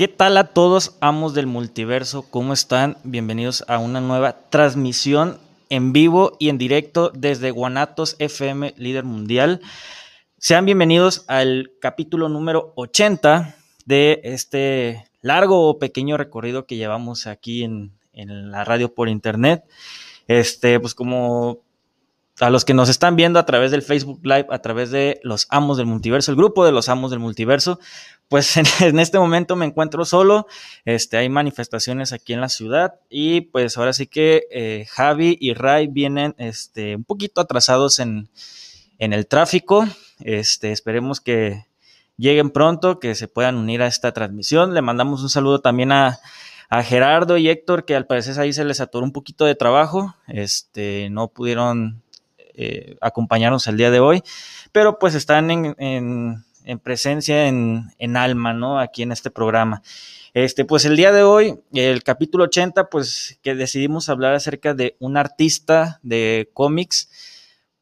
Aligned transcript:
¿Qué 0.00 0.08
tal 0.08 0.38
a 0.38 0.44
todos 0.44 0.96
amos 1.02 1.34
del 1.34 1.46
multiverso? 1.46 2.22
¿Cómo 2.22 2.54
están? 2.54 2.96
Bienvenidos 3.04 3.66
a 3.68 3.76
una 3.76 4.00
nueva 4.00 4.48
transmisión 4.48 5.38
en 5.68 5.92
vivo 5.92 6.38
y 6.38 6.48
en 6.48 6.56
directo 6.56 7.12
desde 7.14 7.50
Guanatos 7.50 8.16
FM, 8.18 8.72
líder 8.78 9.04
mundial. 9.04 9.60
Sean 10.38 10.64
bienvenidos 10.64 11.26
al 11.28 11.72
capítulo 11.82 12.30
número 12.30 12.72
80 12.76 13.56
de 13.84 14.22
este 14.24 15.04
largo 15.20 15.68
o 15.68 15.78
pequeño 15.78 16.16
recorrido 16.16 16.64
que 16.64 16.76
llevamos 16.76 17.26
aquí 17.26 17.62
en, 17.62 17.92
en 18.14 18.50
la 18.50 18.64
radio 18.64 18.94
por 18.94 19.10
internet. 19.10 19.64
Este, 20.28 20.80
pues 20.80 20.94
como 20.94 21.58
a 22.40 22.48
los 22.48 22.64
que 22.64 22.72
nos 22.72 22.88
están 22.88 23.16
viendo 23.16 23.38
a 23.38 23.44
través 23.44 23.70
del 23.70 23.82
Facebook 23.82 24.20
Live, 24.22 24.46
a 24.48 24.60
través 24.60 24.90
de 24.90 25.20
los 25.22 25.46
Amos 25.50 25.76
del 25.76 25.84
Multiverso, 25.84 26.30
el 26.30 26.38
grupo 26.38 26.64
de 26.64 26.72
los 26.72 26.88
Amos 26.88 27.10
del 27.10 27.20
Multiverso, 27.20 27.78
pues 28.30 28.56
en, 28.80 28.98
este 29.00 29.18
momento 29.18 29.56
me 29.56 29.66
encuentro 29.66 30.06
solo, 30.06 30.46
este, 30.86 31.18
hay 31.18 31.28
manifestaciones 31.28 32.12
aquí 32.12 32.32
en 32.32 32.40
la 32.40 32.48
ciudad 32.48 32.94
y 33.10 33.42
pues 33.42 33.76
ahora 33.76 33.92
sí 33.92 34.06
que 34.06 34.44
eh, 34.52 34.86
Javi 34.88 35.36
y 35.38 35.52
Ray 35.52 35.88
vienen 35.88 36.34
este, 36.38 36.94
un 36.94 37.04
poquito 37.04 37.40
atrasados 37.40 37.98
en, 37.98 38.30
en 38.98 39.12
el 39.12 39.26
tráfico, 39.26 39.84
este, 40.20 40.70
esperemos 40.70 41.20
que 41.20 41.66
lleguen 42.16 42.50
pronto, 42.50 43.00
que 43.00 43.16
se 43.16 43.26
puedan 43.26 43.56
unir 43.56 43.82
a 43.82 43.88
esta 43.88 44.12
transmisión, 44.12 44.74
le 44.74 44.80
mandamos 44.80 45.22
un 45.22 45.28
saludo 45.28 45.60
también 45.60 45.90
a, 45.90 46.20
a 46.68 46.84
Gerardo 46.84 47.36
y 47.36 47.48
Héctor, 47.48 47.84
que 47.84 47.96
al 47.96 48.06
parecer 48.06 48.38
ahí 48.38 48.52
se 48.52 48.64
les 48.64 48.80
atoró 48.80 49.04
un 49.04 49.12
poquito 49.12 49.44
de 49.44 49.56
trabajo, 49.56 50.14
este, 50.28 51.08
no 51.10 51.26
pudieron 51.26 52.04
eh, 52.54 52.96
acompañarnos 53.00 53.66
el 53.66 53.76
día 53.76 53.90
de 53.90 53.98
hoy, 53.98 54.22
pero 54.70 54.98
pues 55.00 55.16
están 55.16 55.50
en, 55.50 56.44
presencia, 56.82 57.46
en, 57.46 58.16
alma, 58.16 58.52
¿no? 58.52 58.78
Aquí 58.78 59.02
en 59.02 59.12
este 59.12 59.30
programa. 59.30 59.82
Este, 60.34 60.64
pues 60.64 60.84
el 60.84 60.96
día 60.96 61.12
de 61.12 61.22
hoy, 61.22 61.60
el 61.72 62.02
capítulo 62.02 62.44
80, 62.44 62.88
pues 62.88 63.38
que 63.42 63.54
decidimos 63.54 64.08
hablar 64.08 64.34
acerca 64.34 64.74
de 64.74 64.96
un 65.00 65.16
artista 65.16 65.98
de 66.02 66.50
cómics 66.54 67.10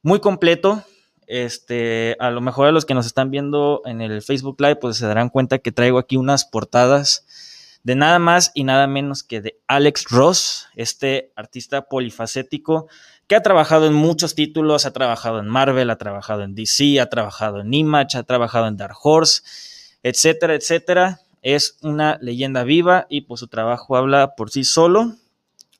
muy 0.02 0.20
completo. 0.20 0.82
Este, 1.26 2.16
a 2.20 2.30
lo 2.30 2.40
mejor 2.40 2.68
a 2.68 2.72
los 2.72 2.86
que 2.86 2.94
nos 2.94 3.04
están 3.04 3.30
viendo 3.30 3.82
en 3.84 4.00
el 4.00 4.22
Facebook 4.22 4.60
Live, 4.60 4.76
pues 4.76 4.96
se 4.96 5.06
darán 5.06 5.28
cuenta 5.28 5.58
que 5.58 5.72
traigo 5.72 5.98
aquí 5.98 6.16
unas 6.16 6.46
portadas 6.46 7.26
de 7.82 7.94
nada 7.94 8.18
más 8.18 8.50
y 8.54 8.64
nada 8.64 8.86
menos 8.86 9.22
que 9.22 9.40
de 9.40 9.58
Alex 9.66 10.06
Ross, 10.10 10.68
este 10.74 11.32
artista 11.36 11.82
polifacético 11.82 12.88
que 13.28 13.36
ha 13.36 13.42
trabajado 13.42 13.86
en 13.86 13.92
muchos 13.92 14.34
títulos, 14.34 14.86
ha 14.86 14.92
trabajado 14.92 15.38
en 15.38 15.46
Marvel, 15.46 15.90
ha 15.90 15.96
trabajado 15.96 16.42
en 16.42 16.54
DC, 16.54 16.98
ha 16.98 17.10
trabajado 17.10 17.60
en 17.60 17.72
Image, 17.72 18.16
ha 18.16 18.22
trabajado 18.22 18.66
en 18.66 18.78
Dark 18.78 18.96
Horse, 19.02 19.42
etcétera, 20.02 20.54
etcétera. 20.54 21.20
Es 21.42 21.76
una 21.82 22.18
leyenda 22.22 22.64
viva 22.64 23.06
y 23.10 23.22
pues 23.22 23.40
su 23.40 23.48
trabajo 23.48 23.96
habla 23.96 24.34
por 24.34 24.50
sí 24.50 24.64
solo. 24.64 25.14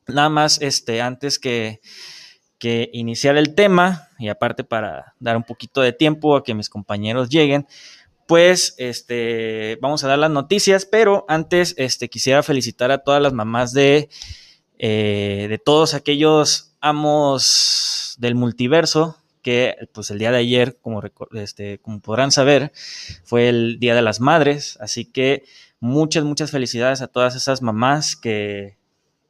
Nada 0.07 0.29
más, 0.29 0.61
este, 0.61 1.01
antes 1.01 1.39
que, 1.39 1.81
que 2.59 2.91
iniciar 2.93 3.39
el 3.39 3.55
tema, 3.55 4.09
y 4.19 4.29
aparte 4.29 4.63
para 4.63 5.15
dar 5.19 5.37
un 5.37 5.43
poquito 5.43 5.81
de 5.81 5.93
tiempo 5.93 6.37
a 6.37 6.45
que 6.45 6.55
mis 6.55 6.69
compañeros 6.69 7.31
lleguen, 7.31 7.67
pues 8.29 8.75
este, 8.77 9.79
vamos 9.81 10.05
a 10.05 10.09
dar 10.09 10.19
las 10.19 10.31
noticias, 10.31 10.85
pero 10.85 11.25
antes 11.29 11.75
este, 11.79 12.11
quisiera 12.11 12.43
felicitar 12.43 12.91
a 12.91 12.99
todas 12.99 13.23
las 13.23 13.33
mamás 13.33 13.73
de, 13.73 14.11
eh, 14.79 15.47
de 15.49 15.57
todos 15.57 15.95
aquellos 15.95 16.75
amos 16.83 18.17
del 18.19 18.35
multiverso, 18.35 19.17
que 19.41 19.77
pues 19.95 20.11
el 20.11 20.19
día 20.19 20.31
de 20.31 20.37
ayer, 20.37 20.77
como, 20.83 21.01
este, 21.33 21.79
como 21.79 22.01
podrán 22.01 22.31
saber, 22.31 22.71
fue 23.25 23.49
el 23.49 23.79
Día 23.81 23.95
de 23.95 24.03
las 24.03 24.21
Madres, 24.21 24.77
así 24.79 25.07
que 25.07 25.45
muchas, 25.81 26.25
muchas 26.25 26.51
felicidades 26.51 27.01
a 27.01 27.09
todas 27.09 27.35
esas 27.35 27.63
mamás 27.63 28.15
que, 28.15 28.77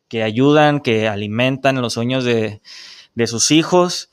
que 0.09 0.25
ayudan, 0.25 0.81
que 0.81 1.07
alimentan 1.07 1.81
los 1.81 1.93
sueños 1.93 2.25
de, 2.25 2.61
de, 3.15 3.27
sus 3.29 3.53
hijos 3.53 4.11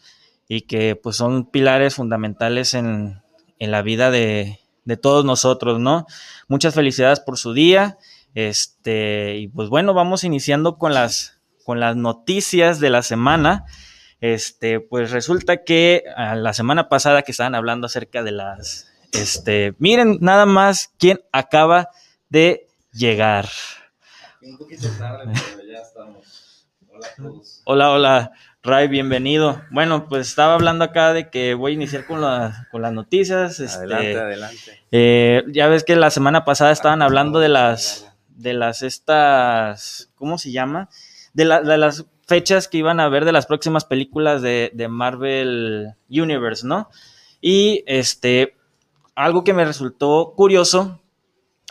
y 0.48 0.62
que 0.62 0.96
pues 0.96 1.16
son 1.16 1.50
pilares 1.50 1.96
fundamentales 1.96 2.76
en, 2.76 3.24
en 3.58 3.72
la 3.72 3.82
vida 3.82 4.12
de, 4.12 4.60
de, 4.86 4.98
todos 4.98 5.26
nosotros, 5.26 5.80
¿no? 5.80 6.06
Muchas 6.48 6.74
felicidades 6.74 7.20
por 7.20 7.38
su 7.38 7.54
día. 7.54 7.98
Este, 8.34 9.38
y 9.38 9.48
pues 9.48 9.70
bueno, 9.70 9.94
vamos 9.94 10.24
iniciando 10.24 10.78
con 10.78 10.94
las 10.94 11.36
con 11.66 11.80
las 11.80 11.96
noticias 11.96 12.80
de 12.80 12.92
la 12.92 13.02
semana. 13.02 13.66
Este, 14.22 14.80
pues 14.80 15.12
resulta 15.12 15.64
que 15.64 16.04
ah, 16.16 16.36
la 16.36 16.54
semana 16.54 16.88
pasada 16.90 17.24
que 17.24 17.32
estaban 17.32 17.56
hablando 17.56 17.88
acerca 17.88 18.24
de 18.24 18.32
las, 18.32 18.88
este, 19.12 19.74
miren 19.80 20.20
nada 20.22 20.46
más 20.46 20.94
quién 20.98 21.20
acaba 21.32 21.90
de 22.30 22.68
llegar. 22.92 23.50
Un 24.42 24.58
poquito 24.58 24.88
tarde, 24.98 25.34
pero 25.56 25.68
ya 25.68 25.80
estamos. 25.80 26.68
Hola 26.88 27.08
a 27.08 27.16
todos. 27.16 27.62
Hola, 27.66 27.92
hola, 27.92 28.32
Ray, 28.66 28.88
bienvenido. 28.88 29.62
Bueno, 29.70 30.08
pues 30.10 30.28
estaba 30.28 30.56
hablando 30.56 30.84
acá 30.84 31.14
de 31.14 31.30
que 31.30 31.54
voy 31.54 31.72
a 31.72 31.76
iniciar 31.76 32.06
con, 32.06 32.22
con 32.72 32.82
las 32.82 32.92
noticias. 32.92 33.60
Este, 33.60 33.78
adelante, 33.78 34.18
adelante. 34.18 34.82
Eh, 34.92 35.44
ya 35.50 35.68
ves 35.68 35.84
que 35.84 35.96
la 35.96 36.10
semana 36.10 36.46
pasada 36.46 36.72
estaban 36.72 37.02
hablando 37.02 37.40
de 37.40 37.50
las, 37.50 38.12
de 38.28 38.54
las 38.54 38.82
estas, 38.82 40.12
¿cómo 40.16 40.38
se 40.38 40.52
llama? 40.52 40.90
de, 41.36 41.46
las 41.46 42.06
fechas 42.26 42.68
que 42.68 42.78
iban 42.78 43.00
a 43.00 43.10
ver 43.10 43.26
de 43.26 43.34
las 43.34 43.46
próximas 43.46 43.86
películas 43.86 44.42
de, 44.42 44.88
Marvel 44.90 45.94
Universe, 46.10 46.66
¿no? 46.66 46.90
Y 47.42 47.84
este, 47.86 48.56
algo 49.16 49.44
que 49.44 49.54
me 49.54 49.66
resultó 49.66 50.34
curioso 50.36 51.02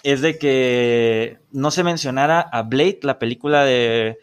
es 0.02 0.20
de 0.20 0.38
que 0.38 1.38
no 1.50 1.70
se 1.70 1.82
mencionara 1.82 2.40
a 2.40 2.62
Blade, 2.62 3.00
la 3.02 3.18
película 3.18 3.64
de 3.64 4.18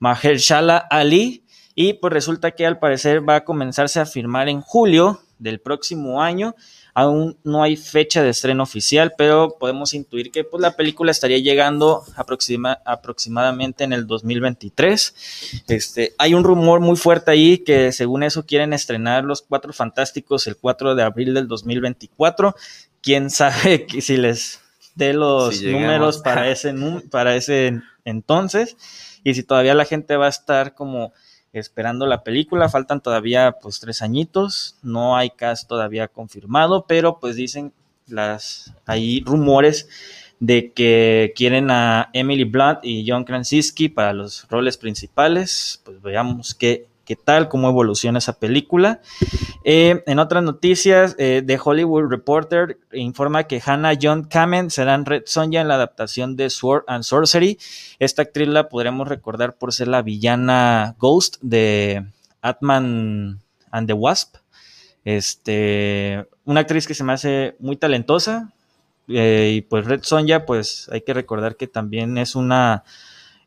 Mahershala 0.00 0.76
Ali, 0.76 1.39
y 1.74 1.94
pues 1.94 2.12
resulta 2.12 2.52
que 2.52 2.66
al 2.66 2.78
parecer 2.78 3.28
va 3.28 3.36
a 3.36 3.44
comenzarse 3.44 4.00
a 4.00 4.06
filmar 4.06 4.48
en 4.48 4.60
julio 4.60 5.20
del 5.38 5.60
próximo 5.60 6.22
año 6.22 6.54
Aún 6.94 7.38
no 7.44 7.62
hay 7.62 7.76
fecha 7.76 8.22
de 8.22 8.30
estreno 8.30 8.62
oficial, 8.62 9.14
pero 9.16 9.56
podemos 9.58 9.94
intuir 9.94 10.30
que 10.30 10.44
pues, 10.44 10.60
la 10.60 10.76
película 10.76 11.10
estaría 11.10 11.38
llegando 11.38 12.04
aproximadamente 12.84 13.84
en 13.84 13.92
el 13.92 14.06
2023. 14.06 15.62
Este, 15.68 16.14
hay 16.18 16.34
un 16.34 16.44
rumor 16.44 16.80
muy 16.80 16.96
fuerte 16.96 17.30
ahí 17.30 17.58
que 17.58 17.92
según 17.92 18.22
eso 18.22 18.44
quieren 18.44 18.72
estrenar 18.72 19.24
Los 19.24 19.42
Cuatro 19.42 19.72
Fantásticos 19.72 20.46
el 20.46 20.56
4 20.56 20.94
de 20.94 21.02
abril 21.02 21.34
del 21.34 21.46
2024. 21.46 22.54
Quién 23.00 23.30
sabe 23.30 23.86
si 24.00 24.16
les 24.16 24.60
dé 24.94 25.12
los 25.12 25.62
números 25.62 26.18
para 26.18 26.48
ese, 26.50 26.74
para 27.10 27.36
ese 27.36 27.80
entonces 28.04 28.76
y 29.22 29.34
si 29.34 29.42
todavía 29.42 29.74
la 29.74 29.84
gente 29.84 30.16
va 30.16 30.26
a 30.26 30.30
estar 30.30 30.74
como 30.74 31.12
esperando 31.52 32.06
la 32.06 32.22
película. 32.22 32.68
Faltan 32.68 33.00
todavía 33.00 33.56
pues 33.60 33.80
tres 33.80 34.02
añitos, 34.02 34.76
no 34.82 35.16
hay 35.16 35.30
cast 35.30 35.68
todavía 35.68 36.08
confirmado, 36.08 36.84
pero 36.86 37.18
pues 37.18 37.36
dicen 37.36 37.72
las 38.06 38.74
hay 38.86 39.22
rumores 39.24 39.88
de 40.40 40.72
que 40.72 41.32
quieren 41.36 41.70
a 41.70 42.08
Emily 42.12 42.44
Blunt 42.44 42.80
y 42.82 43.04
John 43.06 43.24
Krasinski 43.24 43.88
para 43.88 44.12
los 44.12 44.48
roles 44.48 44.76
principales. 44.76 45.80
Pues 45.84 46.00
veamos 46.00 46.54
qué 46.54 46.86
qué 47.10 47.16
tal, 47.16 47.48
cómo 47.48 47.68
evoluciona 47.68 48.20
esa 48.20 48.38
película. 48.38 49.00
Eh, 49.64 50.04
en 50.06 50.20
otras 50.20 50.44
noticias, 50.44 51.16
eh, 51.18 51.42
The 51.44 51.58
Hollywood 51.60 52.08
Reporter 52.08 52.78
informa 52.92 53.48
que 53.48 53.60
Hannah 53.60 53.98
John 54.00 54.22
Kamen 54.22 54.70
será 54.70 54.96
Red 54.96 55.24
Sonja 55.26 55.60
en 55.60 55.66
la 55.66 55.74
adaptación 55.74 56.36
de 56.36 56.48
Sword 56.50 56.84
and 56.86 57.02
Sorcery. 57.02 57.58
Esta 57.98 58.22
actriz 58.22 58.46
la 58.46 58.68
podremos 58.68 59.08
recordar 59.08 59.56
por 59.56 59.72
ser 59.72 59.88
la 59.88 60.02
villana 60.02 60.94
Ghost 61.00 61.38
de 61.40 62.06
Atman 62.42 63.40
and 63.72 63.88
the 63.88 63.92
Wasp. 63.92 64.36
Este, 65.04 66.28
una 66.44 66.60
actriz 66.60 66.86
que 66.86 66.94
se 66.94 67.02
me 67.02 67.12
hace 67.12 67.56
muy 67.58 67.74
talentosa. 67.74 68.52
Eh, 69.08 69.54
y 69.56 69.60
pues 69.62 69.84
Red 69.84 70.04
Sonja, 70.04 70.46
pues 70.46 70.88
hay 70.92 71.00
que 71.00 71.12
recordar 71.12 71.56
que 71.56 71.66
también 71.66 72.18
es 72.18 72.36
una 72.36 72.84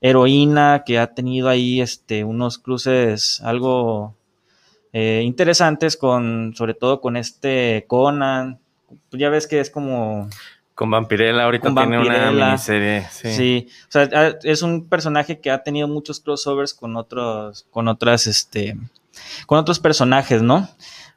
heroína 0.03 0.83
que 0.85 0.99
ha 0.99 1.15
tenido 1.15 1.47
ahí 1.47 1.81
este, 1.81 2.25
unos 2.25 2.59
cruces 2.59 3.41
algo 3.41 4.15
eh, 4.91 5.21
interesantes 5.23 5.95
con, 5.95 6.53
sobre 6.55 6.73
todo 6.75 6.99
con 6.99 7.15
este 7.15 7.85
Conan. 7.87 8.59
Ya 9.11 9.29
ves 9.29 9.47
que 9.47 9.59
es 9.59 9.71
como... 9.71 10.29
Con 10.75 10.91
Vampirella, 10.91 11.43
ahorita 11.45 11.73
tiene 11.73 11.99
una 11.99 12.31
miniserie. 12.31 13.07
Sí. 13.11 13.67
o 13.87 13.91
sea, 13.91 14.37
es 14.43 14.61
un 14.61 14.89
personaje 14.89 15.39
que 15.39 15.51
ha 15.51 15.63
tenido 15.63 15.87
muchos 15.87 16.19
crossovers 16.19 16.73
con 16.73 16.97
otros, 16.97 17.65
con 17.69 17.87
otras, 17.87 18.27
este, 18.27 18.75
con 19.45 19.59
otros 19.59 19.79
personajes, 19.79 20.41
¿no? 20.41 20.67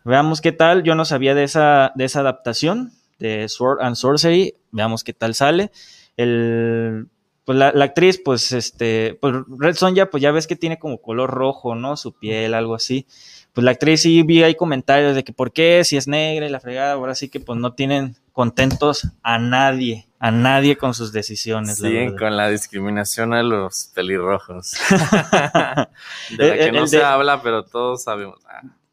Veamos 0.05 0.41
qué 0.41 0.53
tal. 0.53 0.83
Yo 0.85 0.95
no 0.95 1.07
sabía 1.07 1.35
de 1.35 1.45
esa, 1.45 1.93
de 1.97 2.05
esa 2.05 2.21
adaptación 2.21 2.93
de 3.19 3.49
Sword 3.49 3.81
and 3.81 3.97
Sorcery. 3.97 4.55
Veamos 4.71 5.03
qué 5.03 5.15
tal 5.15 5.35
sale. 5.35 5.73
El 6.19 7.09
pues 7.47 7.57
la, 7.57 7.69
actriz, 7.69 8.21
pues 8.23 8.51
este, 8.51 9.17
pues 9.21 9.33
Red 9.47 9.77
Sonja, 9.77 10.11
pues 10.11 10.21
ya 10.21 10.33
ves 10.33 10.49
que 10.49 10.57
tiene 10.57 10.81
como 10.81 11.01
color 11.01 11.31
rojo, 11.31 11.77
¿no? 11.77 11.97
Su 11.97 12.13
piel, 12.13 12.55
algo 12.55 12.75
así. 12.75 13.07
Pues 13.53 13.65
la 13.65 13.71
actriz 13.71 14.03
sí 14.03 14.25
vi 14.25 14.43
ahí 14.43 14.57
comentarios 14.57 15.15
de 15.15 15.23
que 15.23 15.33
por 15.33 15.53
qué, 15.53 15.85
si 15.85 15.97
es 15.97 16.09
negra 16.09 16.45
y 16.45 16.49
la 16.49 16.59
fregada, 16.59 16.95
ahora 16.95 17.15
sí 17.15 17.29
que 17.29 17.39
pues 17.39 17.57
no 17.61 17.73
tienen 17.73 18.17
contentos 18.33 19.13
a 19.23 19.39
nadie, 19.39 20.09
a 20.19 20.33
nadie 20.33 20.77
con 20.77 20.93
sus 20.93 21.13
decisiones. 21.13 21.79
Siguen 21.79 22.17
con 22.17 22.37
la 22.37 22.49
discriminación 22.49 23.33
a 23.33 23.45
los 23.45 23.93
pelirrojos. 23.95 24.75
de 26.37 26.49
la 26.49 26.57
que 26.57 26.73
no 26.73 26.89
se 26.89 27.05
habla, 27.05 27.43
pero 27.43 27.65
todos 27.65 28.03
sabemos. 28.03 28.41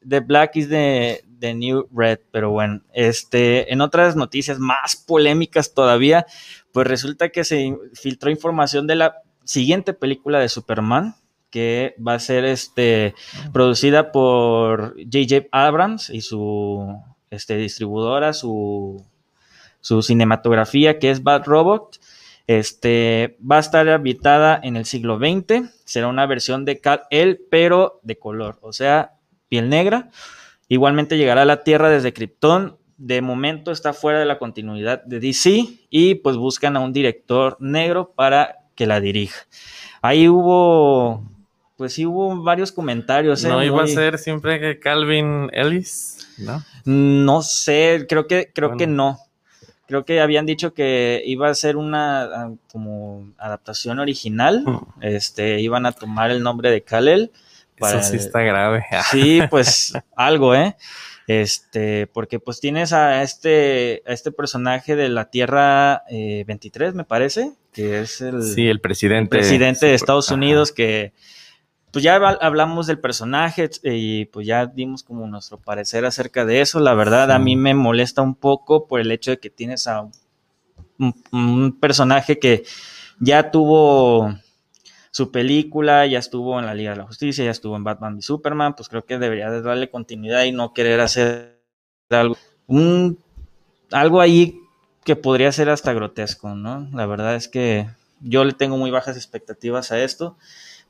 The 0.08 0.20
Black 0.20 0.58
is 0.58 0.70
the, 0.70 1.26
the, 1.44 1.54
New 1.54 1.88
Red, 1.94 2.20
pero 2.32 2.52
bueno, 2.52 2.82
este, 2.94 3.72
en 3.74 3.82
otras 3.82 4.16
noticias 4.16 4.60
más 4.60 4.96
polémicas 4.96 5.74
todavía, 5.74 6.26
pues 6.72 6.88
resulta 6.88 7.30
que 7.30 7.44
se 7.44 7.76
filtró 7.94 8.32
información 8.32 8.88
de 8.88 8.96
la 8.96 9.22
siguiente 9.44 9.94
película 9.94 10.40
de 10.40 10.50
Superman, 10.50 11.16
que 11.50 11.96
va 12.06 12.16
a 12.16 12.20
ser 12.20 12.46
este, 12.46 13.14
producida 13.52 14.12
por 14.12 14.96
J.J. 14.98 15.48
Abrams 15.52 16.10
y 16.10 16.22
su 16.22 16.98
este, 17.30 17.58
distribuidora, 17.58 18.34
su, 18.34 19.06
su 19.80 20.02
cinematografía, 20.02 20.98
que 20.98 21.12
es 21.12 21.22
Bad 21.22 21.44
Robot. 21.46 22.00
Este, 22.48 23.38
va 23.40 23.58
a 23.58 23.60
estar 23.60 23.88
habitada 23.88 24.60
en 24.64 24.76
el 24.76 24.86
siglo 24.86 25.18
XX, 25.18 25.70
será 25.86 26.08
una 26.08 26.26
versión 26.26 26.66
de 26.66 26.80
Kal-El, 26.80 27.40
pero 27.50 28.00
de 28.04 28.18
color, 28.18 28.58
o 28.62 28.74
sea, 28.74 29.14
piel 29.48 29.70
negra. 29.70 30.10
Igualmente 30.74 31.18
llegará 31.18 31.44
a 31.44 31.46
la 31.46 31.64
Tierra 31.64 31.88
desde 31.92 32.14
Krypton. 32.14 32.80
De 32.98 33.22
momento 33.22 33.72
está 33.72 33.94
fuera 33.94 34.18
de 34.18 34.26
la 34.26 34.40
continuidad 34.40 35.04
de 35.04 35.20
DC 35.20 35.68
y 35.92 36.16
pues 36.16 36.36
buscan 36.36 36.76
a 36.76 36.80
un 36.80 36.92
director 36.92 37.58
negro 37.60 38.12
para 38.16 38.56
que 38.74 38.88
la 38.88 39.00
dirija. 39.00 39.46
Ahí 40.02 40.28
hubo, 40.28 41.30
pues 41.78 41.94
sí 41.94 42.08
hubo 42.08 42.42
varios 42.42 42.72
comentarios. 42.72 43.44
¿eh? 43.44 43.50
¿No 43.50 43.64
iba 43.64 43.84
a 43.84 43.88
ser 43.88 44.18
siempre 44.18 44.80
Calvin 44.80 45.52
Ellis? 45.54 46.28
¿No? 46.40 46.64
No 46.86 47.44
sé, 47.44 48.08
creo 48.10 48.26
que, 48.26 48.52
creo 48.52 48.76
que 48.76 48.88
no. 48.88 49.20
Creo 49.86 50.06
que 50.06 50.22
habían 50.22 50.48
dicho 50.48 50.74
que 50.74 51.22
iba 51.24 51.50
a 51.50 51.54
ser 51.54 51.78
una 51.78 52.24
ah, 52.24 52.52
como 52.72 53.32
adaptación 53.38 54.00
original. 54.00 54.64
Mm. 54.66 54.80
Este, 55.02 55.62
iban 55.62 55.86
a 55.86 55.92
tomar 55.92 56.32
el 56.32 56.42
nombre 56.42 56.72
de 56.72 56.82
Kalel 56.82 57.32
eso 57.90 58.02
sí 58.02 58.18
está 58.18 58.42
grave. 58.42 58.86
Sí, 59.12 59.42
pues 59.50 59.94
algo, 60.16 60.56
¿eh? 60.56 60.76
Este, 61.28 62.08
porque 62.08 62.40
pues 62.40 62.60
tienes 62.60 62.92
a 62.92 63.24
este, 63.24 64.04
a 64.06 64.12
este 64.12 64.32
personaje 64.32 64.96
de 64.96 65.10
la 65.10 65.30
Tierra 65.30 66.04
23, 66.10 66.90
eh, 66.90 66.96
me 66.96 67.06
parece, 67.06 67.54
que 67.72 68.02
es 68.02 68.20
el, 68.22 68.44
sí, 68.44 68.68
el 68.68 68.82
presidente, 68.82 69.30
presidente 69.30 69.86
de 69.86 69.94
Estados 69.94 70.30
Unidos, 70.32 70.72
que 70.74 71.14
pues 71.92 72.04
ya 72.04 72.16
hablamos 72.16 72.88
del 72.88 73.00
personaje 73.00 73.70
y 73.84 74.26
pues 74.26 74.48
ya 74.48 74.66
dimos 74.66 75.04
como 75.04 75.28
nuestro 75.28 75.60
parecer 75.60 76.06
acerca 76.06 76.44
de 76.44 76.60
eso. 76.60 76.80
La 76.80 76.96
verdad, 76.96 77.32
a 77.32 77.40
mí 77.40 77.56
me 77.56 77.76
molesta 77.76 78.22
un 78.22 78.36
poco 78.36 78.88
por 78.88 79.00
el 79.00 79.12
hecho 79.12 79.32
de 79.32 79.38
que 79.38 79.52
tienes 79.52 79.88
a 79.88 80.10
un 80.98 81.78
personaje 81.80 82.40
que 82.40 82.64
ya 83.20 83.52
tuvo 83.52 84.36
su 85.14 85.30
película, 85.30 86.08
ya 86.08 86.18
estuvo 86.18 86.60
en 86.60 86.66
la 86.66 86.74
Liga 86.74 86.90
de 86.90 86.98
la 86.98 87.06
Justicia, 87.06 87.46
ya 87.46 87.52
estuvo 87.52 87.76
en 87.76 87.84
Batman 87.84 88.18
y 88.18 88.24
Superman, 88.24 88.76
pues 88.76 88.90
creo 88.90 89.06
que 89.06 89.20
debería 89.20 89.52
de 89.52 89.62
darle 89.62 89.92
continuidad 89.92 90.44
y 90.46 90.52
no 90.52 90.74
querer 90.74 91.00
hacer 91.02 91.60
algo, 92.10 92.36
un, 92.66 93.20
algo 93.92 94.22
ahí 94.22 94.60
que 95.04 95.16
podría 95.16 95.52
ser 95.52 95.70
hasta 95.70 95.94
grotesco, 95.94 96.56
¿no? 96.56 96.90
La 96.94 97.06
verdad 97.06 97.36
es 97.36 97.48
que 97.48 97.88
yo 98.22 98.44
le 98.44 98.54
tengo 98.54 98.76
muy 98.76 98.90
bajas 98.90 99.16
expectativas 99.16 99.92
a 99.92 100.04
esto, 100.04 100.36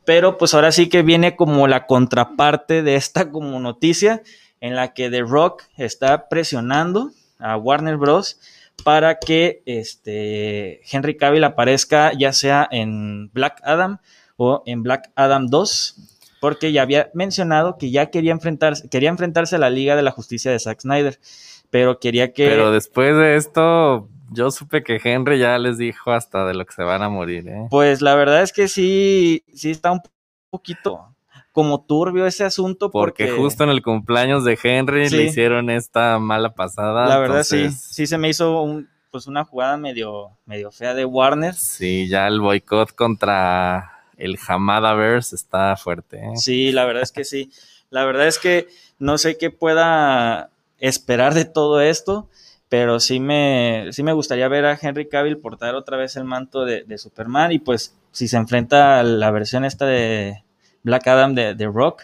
pero 0.06 0.38
pues 0.38 0.54
ahora 0.54 0.72
sí 0.72 0.88
que 0.88 1.02
viene 1.02 1.36
como 1.36 1.68
la 1.68 1.86
contraparte 1.86 2.82
de 2.82 2.96
esta 2.96 3.30
como 3.30 3.60
noticia 3.60 4.24
en 4.62 4.78
la 4.78 4.94
que 4.94 5.10
The 5.10 5.24
Rock 5.24 5.64
está 5.76 6.30
presionando 6.30 7.12
a 7.40 7.58
Warner 7.58 7.98
Bros 7.98 8.40
para 8.84 9.20
que 9.20 9.62
este, 9.66 10.82
Henry 10.92 11.18
Cavill 11.18 11.44
aparezca 11.44 12.12
ya 12.18 12.34
sea 12.34 12.68
en 12.72 13.30
Black 13.34 13.62
Adam 13.64 14.00
o 14.36 14.64
en 14.66 14.84
Black 14.84 15.12
Adam 15.16 15.48
2, 15.48 15.96
porque 16.42 16.72
ya 16.72 16.82
había 16.82 17.10
mencionado 17.14 17.78
que 17.78 17.92
ya 17.92 18.08
quería 18.08 18.32
enfrentarse, 18.32 18.90
quería 18.90 19.10
enfrentarse 19.10 19.56
a 19.56 19.60
la 19.60 19.70
Liga 19.70 19.96
de 19.96 20.02
la 20.02 20.12
Justicia 20.12 20.52
de 20.52 20.60
Zack 20.60 20.82
Snyder, 20.82 21.20
pero 21.70 22.00
quería 22.00 22.34
que... 22.34 22.48
Pero 22.48 22.72
después 22.72 23.16
de 23.16 23.36
esto, 23.36 24.10
yo 24.32 24.52
supe 24.52 24.84
que 24.84 25.00
Henry 25.04 25.40
ya 25.40 25.58
les 25.58 25.78
dijo 25.78 26.12
hasta 26.12 26.46
de 26.46 26.54
lo 26.54 26.66
que 26.66 26.74
se 26.74 26.84
van 26.84 27.04
a 27.04 27.10
morir, 27.10 27.48
¿eh? 27.48 27.68
Pues 27.70 28.02
la 28.02 28.16
verdad 28.16 28.42
es 28.42 28.52
que 28.52 28.68
sí, 28.68 29.44
sí 29.54 29.72
está 29.72 29.92
un 29.92 30.02
poquito 30.50 31.13
como 31.54 31.86
turbio 31.86 32.26
ese 32.26 32.44
asunto. 32.44 32.92
Porque, 32.92 33.30
justo 33.32 33.64
en 33.64 33.70
el 33.70 33.82
cumpleaños 33.82 34.44
de 34.44 34.60
Henry 34.62 35.10
le 35.10 35.24
hicieron 35.24 35.70
esta 35.70 36.20
mala 36.20 36.56
pasada. 36.56 37.08
La 37.08 37.20
verdad 37.20 37.44
sí, 37.44 37.70
sí 37.72 38.08
se 38.08 38.18
me 38.18 38.28
hizo 38.28 38.62
un, 38.62 38.90
pues 39.12 39.28
una 39.28 39.46
jugada 39.46 39.78
medio, 39.78 40.32
medio 40.46 40.72
fea 40.72 40.96
de 40.96 41.06
Warner. 41.06 41.54
Sí, 41.54 42.10
ya 42.10 42.28
el 42.28 42.42
boicot 42.42 42.94
contra 42.94 44.08
el 44.18 44.38
Hamadaverse 44.46 45.36
está 45.36 45.78
fuerte. 45.78 46.18
¿eh? 46.18 46.36
Sí, 46.36 46.72
la 46.72 46.86
verdad 46.86 47.04
es 47.04 47.12
que 47.12 47.24
sí. 47.24 47.52
La 47.92 48.04
verdad 48.04 48.28
es 48.28 48.40
que 48.40 48.68
no 48.98 49.20
sé 49.20 49.38
qué 49.38 49.52
pueda 49.52 50.50
esperar 50.80 51.36
de 51.36 51.46
todo 51.46 51.82
esto, 51.82 52.30
pero 52.68 53.00
sí 53.00 53.20
me, 53.20 53.90
sí 53.92 54.02
me 54.02 54.14
gustaría 54.14 54.48
ver 54.48 54.66
a 54.66 54.80
Henry 54.82 55.08
Cavill 55.08 55.38
portar 55.38 55.76
otra 55.76 55.98
vez 55.98 56.16
el 56.16 56.24
manto 56.24 56.66
de, 56.66 56.84
de 56.84 56.98
Superman 56.98 57.52
y 57.52 57.60
pues 57.60 57.96
si 58.12 58.28
se 58.28 58.38
enfrenta 58.38 59.00
a 59.00 59.04
la 59.04 59.30
versión 59.30 59.66
esta 59.66 59.86
de, 59.86 60.44
Black 60.84 61.08
Adam 61.08 61.34
de, 61.34 61.70
Rock, 61.74 62.04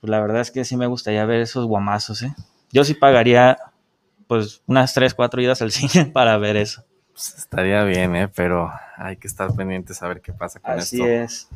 pues 0.00 0.10
la 0.10 0.20
verdad 0.20 0.40
es 0.40 0.50
que 0.50 0.64
sí 0.64 0.76
me 0.76 0.86
gustaría 0.86 1.24
ver 1.24 1.40
esos 1.40 1.66
guamazos, 1.66 2.22
¿eh? 2.22 2.34
Yo 2.72 2.84
sí 2.84 2.94
pagaría 2.94 3.58
pues 4.26 4.62
unas 4.66 4.92
3, 4.94 5.14
4 5.14 5.42
idas 5.42 5.62
al 5.62 5.70
cine 5.72 6.06
para 6.06 6.36
ver 6.38 6.56
eso. 6.56 6.84
Pues 7.12 7.34
estaría 7.36 7.84
bien, 7.84 8.14
¿eh? 8.16 8.28
Pero 8.28 8.70
hay 8.96 9.16
que 9.16 9.26
estar 9.28 9.54
pendientes 9.54 10.02
a 10.02 10.08
ver 10.08 10.20
qué 10.20 10.32
pasa 10.32 10.60
con 10.60 10.72
Así 10.72 10.96
esto. 10.96 11.04
Así 11.04 11.12
es. 11.12 11.48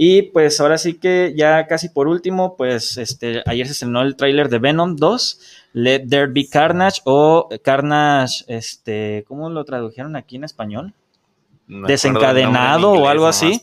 Y 0.00 0.22
pues 0.22 0.60
ahora 0.60 0.78
sí 0.78 0.94
que 0.94 1.34
ya 1.36 1.66
casi 1.66 1.88
por 1.88 2.06
último, 2.06 2.56
pues 2.56 2.96
este, 2.98 3.42
ayer 3.46 3.66
se 3.66 3.72
estrenó 3.72 4.02
el 4.02 4.14
tráiler 4.14 4.48
de 4.48 4.60
Venom 4.60 4.94
2, 4.94 5.40
Let 5.72 6.06
There 6.08 6.28
Be 6.28 6.46
Carnage 6.48 7.00
o 7.04 7.48
Carnage, 7.64 8.44
este, 8.46 9.24
¿cómo 9.26 9.50
lo 9.50 9.64
tradujeron 9.64 10.14
aquí 10.14 10.36
en 10.36 10.44
español? 10.44 10.94
Desencadenado 11.68 12.92
o 12.92 13.08
algo 13.08 13.26
así. 13.26 13.62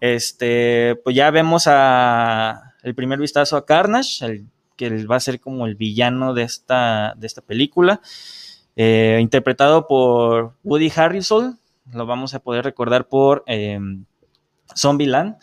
Este, 0.00 0.96
pues 1.04 1.14
ya 1.14 1.30
vemos 1.30 1.64
a 1.66 2.74
el 2.82 2.94
primer 2.94 3.18
vistazo 3.18 3.56
a 3.56 3.64
Carnage, 3.64 4.24
el, 4.24 4.46
que 4.76 5.06
va 5.06 5.16
a 5.16 5.20
ser 5.20 5.40
como 5.40 5.66
el 5.66 5.74
villano 5.74 6.34
de 6.34 6.42
esta, 6.42 7.14
de 7.16 7.26
esta 7.26 7.40
película, 7.40 8.00
eh, 8.76 9.18
interpretado 9.20 9.86
por 9.86 10.54
Woody 10.64 10.92
Harrelson, 10.94 11.58
lo 11.92 12.06
vamos 12.06 12.34
a 12.34 12.40
poder 12.40 12.64
recordar 12.64 13.08
por 13.08 13.44
eh, 13.46 13.78
Zombieland, 14.76 15.36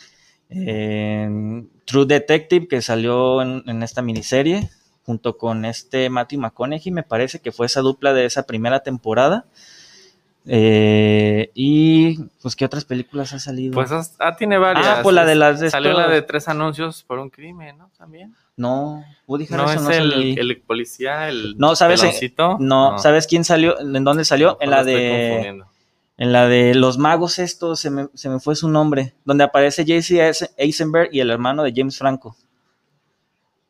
True 0.49 2.05
Detective, 2.05 2.67
que 2.67 2.81
salió 2.81 3.41
en, 3.41 3.63
en, 3.67 3.83
esta 3.83 4.01
miniserie, 4.01 4.69
junto 5.03 5.37
con 5.37 5.65
este 5.65 6.09
Matthew 6.09 6.41
McConaughey, 6.41 6.91
me 6.91 7.03
parece 7.03 7.39
que 7.39 7.51
fue 7.51 7.67
esa 7.67 7.81
dupla 7.81 8.13
de 8.13 8.25
esa 8.25 8.43
primera 8.43 8.81
temporada. 8.81 9.45
Eh, 10.45 11.51
y 11.53 12.17
pues, 12.41 12.55
¿qué 12.55 12.65
otras 12.65 12.85
películas 12.85 13.33
ha 13.33 13.39
salido? 13.39 13.73
Pues 13.73 13.91
ah, 14.19 14.35
tiene 14.35 14.57
varias. 14.57 14.87
Ah, 14.87 14.99
pues 15.03 15.15
la 15.15 15.25
de 15.25 15.35
las. 15.35 15.59
Salió 15.69 15.93
la 15.93 16.07
de 16.07 16.21
tres 16.23 16.47
anuncios 16.47 17.03
por 17.03 17.19
un 17.19 17.29
crimen, 17.29 17.77
¿no? 17.77 17.91
También. 17.97 18.35
No, 18.57 19.03
Woody 19.27 19.47
Harrelson 19.51 19.83
no 19.83 19.89
es 19.91 19.97
el, 19.97 20.39
el, 20.39 20.61
policía, 20.61 21.29
el. 21.29 21.57
No, 21.57 21.75
¿sabes? 21.75 22.03
no, 22.59 22.97
¿sabes 22.97 23.27
quién 23.27 23.43
salió? 23.43 23.79
¿En 23.79 24.03
dónde 24.03 24.25
salió? 24.25 24.57
en 24.61 24.69
la 24.69 24.83
de. 24.83 25.63
En 26.17 26.33
la 26.33 26.47
de 26.47 26.75
Los 26.75 26.99
Magos, 26.99 27.39
esto 27.39 27.75
se 27.75 27.89
me, 27.89 28.07
se 28.13 28.29
me 28.29 28.39
fue 28.39 28.55
su 28.55 28.69
nombre. 28.69 29.15
Donde 29.25 29.43
aparece 29.43 29.85
Jesse 29.85 30.53
Eisenberg 30.55 31.09
y 31.11 31.19
el 31.19 31.31
hermano 31.31 31.63
de 31.63 31.73
James 31.75 31.97
Franco. 31.97 32.35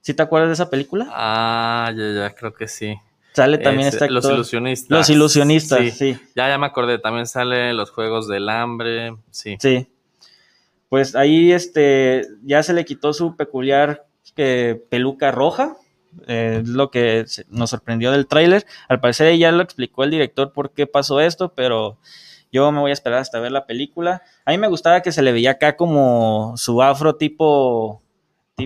¿Sí 0.01 0.13
te 0.13 0.23
acuerdas 0.23 0.49
de 0.49 0.53
esa 0.53 0.69
película? 0.69 1.07
Ah, 1.11 1.93
ya, 1.95 2.11
ya, 2.13 2.35
creo 2.35 2.53
que 2.53 2.67
sí. 2.67 2.97
Sale 3.33 3.57
también 3.57 3.87
este 3.87 4.09
Los 4.09 4.25
ilusionistas. 4.25 4.97
Los 4.97 5.09
ilusionistas, 5.09 5.97
sí. 5.97 6.17
Ya, 6.35 6.49
ya 6.49 6.57
me 6.57 6.65
acordé, 6.65 6.99
también 6.99 7.25
sale 7.25 7.73
los 7.73 7.91
Juegos 7.91 8.27
del 8.27 8.49
Hambre, 8.49 9.15
sí. 9.29 9.57
Sí. 9.59 9.87
Pues 10.89 11.15
ahí 11.15 11.53
este, 11.53 12.27
ya 12.43 12.61
se 12.63 12.73
le 12.73 12.83
quitó 12.83 13.13
su 13.13 13.37
peculiar 13.37 14.05
eh, 14.35 14.83
peluca 14.89 15.31
roja, 15.31 15.77
eh, 16.27 16.59
es 16.61 16.67
lo 16.67 16.91
que 16.91 17.25
nos 17.49 17.69
sorprendió 17.69 18.11
del 18.11 18.27
tráiler. 18.27 18.65
Al 18.89 18.99
parecer 18.99 19.37
ya 19.37 19.51
lo 19.51 19.63
explicó 19.63 20.03
el 20.03 20.11
director 20.11 20.51
por 20.51 20.71
qué 20.71 20.87
pasó 20.87 21.21
esto, 21.21 21.53
pero 21.53 21.97
yo 22.51 22.69
me 22.71 22.79
voy 22.79 22.91
a 22.91 22.93
esperar 22.93 23.19
hasta 23.19 23.39
ver 23.39 23.51
la 23.51 23.65
película. 23.65 24.23
A 24.45 24.51
mí 24.51 24.57
me 24.57 24.67
gustaba 24.67 25.01
que 25.01 25.11
se 25.11 25.21
le 25.21 25.31
veía 25.31 25.51
acá 25.51 25.77
como 25.77 26.53
su 26.57 26.81
afro 26.81 27.15
tipo 27.15 28.00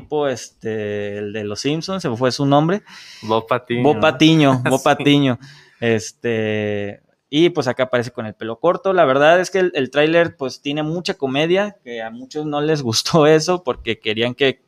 tipo 0.02 0.28
este, 0.28 1.18
el 1.18 1.34
de 1.34 1.44
los 1.44 1.62
Simpsons, 1.62 2.02
se 2.02 2.10
fue 2.16 2.32
su 2.32 2.46
nombre. 2.46 2.84
Bob 3.24 3.48
Patiño. 3.48 3.84
Bob 3.84 4.00
Patiño, 4.00 4.62
Bob 4.70 4.84
Patiño. 4.84 5.40
Este, 5.80 7.02
y 7.30 7.50
pues 7.50 7.68
acá 7.68 7.84
aparece 7.84 8.12
con 8.12 8.26
el 8.26 8.34
pelo 8.34 8.60
corto. 8.60 8.94
La 8.94 9.06
verdad 9.06 9.40
es 9.40 9.52
que 9.52 9.60
el, 9.60 9.72
el 9.76 9.90
tráiler 9.90 10.36
pues 10.36 10.62
tiene 10.62 10.84
mucha 10.84 11.14
comedia, 11.14 11.78
que 11.84 12.02
a 12.02 12.10
muchos 12.10 12.46
no 12.46 12.62
les 12.62 12.82
gustó 12.90 13.28
eso 13.28 13.64
porque 13.64 14.00
querían 14.00 14.36
que 14.36 14.66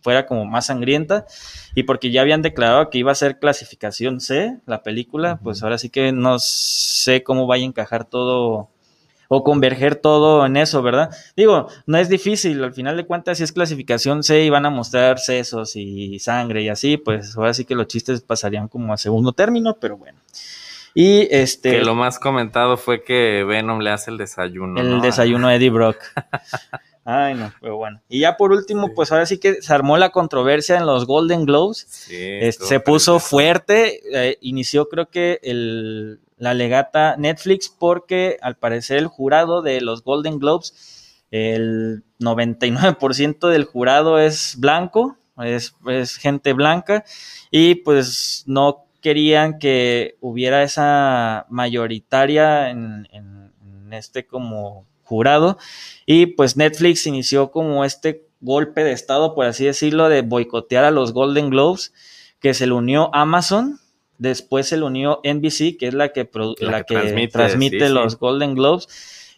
fuera 0.00 0.26
como 0.26 0.44
más 0.44 0.66
sangrienta 0.66 1.24
y 1.74 1.84
porque 1.84 2.10
ya 2.10 2.20
habían 2.20 2.42
declarado 2.42 2.90
que 2.90 2.98
iba 2.98 3.10
a 3.10 3.14
ser 3.14 3.38
clasificación 3.38 4.20
C 4.20 4.58
la 4.66 4.82
película, 4.82 5.40
pues 5.42 5.62
ahora 5.62 5.78
sí 5.78 5.88
que 5.88 6.12
no 6.12 6.38
sé 6.38 7.22
cómo 7.22 7.46
vaya 7.46 7.64
a 7.64 7.68
encajar 7.68 8.04
todo 8.04 8.68
o 9.34 9.42
converger 9.42 9.96
todo 9.96 10.46
en 10.46 10.56
eso, 10.56 10.80
¿verdad? 10.80 11.10
Digo, 11.36 11.68
no 11.86 11.98
es 11.98 12.08
difícil, 12.08 12.62
al 12.62 12.72
final 12.72 12.96
de 12.96 13.04
cuentas 13.04 13.38
si 13.38 13.44
es 13.44 13.52
clasificación 13.52 14.22
C 14.22 14.44
y 14.44 14.50
van 14.50 14.64
a 14.64 14.70
mostrar 14.70 15.18
sesos 15.18 15.74
y 15.74 16.20
sangre 16.20 16.62
y 16.62 16.68
así, 16.68 16.96
pues 16.96 17.36
ahora 17.36 17.52
sí 17.52 17.64
que 17.64 17.74
los 17.74 17.88
chistes 17.88 18.20
pasarían 18.20 18.68
como 18.68 18.92
a 18.92 18.96
segundo 18.96 19.32
término, 19.32 19.76
pero 19.80 19.96
bueno. 19.96 20.18
Y 20.94 21.26
este. 21.34 21.72
Que 21.72 21.80
lo 21.80 21.96
más 21.96 22.20
comentado 22.20 22.76
fue 22.76 23.02
que 23.02 23.42
Venom 23.42 23.80
le 23.80 23.90
hace 23.90 24.12
el 24.12 24.18
desayuno. 24.18 24.80
El 24.80 25.00
desayuno 25.00 25.48
a 25.48 25.56
Eddie 25.56 25.70
Brock. 25.70 25.96
Ay, 27.04 27.34
no, 27.34 27.52
pero 27.60 27.76
bueno. 27.76 28.00
Y 28.08 28.20
ya 28.20 28.36
por 28.36 28.52
último, 28.52 28.94
pues 28.94 29.12
ahora 29.12 29.26
sí 29.26 29.38
que 29.38 29.60
se 29.60 29.74
armó 29.74 29.98
la 29.98 30.10
controversia 30.10 30.76
en 30.76 30.86
los 30.86 31.06
Golden 31.06 31.44
Globes. 31.44 31.86
Sí, 31.88 32.40
se 32.52 32.80
puso 32.80 33.18
fuerte. 33.18 34.00
Eh, 34.12 34.38
inició, 34.40 34.88
creo 34.88 35.10
que, 35.10 35.38
el, 35.42 36.20
la 36.36 36.54
legata 36.54 37.16
Netflix, 37.16 37.68
porque 37.68 38.38
al 38.42 38.56
parecer 38.56 38.98
el 38.98 39.06
jurado 39.06 39.62
de 39.62 39.80
los 39.80 40.02
Golden 40.02 40.38
Globes, 40.38 41.22
el 41.30 42.04
99% 42.20 43.48
del 43.48 43.64
jurado 43.64 44.18
es 44.18 44.56
blanco, 44.58 45.16
es, 45.42 45.74
gente 46.16 46.52
blanca, 46.52 47.04
y 47.50 47.76
pues 47.76 48.44
no 48.46 48.86
querían 49.00 49.58
que 49.58 50.16
hubiera 50.20 50.62
esa 50.62 51.46
mayoritaria 51.50 52.70
en, 52.70 53.08
este 53.90 54.26
como 54.26 54.86
jurado. 55.04 55.58
Y 56.04 56.26
pues 56.26 56.56
Netflix 56.56 57.06
inició 57.06 57.52
como 57.52 57.84
este 57.84 58.26
golpe 58.40 58.82
de 58.82 58.92
estado, 58.92 59.34
por 59.34 59.46
así 59.46 59.64
decirlo, 59.64 60.08
de 60.08 60.22
boicotear 60.22 60.84
a 60.84 60.90
los 60.90 61.12
Golden 61.12 61.50
Globes, 61.50 61.92
que 62.40 62.54
se 62.54 62.66
le 62.66 62.72
unió 62.72 63.10
Amazon, 63.14 63.78
después 64.18 64.68
se 64.68 64.76
le 64.76 64.84
unió 64.84 65.20
NBC, 65.24 65.76
que 65.78 65.88
es 65.88 65.94
la 65.94 66.10
que, 66.10 66.28
la, 66.60 66.84
que, 66.84 67.28
transmite, 67.28 67.88
los 67.88 68.18
Golden 68.18 68.54
Globes. 68.54 68.88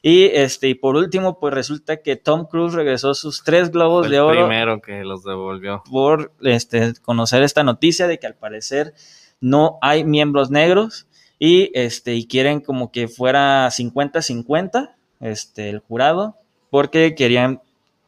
Y 0.03 0.25
este, 0.27 0.69
y 0.69 0.75
por 0.75 0.97
último, 0.97 1.41
pues 1.41 1.53
resulta 1.53 1.97
que 1.97 2.17
Tom 2.17 2.47
Cruise 2.47 2.75
regresó 2.75 3.15
sus 3.15 3.43
tres 3.43 3.71
globos 3.71 4.09
de 4.09 4.21
oro. 4.21 4.47
Primero 4.47 4.81
que 4.81 5.03
los 5.03 5.25
devolvió. 5.25 5.83
Por 5.91 6.33
este, 6.43 6.93
conocer 7.03 7.43
esta 7.43 7.65
noticia 7.65 8.07
de 8.07 8.19
que 8.19 8.27
al 8.27 8.35
parecer 8.35 8.95
no 9.41 9.79
hay 9.83 10.05
miembros 10.05 10.51
negros 10.51 11.07
y, 11.39 11.71
este, 11.75 12.15
y 12.15 12.27
quieren 12.27 12.61
como 12.61 12.93
que 12.93 13.09
fuera 13.09 13.69
50-50 13.69 14.95
este, 15.21 15.71
el 15.71 15.81
jurado 15.81 16.37
porque 16.71 17.15
querían 17.15 17.63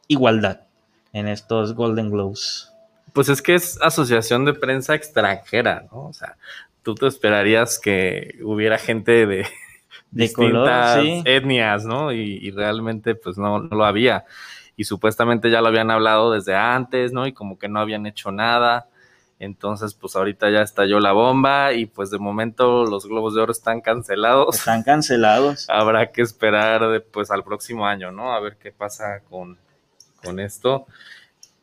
igualdad 0.07 0.61
en 1.13 1.27
estos 1.27 1.73
Golden 1.73 2.11
Globes. 2.11 2.71
Pues 3.13 3.29
es 3.29 3.41
que 3.41 3.55
es 3.55 3.81
asociación 3.81 4.45
de 4.45 4.53
prensa 4.53 4.95
extranjera, 4.95 5.85
¿no? 5.91 6.07
O 6.07 6.13
sea, 6.13 6.37
tú 6.83 6.95
te 6.95 7.07
esperarías 7.07 7.79
que 7.79 8.39
hubiera 8.43 8.77
gente 8.77 9.25
de, 9.25 9.47
distintas 10.11 10.99
etnias, 11.25 11.85
¿no? 11.85 12.11
Y, 12.11 12.51
realmente 12.51 13.15
pues 13.15 13.37
no, 13.37 13.59
no, 13.59 13.75
lo 13.75 13.85
había. 13.85 14.25
Y 14.75 14.85
supuestamente 14.85 15.51
ya 15.51 15.61
lo 15.61 15.67
habían 15.67 15.91
hablado 15.91 16.31
desde 16.31 16.55
antes, 16.55 17.11
¿no? 17.11 17.27
Y 17.27 17.33
como 17.33 17.59
que 17.59 17.67
no 17.67 17.79
habían 17.79 18.05
hecho 18.05 18.31
nada. 18.31 18.87
Entonces, 19.39 19.93
pues 19.93 20.15
ahorita 20.15 20.49
ya 20.49 20.61
estalló 20.61 20.99
la 20.99 21.13
bomba 21.13 21.71
y 21.73 21.85
pues 21.85 22.11
de 22.11 22.17
momento 22.17 22.85
los 22.85 23.05
Globos 23.05 23.35
de 23.35 23.41
Oro 23.41 23.51
están 23.53 23.79
cancelados. 23.79 24.57
Están 24.57 24.83
cancelados. 24.83 25.65
Habrá 25.69 26.11
que 26.11 26.21
esperar 26.21 27.03
pues 27.11 27.31
al 27.31 27.43
próximo 27.43 27.85
año, 27.85 28.11
¿no? 28.11 28.33
A 28.33 28.39
ver 28.41 28.57
qué 28.57 28.71
pasa 28.71 29.21
con, 29.29 29.57
con 30.23 30.39
esto. 30.39 30.87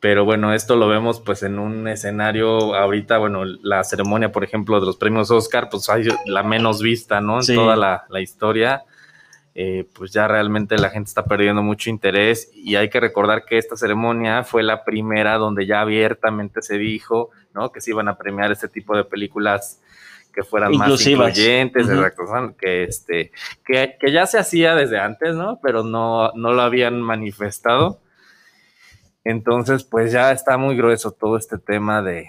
Pero 0.06 0.25
bueno, 0.25 0.54
esto 0.54 0.76
lo 0.76 0.86
vemos 0.86 1.18
pues 1.18 1.42
en 1.42 1.58
un 1.58 1.88
escenario 1.88 2.76
ahorita, 2.76 3.18
bueno, 3.18 3.44
la 3.44 3.82
ceremonia, 3.82 4.30
por 4.30 4.44
ejemplo, 4.44 4.78
de 4.78 4.86
los 4.86 4.96
premios 4.96 5.32
Oscar, 5.32 5.68
pues 5.68 5.88
hay 5.88 6.06
la 6.26 6.44
menos 6.44 6.80
vista, 6.80 7.20
¿no? 7.20 7.40
En 7.40 7.56
toda 7.56 7.75
la, 7.75 8.04
la 8.08 8.20
historia. 8.20 8.84
Eh, 9.56 9.84
pues 9.92 10.12
ya 10.12 10.28
realmente 10.28 10.78
la 10.78 10.90
gente 10.90 11.08
está 11.08 11.25
perdiendo 11.25 11.60
mucho 11.60 11.90
interés 11.90 12.52
y 12.54 12.76
hay 12.76 12.88
que 12.88 13.00
recordar 13.00 13.46
que 13.46 13.58
esta 13.58 13.76
ceremonia 13.76 14.44
fue 14.44 14.62
la 14.62 14.84
primera 14.84 15.38
donde 15.38 15.66
ya 15.66 15.80
abiertamente 15.80 16.62
se 16.62 16.78
dijo, 16.78 17.30
¿no? 17.52 17.72
Que 17.72 17.80
se 17.80 17.90
iban 17.90 18.06
a 18.06 18.16
premiar 18.16 18.52
este 18.52 18.68
tipo 18.68 18.96
de 18.96 19.02
películas 19.02 19.82
que 20.32 20.44
fueran 20.44 20.76
más 20.76 21.04
incluyentes, 21.04 21.88
que 22.56 22.84
este, 22.84 23.32
que, 23.64 23.98
ya 24.12 24.25
se 24.26 24.38
hacía 24.38 24.76
desde 24.76 25.00
antes, 25.00 25.34
¿no? 25.34 25.58
Pero 25.60 25.82
no, 25.82 26.30
no 26.36 26.52
lo 26.52 26.62
habían 26.62 27.02
manifestado. 27.02 27.98
Entonces, 29.28 29.83
pues 29.83 30.12
ya 30.12 30.30
está 30.30 30.56
muy 30.56 30.76
grueso 30.76 31.11
todo 31.11 31.37
este 31.37 31.59
tema 31.59 32.00
de, 32.00 32.28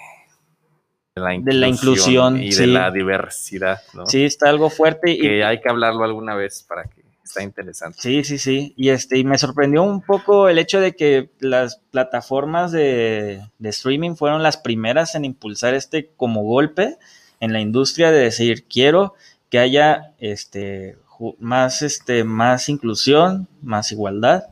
la 1.13 1.35
inclusión, 1.67 2.41
y 2.41 2.51
de 2.51 2.65
la 2.65 2.89
diversidad, 2.89 3.79
¿no? 3.93 4.07
Sí, 4.07 4.25
está 4.25 4.49
algo 4.49 4.71
fuerte. 4.71 5.11
y 5.11 5.19
Que 5.19 5.43
hay 5.43 5.61
que 5.61 5.69
hablarlo 5.69 6.03
alguna 6.03 6.33
vez 6.33 6.65
para 6.67 6.85
que 6.85 7.03
está 7.23 7.43
interesante. 7.43 7.99
Sí, 8.01 8.23
sí, 8.23 8.39
sí. 8.39 8.73
Y 8.75 8.89
este, 8.89 9.19
y 9.19 9.23
me 9.23 9.37
sorprendió 9.37 9.83
un 9.83 10.01
poco 10.01 10.49
el 10.49 10.57
hecho 10.57 10.81
de 10.81 10.95
que 10.95 11.29
las 11.39 11.77
plataformas 11.91 12.71
de, 12.71 13.43
streaming 13.61 14.15
fueron 14.15 14.41
las 14.41 14.57
primeras 14.57 15.13
en 15.13 15.23
impulsar 15.23 15.75
este 15.75 16.09
como 16.17 16.41
golpe 16.41 16.97
en 17.39 17.53
la 17.53 17.59
industria 17.59 18.09
de 18.09 18.21
decir 18.21 18.65
quiero 18.67 19.13
que 19.51 19.59
haya 19.59 20.15
este 20.17 20.97
más 21.37 21.83
este 21.83 22.23
más 22.23 22.69
inclusión, 22.69 23.47
más 23.61 23.91
igualdad. 23.91 24.45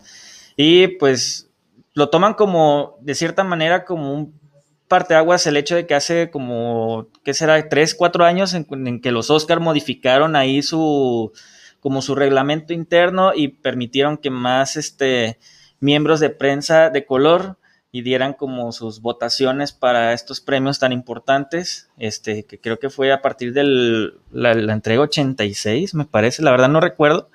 Y 0.56 0.88
pues 1.00 1.50
lo 1.96 2.10
toman 2.10 2.36
como, 2.36 2.98
de 3.02 3.16
cierta 3.16 3.44
manera, 3.44 3.86
como 3.86 4.14
un 4.14 4.40
parteaguas 4.88 5.48
el 5.48 5.58
hecho 5.58 5.76
de 5.76 5.88
que 5.88 5.96
hace 5.96 6.30
como, 6.30 7.08
¿qué 7.24 7.34
será? 7.34 7.68
Tres, 7.68 7.96
cuatro 7.96 8.24
años 8.24 8.54
en 8.54 9.02
que 9.02 9.12
los 9.12 9.32
Oscar 9.32 9.60
modificaron 9.60 10.36
ahí 10.36 10.62
su, 10.62 11.32
como 11.80 12.02
su 12.02 12.16
reglamento 12.16 12.74
interno 12.74 13.32
y 13.36 13.48
permitieron 13.48 14.18
que 14.18 14.30
más 14.30 14.76
este, 14.76 15.38
miembros 15.80 16.20
de 16.20 16.30
prensa 16.30 16.90
de 16.90 17.06
color 17.06 17.58
y 17.92 18.02
dieran 18.02 18.34
como 18.34 18.72
sus 18.72 19.02
votaciones 19.02 19.72
para 19.72 20.14
estos 20.14 20.42
premios 20.42 20.80
tan 20.80 20.92
importantes, 20.92 21.90
este, 21.98 22.44
que 22.44 22.60
creo 22.60 22.80
que 22.80 22.90
fue 22.90 23.14
a 23.14 23.22
partir 23.22 23.54
de 23.54 24.12
la, 24.32 24.52
entrega 24.52 25.04
86, 25.04 25.94
me 25.94 26.06
parece, 26.06 26.42
la 26.42 26.50
verdad 26.50 26.70
no 26.70 26.82
recuerdo. 26.82 27.30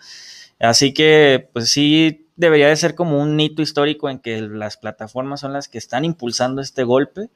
Así 0.58 0.92
que, 0.92 1.48
pues 1.52 1.70
sí, 1.70 2.26
debería 2.40 2.68
de 2.68 2.76
ser 2.76 2.94
como 2.94 3.20
un 3.20 3.38
hito 3.38 3.60
histórico 3.60 4.08
en 4.08 4.18
que 4.18 4.40
las 4.40 4.78
plataformas 4.78 5.40
son 5.40 5.52
las 5.52 5.68
que 5.68 5.76
están 5.76 6.06
impulsando 6.06 6.62
este 6.62 6.84
golpe 6.84 7.28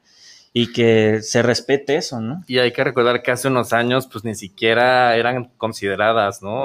y 0.51 0.73
que 0.73 1.21
se 1.21 1.43
respete 1.43 1.95
eso, 1.95 2.19
¿no? 2.19 2.43
Y 2.47 2.57
hay 2.57 2.73
que 2.73 2.83
recordar 2.83 3.21
que 3.21 3.31
hace 3.31 3.47
unos 3.47 3.71
años 3.71 4.07
pues 4.07 4.23
ni 4.23 4.33
siquiera 4.33 5.15
eran 5.15 5.51
consideradas, 5.57 6.41
¿no? 6.41 6.63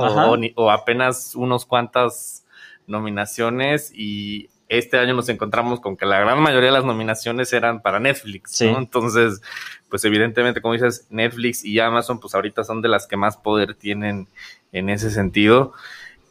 O, 0.56 0.70
apenas 0.70 1.34
unos 1.34 1.66
cuantas 1.66 2.46
nominaciones 2.86 3.92
y 3.94 4.48
este 4.68 4.98
año 4.98 5.14
nos 5.14 5.28
encontramos 5.28 5.80
con 5.80 5.96
que 5.96 6.06
la 6.06 6.20
gran 6.20 6.40
mayoría 6.40 6.68
de 6.68 6.76
las 6.76 6.84
nominaciones 6.84 7.52
eran 7.52 7.82
para 7.82 8.00
Netflix, 8.00 8.62
¿no? 8.62 8.78
Entonces, 8.78 9.42
pues 9.90 10.02
evidentemente, 10.04 10.62
como 10.62 10.74
dices, 10.74 11.06
Netflix 11.10 11.62
y 11.62 11.78
Amazon 11.78 12.20
pues 12.20 12.34
ahorita 12.34 12.64
son 12.64 12.80
de 12.80 12.88
las 12.88 13.06
que 13.06 13.18
más 13.18 13.36
poder 13.36 13.74
tienen 13.74 14.28
en 14.72 14.88
ese 14.88 15.10
sentido 15.10 15.74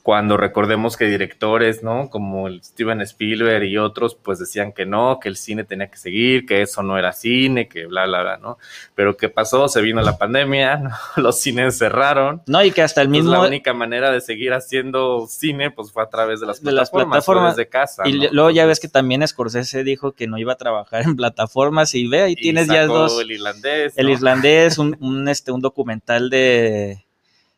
cuando 0.09 0.37
recordemos 0.37 0.97
que 0.97 1.05
directores, 1.05 1.83
¿no? 1.83 2.09
Como 2.09 2.47
el 2.47 2.63
Steven 2.63 2.99
Spielberg 3.01 3.65
y 3.65 3.77
otros, 3.77 4.15
pues 4.15 4.39
decían 4.39 4.73
que 4.73 4.87
no, 4.87 5.19
que 5.19 5.29
el 5.29 5.35
cine 5.35 5.65
tenía 5.65 5.91
que 5.91 5.99
seguir, 5.99 6.47
que 6.47 6.63
eso 6.63 6.81
no 6.81 6.97
era 6.97 7.13
cine, 7.13 7.67
que 7.67 7.85
bla, 7.85 8.07
bla, 8.07 8.23
bla, 8.23 8.37
¿no? 8.37 8.57
Pero 8.95 9.15
¿qué 9.17 9.29
pasó? 9.29 9.67
Se 9.67 9.83
vino 9.83 10.01
la 10.01 10.17
pandemia, 10.17 10.77
¿no? 10.77 10.89
los 11.17 11.39
cines 11.39 11.77
cerraron. 11.77 12.41
No, 12.47 12.63
y 12.63 12.71
que 12.71 12.81
hasta 12.81 13.03
el 13.03 13.09
mismo... 13.09 13.33
la 13.33 13.41
única 13.41 13.75
manera 13.75 14.09
de 14.09 14.19
seguir 14.19 14.51
haciendo 14.53 15.27
cine, 15.27 15.69
pues 15.69 15.91
fue 15.91 16.01
a 16.01 16.09
través 16.09 16.39
de 16.39 16.47
las 16.47 16.59
plataformas, 16.59 17.55
de 17.55 17.69
casa. 17.69 18.01
Y 18.07 18.13
luego 18.31 18.49
ya 18.49 18.65
ves 18.65 18.79
que 18.79 18.87
también 18.87 19.27
Scorsese 19.27 19.83
dijo 19.83 20.13
que 20.13 20.25
no 20.25 20.39
iba 20.39 20.53
a 20.53 20.57
trabajar 20.57 21.03
en 21.03 21.17
plataformas 21.17 21.93
y 21.93 22.07
ve, 22.07 22.23
ahí 22.23 22.35
tienes 22.35 22.65
ya 22.65 22.87
dos... 22.87 23.21
El 23.21 23.29
irlandés. 23.29 23.93
El 23.95 24.09
irlandés, 24.09 24.79
un, 24.79 24.97
un, 25.01 25.29
este, 25.29 25.51
un 25.51 25.61
documental 25.61 26.31
de, 26.31 27.05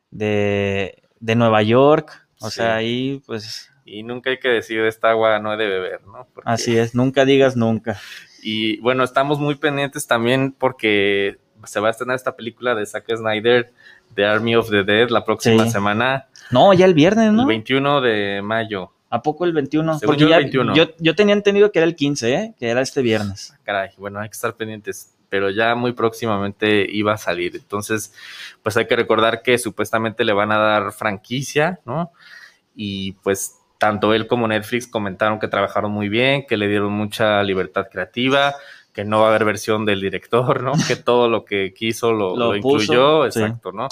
de, 0.10 1.02
de 1.22 1.36
Nueva 1.38 1.62
York 1.62 2.21
o 2.42 2.50
sea, 2.50 2.76
ahí 2.76 3.22
pues... 3.26 3.70
Y 3.84 4.04
nunca 4.04 4.30
hay 4.30 4.38
que 4.38 4.48
decir 4.48 4.80
esta 4.82 5.10
agua 5.10 5.40
no 5.40 5.54
he 5.54 5.58
de 5.58 5.68
beber, 5.68 6.06
¿no? 6.06 6.28
Así 6.46 6.78
es, 6.78 6.94
nunca 6.94 7.26
digas 7.26 7.56
nunca. 7.56 8.00
Y 8.42 8.78
bueno, 8.78 9.04
estamos 9.04 9.40
muy 9.40 9.56
pendientes 9.56 10.08
también 10.08 10.56
porque 10.58 11.40
se 11.66 11.80
va 11.80 11.88
a 11.88 11.92
estrenar 11.92 12.16
esta 12.16 12.36
película 12.36 12.76
de 12.76 12.86
Zack 12.86 13.16
Snyder, 13.16 13.72
The 14.16 14.26
Army 14.26 14.56
of 14.56 14.70
the 14.70 14.84
Dead, 14.84 15.10
la 15.10 15.26
próxima 15.26 15.68
semana. 15.70 16.28
No, 16.52 16.74
ya 16.74 16.86
el 16.86 16.94
viernes, 16.94 17.32
¿no? 17.32 17.42
El 17.42 17.48
21 17.48 18.02
de 18.02 18.42
mayo. 18.44 18.92
¿A 19.10 19.22
poco 19.22 19.46
el 19.46 19.52
21? 19.52 20.00
Porque 20.06 20.28
ya, 20.28 20.40
Yo, 20.42 20.96
yo 20.98 21.16
tenía 21.16 21.34
entendido 21.34 21.72
que 21.72 21.80
era 21.80 21.86
el 21.86 21.96
15, 21.96 22.34
¿eh? 22.34 22.54
Que 22.58 22.70
era 22.70 22.82
este 22.82 23.02
viernes. 23.02 23.54
Caray, 23.64 23.90
bueno, 23.98 24.20
hay 24.20 24.30
que 24.30 24.34
estar 24.34 24.56
pendientes 24.56 25.16
pero 25.32 25.50
ya 25.50 25.76
muy 25.76 25.94
próximamente 25.94 26.86
iba 26.92 27.14
a 27.14 27.18
salir. 27.18 27.56
Entonces, 27.56 28.14
pues 28.62 28.76
hay 28.76 28.86
que 28.86 28.98
recordar 28.98 29.42
que 29.42 29.58
supuestamente 29.58 30.26
le 30.26 30.34
van 30.34 30.52
a 30.52 30.58
dar 30.58 30.92
franquicia, 30.92 31.80
¿no? 31.86 32.12
Y 32.76 33.14
pues 33.24 33.58
tanto 33.78 34.14
él 34.14 34.28
como 34.28 34.46
Netflix 34.50 34.88
comentaron 34.88 35.40
que 35.40 35.48
trabajaron 35.48 35.90
muy 35.90 36.10
bien, 36.10 36.46
que 36.46 36.58
le 36.58 36.68
dieron 36.68 36.92
mucha 36.92 37.42
libertad 37.44 37.88
creativa, 37.90 38.56
que 38.92 39.06
no 39.06 39.22
va 39.22 39.28
a 39.28 39.30
haber 39.30 39.46
versión 39.46 39.86
del 39.86 40.02
director, 40.02 40.64
¿no? 40.64 40.74
Que 40.86 40.98
todo 40.98 41.30
lo 41.30 41.46
que 41.46 41.74
quiso 41.74 42.12
lo, 42.12 42.54
incluyó, 42.58 43.26
exacto, 43.26 43.72
¿no? 43.72 43.88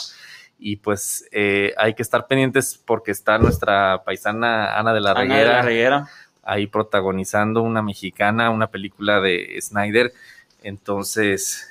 Y 0.57 0.75
pues 0.75 1.25
eh, 1.31 1.73
hay 1.77 1.93
que 1.93 2.01
estar 2.01 2.27
pendientes 2.27 2.83
porque 2.85 3.11
está 3.11 3.37
nuestra 3.37 4.03
paisana 4.03 4.77
Ana 4.77 4.93
de 4.93 4.99
la 4.99 5.13
Reguera, 5.13 6.09
ahí 6.43 6.67
protagonizando 6.67 7.61
una 7.61 7.81
mexicana, 7.81 8.49
una 8.49 8.67
película 8.67 9.21
de 9.21 9.57
Snyder. 9.61 10.11
Entonces, 10.63 11.69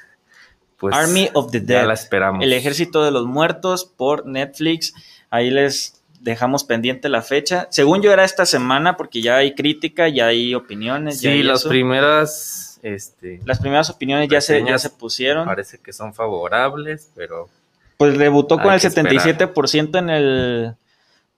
pues 0.79 0.95
Army 0.95 1.29
of 1.35 1.51
the 1.51 1.61
Dead. 1.61 1.87
la 1.87 1.95
esperamos. 1.95 2.45
El 2.45 2.53
Ejército 2.53 3.05
de 3.05 3.11
los 3.11 3.27
Muertos 3.27 3.85
por 3.85 4.27
Netflix. 4.27 4.95
Ahí 5.31 5.51
les 5.51 6.03
dejamos 6.21 6.65
pendiente 6.65 7.09
la 7.09 7.23
fecha. 7.23 7.69
Según 7.71 8.03
yo 8.03 8.13
era 8.13 8.25
esta 8.25 8.47
semana 8.47 8.97
porque 8.97 9.21
ya 9.21 9.37
hay 9.37 9.55
crítica, 9.55 10.09
ya 10.09 10.27
hay 10.27 10.55
opiniones. 10.55 11.21
Sí, 11.21 11.43
las 11.43 11.65
primeras, 11.65 12.79
este, 12.83 13.41
las 13.45 13.59
primeras 13.59 13.91
opiniones 13.91 14.29
ya 14.29 14.41
se, 14.41 14.65
ya 14.65 14.79
se 14.79 14.91
pusieron. 14.91 15.47
Parece 15.47 15.79
que 15.79 15.93
son 15.93 16.15
favorables, 16.15 17.11
pero 17.15 17.49
pues 17.97 18.17
debutó 18.17 18.59
con 18.59 18.73
el 18.73 18.81
77% 18.81 19.99
en 19.99 20.11
el 20.11 20.77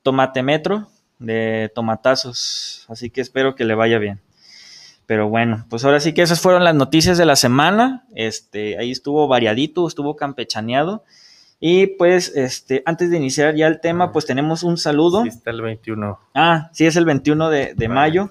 tomatemetro 0.03 0.89
de 1.19 1.71
tomatazos, 1.75 2.87
así 2.89 3.11
que 3.11 3.21
espero 3.21 3.55
que 3.55 3.65
le 3.65 3.75
vaya 3.75 3.99
bien. 3.99 4.21
Pero 5.11 5.29
bueno, 5.29 5.67
pues 5.69 5.85
ahora 5.85 5.99
sí 5.99 6.15
que 6.15 6.23
esas 6.23 6.41
fueron 6.41 6.63
las 6.63 6.77
noticias 6.77 7.19
de 7.19 7.27
la 7.27 7.35
semana. 7.35 8.05
Este, 8.15 8.79
ahí 8.79 8.93
estuvo 8.93 9.27
variadito, 9.27 9.89
estuvo 9.89 10.15
campechaneado. 10.15 11.03
Y 11.59 11.89
pues, 11.89 12.29
este, 12.37 12.85
antes 12.87 13.11
de 13.11 13.17
iniciar 13.17 13.57
ya 13.57 13.67
el 13.67 13.81
tema, 13.81 14.13
pues 14.13 14.25
tenemos 14.25 14.63
un 14.63 14.79
saludo. 14.79 15.25
Sí, 15.25 15.31
está 15.31 15.51
el 15.51 15.63
21. 15.63 16.17
Ah, 16.37 16.71
sí, 16.73 16.87
es 16.87 16.95
el 16.95 17.07
21 17.07 17.51
de, 17.51 17.75
de 17.75 17.89
mayo. 17.89 18.31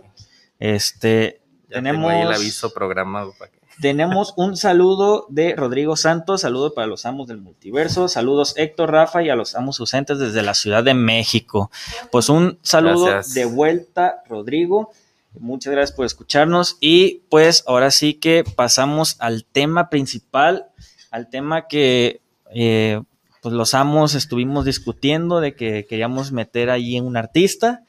Este, 0.58 1.42
tenemos. 1.68 2.14
el 2.14 2.32
aviso 2.32 2.74
programado 2.74 3.34
para 3.38 3.52
que... 3.52 3.60
Tenemos 3.82 4.34
un 4.38 4.56
saludo 4.56 5.26
de 5.28 5.56
Rodrigo 5.58 5.98
Santos, 5.98 6.40
saludo 6.40 6.74
para 6.74 6.88
los 6.88 7.06
amos 7.06 7.28
del 7.28 7.40
multiverso, 7.40 8.08
saludos 8.08 8.54
Héctor, 8.56 8.94
Rafa 8.94 9.22
y 9.22 9.30
a 9.30 9.36
los 9.36 9.54
amos 9.56 9.82
ausentes 9.82 10.18
desde 10.18 10.44
la 10.44 10.54
Ciudad 10.54 10.82
de 10.82 10.94
México. 10.94 11.72
Pues 12.10 12.30
un 12.30 12.58
saludo 12.62 13.20
de 13.34 13.44
vuelta, 13.44 14.24
Rodrigo. 14.30 14.92
Muchas 15.40 15.72
gracias 15.72 15.96
por 15.96 16.06
escucharnos 16.06 16.78
y 16.82 17.22
pues 17.30 17.64
ahora 17.66 17.92
sí 17.92 18.14
que 18.14 18.44
pasamos 18.56 19.16
al 19.20 19.46
tema 19.46 19.90
principal, 19.90 20.68
al 21.12 21.30
tema 21.30 21.68
que 21.68 22.22
eh, 22.54 23.02
pues 23.42 23.54
los 23.54 23.74
amos 23.74 24.16
estuvimos 24.16 24.66
discutiendo 24.66 25.40
de 25.40 25.56
que 25.56 25.86
queríamos 25.86 26.32
meter 26.32 26.70
ahí 26.70 27.00
un 27.00 27.16
artista 27.16 27.84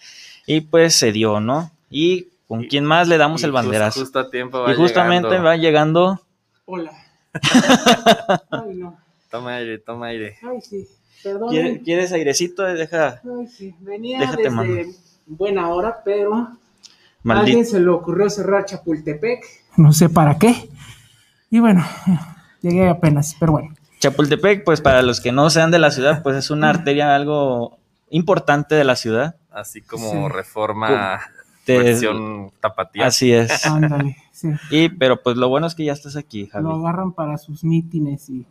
y 0.47 0.61
pues 0.61 0.95
se 0.95 1.13
dio, 1.13 1.41
¿no? 1.41 1.73
Y 1.91 2.29
con 2.47 2.65
quién 2.65 2.85
más 2.85 3.09
le 3.09 3.19
damos 3.19 3.43
el 3.43 3.53
banderazo. 3.53 4.01
y 4.03 4.75
justamente 4.75 5.39
va 5.39 5.57
llegando. 5.57 6.21
Hola. 6.67 6.93
Ay, 8.51 8.75
no. 8.75 8.97
Toma 9.31 9.57
aire, 9.57 9.79
toma 9.79 10.07
aire. 10.07 10.37
Ay, 10.43 10.61
sí. 10.61 10.89
Perdón. 11.23 11.51
¿Quieres, 11.85 12.13
airecito? 12.13 12.63
Deja. 12.63 13.21
Ay, 13.25 13.47
sí. 13.47 13.75
Venía 13.81 14.21
desde 14.21 14.95
buena 15.27 15.69
hora, 15.69 16.03
pero 16.05 16.57
alguien 17.29 17.67
se 17.67 17.81
le 17.81 17.89
ocurrió 17.89 18.31
cerrar 18.31 18.65
Chapultepec. 18.65 19.45
No 19.77 19.93
sé 19.93 20.09
para 20.09 20.39
qué. 20.39 20.69
Y 21.51 21.61
bueno, 21.61 21.85
llegué 22.63 22.89
apenas, 22.89 23.37
pero 23.39 23.53
bueno. 23.53 23.75
Chapultepec, 23.99 24.65
pues 24.65 24.81
para 24.81 25.03
los 25.03 25.21
que 25.21 25.33
no 25.33 25.51
sean 25.51 25.71
de 25.71 25.79
la 25.79 25.91
ciudad, 25.91 26.23
pues 26.23 26.37
es 26.37 26.51
una 26.51 26.71
arteria 26.71 27.15
algo 27.15 27.79
importante 28.09 28.75
de 28.75 28.85
la 28.85 28.97
ciudad. 28.97 29.37
Así 29.51 29.83
como 29.83 30.29
reforma 30.29 31.21
versión 31.67 32.51
tapatía. 32.61 33.07
Así 33.07 33.33
es. 33.33 33.67
Ándale, 33.67 34.17
sí. 34.33 34.49
Y, 34.71 34.89
pero 34.89 35.23
pues 35.23 35.37
lo 35.37 35.49
bueno 35.49 35.67
es 35.67 35.75
que 35.75 35.85
ya 35.85 35.93
estás 35.93 36.17
aquí, 36.17 36.47
Javi. 36.47 36.65
Lo 36.65 36.77
agarran 36.77 37.13
para 37.13 37.37
sus 37.39 37.65
mítines 37.65 38.29
y 38.31 38.47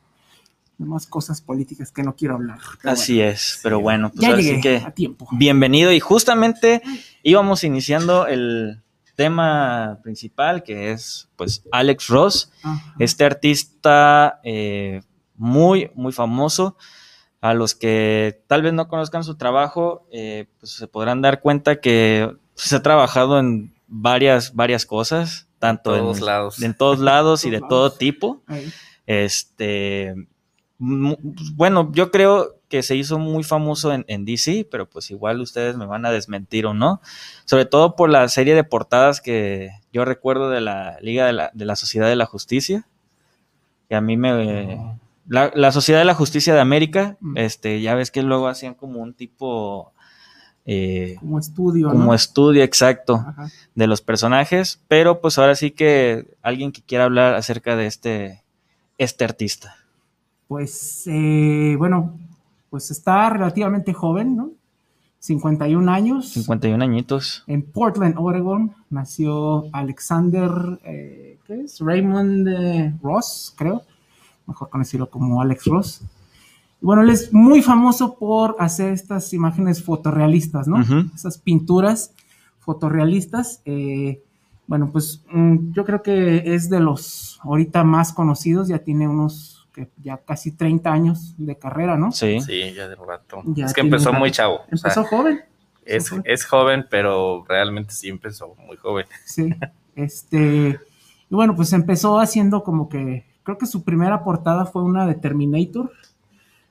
demás 0.80 1.06
cosas 1.06 1.42
políticas 1.42 1.92
que 1.92 2.04
no 2.04 2.16
quiero 2.16 2.36
hablar. 2.36 2.60
Así 2.84 3.22
es, 3.22 3.60
pero 3.62 3.82
bueno, 3.82 4.10
pues 4.10 4.22
ya 4.22 4.36
llegué 4.36 4.62
que 4.62 4.78
a 4.78 4.92
tiempo. 4.92 5.28
Bienvenido 5.34 5.92
y 5.92 6.00
justamente 6.00 6.82
íbamos 7.22 7.66
iniciando 7.66 8.28
el 8.28 8.82
tema 9.16 10.00
principal 10.02 10.64
que 10.64 10.92
es 10.92 11.28
pues 11.36 11.64
Alex 11.74 12.08
Ross, 12.08 12.52
este 12.98 13.26
artista 13.26 14.40
eh, 14.44 15.02
muy, 15.36 15.92
muy 15.96 16.14
famoso. 16.14 16.78
A 17.42 17.54
los 17.54 17.74
que 17.74 18.44
tal 18.48 18.62
vez 18.64 18.74
no 18.74 18.90
conozcan 18.90 19.24
su 19.24 19.36
trabajo, 19.36 20.06
eh, 20.12 20.48
pues 20.60 20.74
se 20.74 20.88
podrán 20.88 21.22
dar 21.22 21.40
cuenta 21.40 21.80
que 21.80 22.36
se 22.56 22.76
ha 22.76 22.82
trabajado 22.82 23.40
en 23.40 23.74
varias, 23.88 24.56
varias 24.56 24.86
cosas, 24.86 25.48
tanto 25.58 25.96
en 25.96 26.02
todos 26.02 26.20
lados, 26.20 26.62
en 26.62 26.74
todos 26.74 27.00
lados 27.00 27.46
y 27.46 27.50
de 27.50 27.62
todo 27.62 27.94
tipo. 27.94 28.44
Este, 29.06 30.16
bueno, 30.80 31.92
yo 31.94 32.10
creo 32.10 32.56
que 32.70 32.84
se 32.84 32.96
hizo 32.96 33.20
muy 33.20 33.44
famoso 33.44 33.92
en, 33.94 34.26
DC, 34.26 34.68
pero 34.72 34.90
pues 34.90 35.12
igual 35.12 35.42
ustedes 35.42 35.76
me 35.76 35.86
van 35.86 36.06
a 36.06 36.12
desmentir 36.12 36.66
o 36.66 36.74
no. 36.74 37.02
Sobre 37.46 37.66
todo 37.66 37.96
por 37.96 38.10
la 38.10 38.28
serie 38.30 38.56
de 38.56 38.64
portadas 38.64 39.22
que 39.22 39.72
yo 39.92 40.06
recuerdo 40.06 40.50
de 40.50 40.62
la 40.62 40.98
Liga 41.02 41.26
de 41.26 41.34
la, 41.34 41.52
de 41.54 41.66
la 41.66 41.76
Sociedad 41.76 42.08
de 42.08 42.16
la 42.16 42.26
Justicia. 42.26 42.88
Que 43.90 43.96
a 43.96 44.02
mí 44.02 44.18
me. 44.18 44.98
La, 45.28 45.52
la, 45.54 45.72
Sociedad 45.72 46.00
de 46.00 46.06
la 46.06 46.16
Justicia 46.16 46.54
de 46.54 46.60
América, 46.60 47.18
mm. 47.20 47.38
este, 47.38 47.82
ya 47.82 47.94
ves 47.94 48.10
que 48.10 48.24
luego 48.24 48.48
hacían 48.48 48.74
como 48.74 49.00
un 49.00 49.14
tipo 49.14 49.94
eh, 50.72 51.16
como 51.20 51.40
estudio. 51.40 51.90
Como 51.90 52.14
estudio 52.14 52.62
exacto 52.62 53.26
de 53.74 53.88
los 53.88 54.02
personajes, 54.02 54.80
pero 54.88 55.20
pues 55.20 55.40
ahora 55.40 55.56
sí 55.56 55.72
que 55.72 56.28
alguien 56.44 56.72
que 56.72 56.84
quiera 56.84 57.06
hablar 57.06 57.34
acerca 57.34 57.76
de 57.76 57.88
este, 57.88 58.44
este 59.00 59.24
artista. 59.24 59.79
Pues 60.50 61.04
eh, 61.06 61.76
bueno, 61.78 62.18
pues 62.72 62.90
está 62.90 63.30
relativamente 63.30 63.94
joven, 63.94 64.36
¿no? 64.36 64.50
51 65.20 65.92
años. 65.92 66.30
51 66.30 66.84
añitos. 66.84 67.44
En 67.46 67.62
Portland, 67.62 68.16
Oregon, 68.18 68.74
nació 68.90 69.66
Alexander, 69.72 70.50
eh, 70.84 71.38
¿qué 71.46 71.62
es? 71.62 71.80
Raymond 71.80 73.00
Ross, 73.04 73.54
creo, 73.56 73.84
mejor 74.48 74.72
conocido 74.72 75.08
como 75.12 75.40
Alex 75.40 75.66
Ross. 75.66 76.02
Bueno, 76.82 77.04
él 77.04 77.12
es 77.12 77.32
muy 77.32 77.62
famoso 77.62 78.16
por 78.18 78.56
hacer 78.58 78.92
estas 78.92 79.32
imágenes 79.34 79.84
fotorrealistas, 79.84 80.68
¿no? 80.68 80.84
Esas 81.14 81.38
pinturas 81.38 82.16
fotorrealistas. 82.58 83.62
Eh, 83.66 84.24
bueno, 84.66 84.90
pues 84.92 85.24
mm, 85.32 85.74
yo 85.74 85.86
creo 85.86 86.02
que 86.02 86.56
es 86.56 86.72
de 86.72 86.80
los 86.80 87.40
ahorita 87.44 87.84
más 87.84 88.14
conocidos, 88.14 88.68
ya 88.68 88.80
tiene 88.80 89.08
unos 89.08 89.59
que 89.80 89.90
ya 90.02 90.18
casi 90.18 90.52
30 90.52 90.92
años 90.92 91.36
de 91.38 91.58
carrera, 91.58 91.96
¿no? 91.96 92.12
Sí, 92.12 92.42
sí, 92.42 92.74
ya 92.74 92.88
de 92.90 92.96
rato. 92.96 93.42
es 93.56 93.74
que 93.74 93.82
empezó 93.82 94.12
muy 94.12 94.32
chavo. 94.32 94.62
Empezó 94.70 95.06
joven. 95.06 95.42
Es, 95.86 96.12
es 96.26 96.46
joven, 96.46 96.86
pero 96.90 97.46
realmente 97.48 97.94
sí 97.94 98.10
empezó 98.10 98.56
muy 98.56 98.76
joven. 98.76 99.06
Sí, 99.26 99.50
este, 99.96 100.80
y 101.30 101.36
bueno, 101.36 101.56
pues 101.56 101.72
empezó 101.74 102.20
haciendo 102.20 102.64
como 102.64 102.90
que, 102.90 103.26
creo 103.44 103.58
que 103.58 103.66
su 103.66 103.84
primera 103.84 104.24
portada 104.24 104.66
fue 104.66 104.84
una 104.84 105.08
de 105.08 105.16
Terminator, 105.16 105.92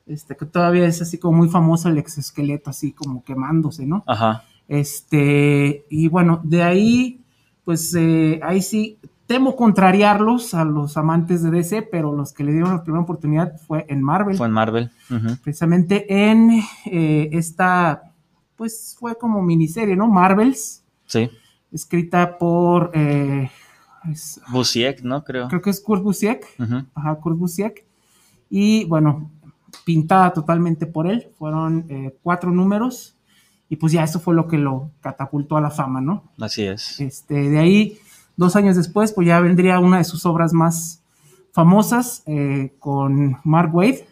este, 0.06 0.36
que 0.36 0.46
todavía 0.46 0.86
es 0.86 1.00
así 1.00 1.18
como 1.18 1.38
muy 1.38 1.48
famoso 1.48 1.88
el 1.88 1.98
exoesqueleto, 1.98 2.70
así 2.70 2.92
como 2.92 3.24
quemándose, 3.24 3.86
¿no? 3.86 4.04
Ajá. 4.06 4.44
Este, 4.68 5.86
y 5.88 6.08
bueno, 6.08 6.40
de 6.44 6.62
ahí, 6.62 7.20
pues 7.64 7.94
eh, 7.94 8.38
ahí 8.42 8.60
sí, 8.60 8.98
temo 9.28 9.56
contrariarlos 9.56 10.54
a 10.54 10.64
los 10.64 10.96
amantes 10.96 11.42
de 11.42 11.50
DC, 11.50 11.82
pero 11.82 12.14
los 12.14 12.32
que 12.32 12.42
le 12.42 12.52
dieron 12.52 12.72
la 12.72 12.82
primera 12.82 13.02
oportunidad 13.02 13.60
fue 13.60 13.84
en 13.88 14.02
Marvel. 14.02 14.38
Fue 14.38 14.46
en 14.46 14.52
Marvel. 14.52 14.90
Precisamente 15.44 16.06
en 16.30 16.62
eh, 16.86 17.28
esta, 17.32 18.14
pues 18.56 18.96
fue 18.98 19.18
como 19.18 19.42
miniserie, 19.42 19.96
¿no? 19.96 20.08
Marvels. 20.08 20.82
Sí. 21.04 21.30
Escrita 21.70 22.38
por... 22.38 22.90
Eh, 22.94 23.50
Busiek, 24.48 25.02
¿no? 25.02 25.22
Creo. 25.22 25.48
Creo 25.48 25.60
que 25.60 25.70
es 25.70 25.80
Kurt 25.82 26.02
Busiek. 26.02 26.46
Ajá, 26.94 27.16
Kurt 27.16 27.36
Busiek. 27.36 27.84
Y 28.48 28.86
bueno, 28.86 29.30
pintada 29.84 30.32
totalmente 30.32 30.86
por 30.86 31.06
él. 31.06 31.28
Fueron 31.38 31.84
eh, 31.90 32.16
cuatro 32.22 32.50
números 32.50 33.14
y 33.68 33.76
pues 33.76 33.92
ya 33.92 34.04
eso 34.04 34.20
fue 34.20 34.34
lo 34.34 34.48
que 34.48 34.56
lo 34.56 34.90
catapultó 35.02 35.58
a 35.58 35.60
la 35.60 35.70
fama, 35.70 36.00
¿no? 36.00 36.32
Así 36.40 36.62
es. 36.62 36.98
Este, 36.98 37.50
de 37.50 37.58
ahí, 37.58 37.98
dos 38.38 38.56
años 38.56 38.76
después, 38.76 39.12
pues 39.12 39.26
ya 39.26 39.40
vendría 39.40 39.80
una 39.80 39.98
de 39.98 40.04
sus 40.04 40.24
obras 40.24 40.54
más 40.54 41.02
famosas 41.52 42.22
eh, 42.26 42.72
con 42.78 43.36
Mark 43.44 43.74
Wade. 43.74 44.06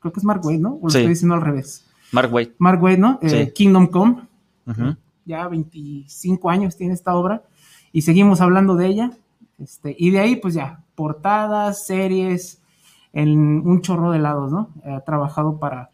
Creo 0.00 0.12
que 0.12 0.20
es 0.20 0.24
Mark 0.24 0.44
Wade, 0.44 0.58
¿no? 0.58 0.74
O 0.74 0.80
lo 0.82 0.88
estoy 0.88 1.06
diciendo 1.06 1.36
al 1.36 1.40
revés. 1.40 1.86
Mark 2.10 2.30
Wade. 2.32 2.52
Mark 2.58 2.82
Wade, 2.82 2.98
¿no? 2.98 3.18
Eh, 3.22 3.52
Kingdom 3.54 3.86
Come. 3.86 4.22
Ya 5.24 5.46
25 5.46 6.50
años 6.50 6.76
tiene 6.76 6.92
esta 6.92 7.14
obra 7.14 7.44
y 7.92 8.02
seguimos 8.02 8.40
hablando 8.40 8.74
de 8.74 8.86
ella. 8.88 9.10
Este, 9.58 9.94
y 9.96 10.10
de 10.10 10.18
ahí, 10.18 10.36
pues 10.36 10.54
ya, 10.54 10.82
portadas, 10.96 11.86
series, 11.86 12.60
en 13.12 13.30
un 13.64 13.80
chorro 13.80 14.10
de 14.10 14.18
lados, 14.18 14.50
¿no? 14.50 14.70
Ha 14.84 15.00
trabajado 15.02 15.58
para 15.58 15.90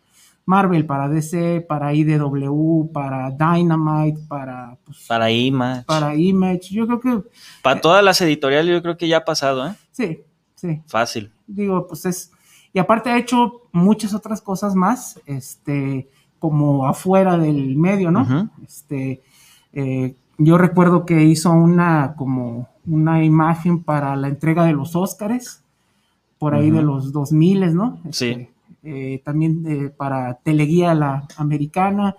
Marvel, 0.48 0.86
para 0.86 1.10
DC, 1.10 1.66
para 1.68 1.92
IDW, 1.92 2.90
para 2.90 3.30
Dynamite, 3.32 4.18
para... 4.28 4.78
Pues, 4.82 5.04
para 5.06 5.30
Image. 5.30 5.84
Para 5.84 6.14
Image. 6.16 6.70
Yo 6.70 6.86
creo 6.86 7.00
que... 7.00 7.28
Para 7.60 7.82
todas 7.82 8.02
las 8.02 8.18
editoriales 8.22 8.72
yo 8.72 8.80
creo 8.80 8.96
que 8.96 9.08
ya 9.08 9.18
ha 9.18 9.24
pasado, 9.26 9.66
¿eh? 9.68 9.74
Sí, 9.92 10.22
sí. 10.54 10.80
Fácil. 10.86 11.30
Digo, 11.46 11.86
pues 11.86 12.06
es... 12.06 12.32
Y 12.72 12.78
aparte 12.78 13.10
ha 13.10 13.18
hecho 13.18 13.68
muchas 13.72 14.14
otras 14.14 14.40
cosas 14.40 14.74
más, 14.74 15.20
este, 15.26 16.08
como 16.38 16.86
afuera 16.86 17.36
del 17.36 17.76
medio, 17.76 18.10
¿no? 18.10 18.48
Este, 18.66 19.20
eh, 19.74 20.14
yo 20.38 20.56
recuerdo 20.56 21.04
que 21.04 21.24
hizo 21.24 21.50
una, 21.50 22.14
como, 22.16 22.70
una 22.86 23.22
imagen 23.22 23.82
para 23.82 24.16
la 24.16 24.28
entrega 24.28 24.64
de 24.64 24.72
los 24.72 24.96
Óscares, 24.96 25.62
por 26.38 26.54
ahí 26.54 26.70
de 26.70 26.80
los 26.80 27.12
2000, 27.12 27.74
¿no? 27.74 28.00
sí 28.12 28.28
este, 28.30 28.57
eh, 28.88 29.22
también 29.24 29.64
eh, 29.66 29.90
para 29.90 30.34
Teleguía 30.34 30.94
la 30.94 31.26
Americana. 31.36 32.16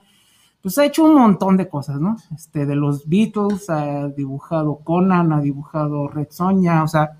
Pues 0.61 0.77
ha 0.77 0.85
hecho 0.85 1.03
un 1.03 1.15
montón 1.15 1.57
de 1.57 1.69
cosas, 1.69 1.99
¿no? 1.99 2.17
Este, 2.35 2.65
de 2.65 2.75
los 2.75 3.07
Beatles, 3.07 3.69
ha 3.69 4.09
dibujado 4.09 4.79
Conan, 4.83 5.31
ha 5.31 5.41
dibujado 5.41 6.07
Red 6.07 6.27
Sonja, 6.31 6.83
o 6.83 6.87
sea, 6.87 7.11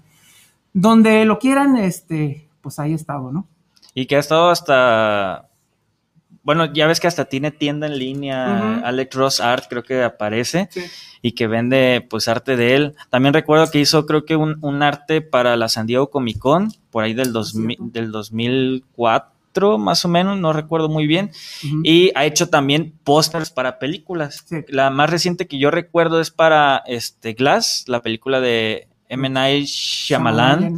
donde 0.73 1.25
lo 1.25 1.39
quieran, 1.39 1.77
este, 1.77 2.49
pues 2.61 2.79
ahí 2.79 2.91
ha 2.91 2.95
estado, 2.95 3.31
¿no? 3.31 3.47
Y 3.93 4.05
que 4.05 4.17
ha 4.17 4.19
estado 4.19 4.49
hasta, 4.49 5.47
bueno, 6.43 6.71
ya 6.73 6.85
ves 6.87 6.99
que 6.99 7.07
hasta 7.07 7.25
tiene 7.25 7.51
tienda 7.51 7.87
en 7.87 7.97
línea, 7.97 8.79
Alex 8.79 9.15
Ross 9.15 9.39
Art 9.39 9.65
creo 9.69 9.83
que 9.83 10.03
aparece, 10.03 10.69
y 11.21 11.31
que 11.31 11.47
vende 11.47 12.05
pues 12.09 12.27
arte 12.27 12.55
de 12.57 12.75
él. 12.75 12.95
También 13.09 13.33
recuerdo 13.33 13.71
que 13.71 13.79
hizo 13.79 14.05
creo 14.05 14.25
que 14.25 14.35
un, 14.35 14.57
un 14.61 14.83
arte 14.83 15.21
para 15.21 15.55
la 15.55 15.69
San 15.69 15.87
Diego 15.87 16.09
Comic 16.09 16.39
Con, 16.39 16.73
por 16.91 17.03
ahí 17.03 17.13
del, 17.13 17.31
2000, 17.31 17.77
del 17.91 18.11
2004 18.11 19.38
más 19.77 20.05
o 20.05 20.07
menos, 20.07 20.37
no 20.37 20.53
recuerdo 20.53 20.89
muy 20.89 21.07
bien, 21.07 21.31
y 21.83 22.11
ha 22.15 22.25
hecho 22.25 22.49
también 22.49 22.93
pósters 23.03 23.49
para 23.49 23.79
películas. 23.79 24.45
La 24.67 24.89
más 24.89 25.09
reciente 25.09 25.47
que 25.47 25.59
yo 25.59 25.71
recuerdo 25.71 26.21
es 26.21 26.31
para 26.31 26.83
este 26.85 27.33
Glass, 27.33 27.85
la 27.87 28.01
película 28.01 28.39
de 28.39 28.89
M. 29.09 29.27
Night 29.27 29.65
Shyamalan, 29.65 30.77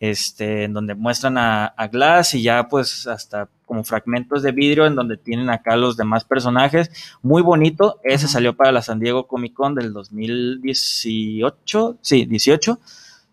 este, 0.00 0.64
en 0.64 0.72
donde 0.72 0.94
muestran 0.94 1.36
a, 1.38 1.74
Glass 1.92 2.32
y 2.34 2.42
ya 2.42 2.66
pues 2.68 3.06
hasta 3.06 3.48
como 3.66 3.84
fragmentos 3.84 4.42
de 4.42 4.50
vidrio 4.52 4.86
en 4.86 4.94
donde 4.94 5.18
tienen 5.18 5.50
acá 5.50 5.76
los 5.76 5.98
demás 5.98 6.24
personajes. 6.24 6.90
Muy 7.22 7.42
bonito. 7.42 8.00
Ese 8.02 8.28
salió 8.28 8.56
para 8.56 8.72
la 8.72 8.80
San 8.80 8.98
Diego 8.98 9.26
Comic 9.26 9.52
Con 9.52 9.74
del 9.74 9.92
2018. 9.92 11.98
Sí, 12.00 12.24
18. 12.24 12.80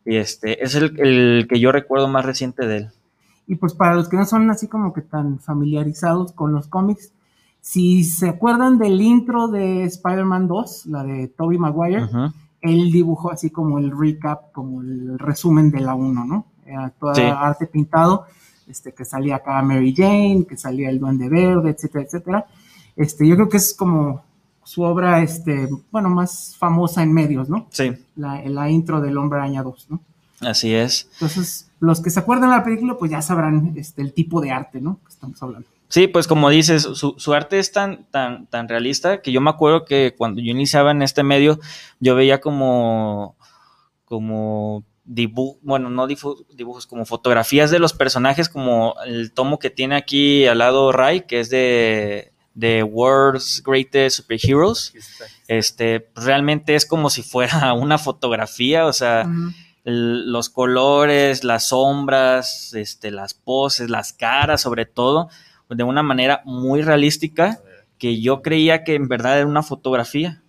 Y 0.06 0.18
este 0.18 0.62
es 0.64 0.76
el, 0.76 1.48
que 1.48 1.60
yo 1.60 1.72
recuerdo 1.72 2.10
más 2.10 2.26
reciente 2.26 2.68
de 2.68 2.78
él. 2.78 2.90
Y 3.48 3.56
pues 3.56 3.74
para 3.74 3.96
los 3.96 4.10
que 4.10 4.18
no 4.18 4.26
son 4.26 4.50
así 4.50 4.68
como 4.68 4.94
que 4.94 5.02
tan 5.02 5.40
familiarizados 5.40 6.32
con 6.32 6.54
los 6.54 6.68
cómics, 6.68 7.12
si 7.60 8.04
se 8.04 8.30
acuerdan 8.30 8.78
del 8.78 9.00
intro 9.02 9.48
de 9.48 9.84
Spider-Man 9.84 10.48
2, 10.48 10.86
la 10.88 11.04
de 11.04 11.30
Tobey 11.30 11.58
Maguire, 11.58 12.08
él 12.62 12.92
dibujó 12.92 13.32
así 13.32 13.50
como 13.50 13.80
el 13.80 13.98
recap, 13.98 14.52
como 14.52 14.82
el 14.82 15.18
resumen 15.18 15.72
de 15.72 15.80
la 15.80 15.96
1, 15.96 16.26
¿no? 16.26 16.46
Era 16.66 16.90
toda 16.90 17.40
arte 17.42 17.68
pintado, 17.68 18.26
este, 18.68 18.94
que 18.94 19.06
salía 19.06 19.38
acá 19.38 19.62
Mary 19.62 19.94
Jane, 19.96 20.46
que 20.48 20.58
salía 20.58 20.90
el 20.90 21.00
Duende 21.00 21.30
Verde, 21.30 21.72
etcétera, 21.72 22.04
etcétera. 22.04 22.46
Este, 22.96 23.28
yo 23.28 23.36
creo 23.36 23.50
que 23.50 23.58
es 23.58 23.74
como 23.74 24.24
su 24.64 24.84
obra, 24.84 25.22
este, 25.22 25.68
bueno, 25.92 26.10
más 26.10 26.56
famosa 26.58 27.04
en 27.04 27.14
medios, 27.14 27.50
¿no? 27.50 27.68
Sí. 27.70 27.92
La, 28.16 28.42
la 28.44 28.70
intro 28.70 29.02
del 29.02 29.18
Hombre 29.18 29.40
Araña 29.40 29.64
2, 29.64 29.88
¿no? 29.90 30.00
Así 30.46 30.74
es. 30.74 31.10
Entonces, 31.14 31.70
los 31.80 32.02
que 32.02 32.10
se 32.10 32.20
acuerdan 32.20 32.50
de 32.50 32.56
la 32.56 32.64
película, 32.64 32.98
pues 32.98 33.12
ya 33.12 33.22
sabrán 33.22 33.74
este, 33.76 34.02
el 34.02 34.14
tipo 34.14 34.42
de 34.42 34.52
arte, 34.52 34.82
¿no? 34.82 35.00
Que 35.06 35.10
estamos 35.10 35.42
hablando. 35.42 35.68
Sí, 35.90 36.08
pues 36.08 36.28
como 36.28 36.50
dices, 36.50 36.82
su, 36.82 37.16
su, 37.18 37.34
arte 37.34 37.60
es 37.60 37.72
tan, 37.72 38.06
tan, 38.06 38.48
tan 38.48 38.68
realista 38.68 39.22
que 39.22 39.32
yo 39.32 39.42
me 39.42 39.52
acuerdo 39.52 39.86
que 39.86 40.16
cuando 40.18 40.42
yo 40.42 40.52
iniciaba 40.52 40.92
en 40.92 41.04
este 41.04 41.22
medio, 41.22 41.60
yo 42.00 42.16
veía 42.16 42.42
como, 42.42 43.36
como 44.06 44.84
dibujos, 45.06 45.62
bueno, 45.62 45.90
no 45.92 46.08
dibujos, 46.08 46.88
como 46.88 47.06
fotografías 47.06 47.70
de 47.70 47.78
los 47.78 47.94
personajes, 47.94 48.50
como 48.50 48.96
el 49.06 49.34
tomo 49.34 49.60
que 49.60 49.70
tiene 49.70 49.96
aquí 49.96 50.48
al 50.48 50.60
lado 50.60 50.92
Ray, 50.92 51.28
que 51.28 51.40
es 51.40 51.50
de 51.50 52.34
de 52.54 52.84
World's 52.84 53.62
Greatest 53.66 54.18
Superheroes. 54.18 54.94
Este, 55.48 56.10
realmente 56.16 56.76
es 56.76 56.86
como 56.86 57.10
si 57.10 57.24
fuera 57.24 57.74
una 57.74 57.98
fotografía, 57.98 58.86
o 58.86 58.94
sea, 58.94 59.28
los 59.84 60.50
colores, 60.50 61.44
las 61.44 61.68
sombras, 61.68 62.74
este, 62.74 63.12
las 63.12 63.34
poses, 63.34 63.90
las 63.90 64.14
caras, 64.14 64.62
sobre 64.62 64.86
todo, 64.86 65.30
de 65.70 65.84
una 65.84 66.04
manera 66.04 66.42
muy 66.46 66.82
realística, 66.82 67.60
que 67.98 68.22
yo 68.22 68.42
creía 68.42 68.84
que 68.84 68.96
en 68.96 69.08
verdad 69.08 69.40
era 69.40 69.48
una 69.48 69.64
fotografía, 69.64 70.42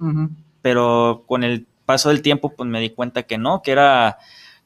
pero 0.63 1.25
con 1.27 1.45
el 1.45 1.67
paso 1.85 2.09
del 2.09 2.23
tiempo, 2.23 2.55
pues 2.57 2.69
me 2.69 2.81
di 2.81 2.91
cuenta 2.91 3.25
que 3.25 3.39
no, 3.39 3.63
que 3.63 3.73
era 3.73 4.19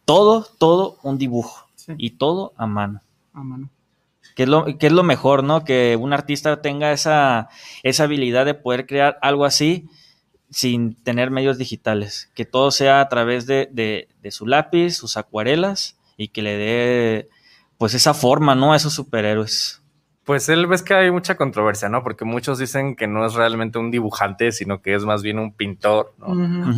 todo, 0.05 0.47
todo 0.59 0.99
un 1.03 1.19
dibujo. 1.19 1.67
Y 1.97 2.11
todo 2.11 2.53
a 2.59 2.67
mano. 2.67 3.01
A 3.33 3.43
mano. 3.43 3.71
Que 4.37 4.43
es 4.43 4.49
lo, 4.49 4.67
que 4.79 4.87
es 4.89 4.93
lo 4.93 5.03
mejor, 5.03 5.43
¿no? 5.43 5.65
Que 5.65 5.97
un 5.99 6.13
artista 6.13 6.61
tenga 6.61 6.93
esa, 6.93 7.49
esa 7.83 8.05
habilidad 8.05 8.45
de 8.45 8.53
poder 8.53 8.87
crear 8.87 9.19
algo 9.23 9.47
así 9.47 9.89
sin 10.51 10.95
tener 10.95 11.31
medios 11.31 11.59
digitales, 11.59 12.31
que 12.35 12.45
todo 12.45 12.71
sea 12.71 13.01
a 13.01 13.09
través 13.09 13.47
de, 13.47 13.69
de, 13.73 14.09
de 14.23 14.31
su 14.31 14.47
lápiz, 14.47 14.93
sus 14.93 15.17
acuarelas 15.17 15.99
y 16.17 16.29
que 16.29 16.43
le 16.43 16.57
dé 16.57 17.29
pues 17.77 17.95
esa 17.95 18.15
forma, 18.15 18.55
¿no? 18.55 18.73
A 18.73 18.77
esos 18.77 18.93
superhéroes. 18.95 19.83
Pues 20.29 20.51
él 20.51 20.67
ves 20.67 20.83
que 20.83 20.93
hay 20.93 21.11
mucha 21.11 21.37
controversia, 21.37 21.89
¿no? 21.89 22.03
Porque 22.03 22.27
muchos 22.27 22.59
dicen 22.59 22.97
que 22.97 23.07
no 23.07 23.25
es 23.25 23.33
realmente 23.33 23.79
un 23.79 23.91
dibujante, 23.91 24.53
sino 24.53 24.83
que 24.83 24.95
es 24.95 25.07
más 25.07 25.23
bien 25.23 25.39
un 25.39 25.55
pintor, 25.55 26.13
¿no? 26.19 26.27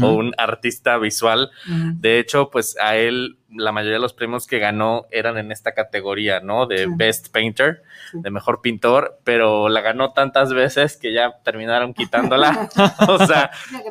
O 0.07 0.13
un 0.13 0.33
artista 0.39 0.97
visual. 0.99 1.51
De 1.67 2.21
hecho, 2.21 2.49
pues 2.51 2.77
a 2.81 2.95
él 2.95 3.39
la 3.53 3.73
mayoría 3.73 3.95
de 3.95 4.03
los 4.03 4.13
premios 4.13 4.47
que 4.47 4.61
ganó 4.61 5.07
eran 5.11 5.37
en 5.37 5.51
esta 5.51 5.73
categoría, 5.73 6.39
¿no? 6.39 6.67
De 6.67 6.87
Best 6.89 7.33
Painter, 7.33 7.83
de 8.13 8.31
mejor 8.31 8.61
pintor, 8.61 9.19
pero 9.25 9.69
la 9.69 9.81
ganó 9.81 10.13
tantas 10.13 10.53
veces 10.53 10.97
que 10.97 11.13
ya 11.13 11.33
terminaron 11.43 11.93
quitándola. 11.93 12.69
o 13.09 13.27
sea, 13.27 13.51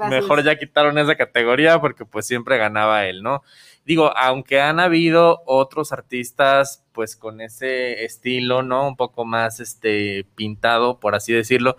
mejor 0.09 0.41
ya 0.41 0.57
quitaron 0.57 0.97
esa 0.97 1.15
categoría 1.15 1.81
porque 1.81 2.05
pues 2.05 2.25
siempre 2.25 2.57
ganaba 2.57 3.07
él, 3.07 3.21
¿no? 3.23 3.43
Digo, 3.89 4.15
aunque 4.15 4.62
han 4.62 4.80
habido 4.80 5.41
otros 5.47 5.91
artistas, 5.91 6.86
pues 6.91 7.15
con 7.15 7.41
ese 7.41 8.06
estilo, 8.06 8.62
¿no? 8.62 8.88
Un 8.88 8.95
poco 8.95 9.25
más, 9.25 9.60
este, 9.60 10.28
pintado, 10.36 10.99
por 10.99 11.15
así 11.15 11.34
decirlo, 11.34 11.75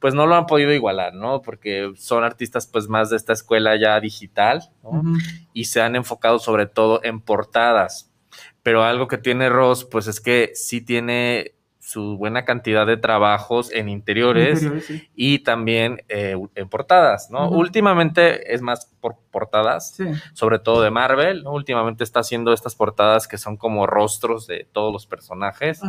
pues 0.00 0.12
no 0.12 0.26
lo 0.26 0.34
han 0.34 0.46
podido 0.46 0.72
igualar, 0.72 1.14
¿no? 1.14 1.40
Porque 1.40 1.92
son 1.94 2.24
artistas, 2.24 2.66
pues 2.66 2.88
más 2.88 3.10
de 3.10 3.16
esta 3.16 3.32
escuela 3.32 3.76
ya 3.76 4.00
digital, 4.00 4.72
¿no? 4.82 5.04
Y 5.52 5.66
se 5.66 5.80
han 5.80 5.94
enfocado 5.94 6.40
sobre 6.40 6.66
todo 6.66 6.98
en 7.04 7.20
portadas. 7.20 8.10
Pero 8.64 8.82
algo 8.82 9.06
que 9.06 9.18
tiene 9.18 9.48
Ross, 9.48 9.84
pues 9.84 10.08
es 10.08 10.20
que 10.20 10.50
sí 10.54 10.80
tiene 10.80 11.54
su 11.92 12.16
buena 12.16 12.46
cantidad 12.46 12.86
de 12.86 12.96
trabajos 12.96 13.70
en 13.70 13.90
interiores, 13.90 14.66
y 15.14 15.40
también 15.40 16.02
eh, 16.08 16.36
en 16.54 16.68
portadas, 16.70 17.30
¿no? 17.30 17.50
Últimamente 17.50 18.54
es 18.54 18.62
más 18.62 18.90
por 19.00 19.16
portadas, 19.30 19.98
sobre 20.32 20.58
todo 20.58 20.80
de 20.80 20.90
Marvel, 20.90 21.42
¿no? 21.42 21.52
Últimamente 21.52 22.02
está 22.02 22.20
haciendo 22.20 22.54
estas 22.54 22.74
portadas 22.74 23.28
que 23.28 23.36
son 23.36 23.58
como 23.58 23.86
rostros 23.86 24.46
de 24.46 24.66
todos 24.72 24.90
los 24.90 25.06
personajes. 25.06 25.82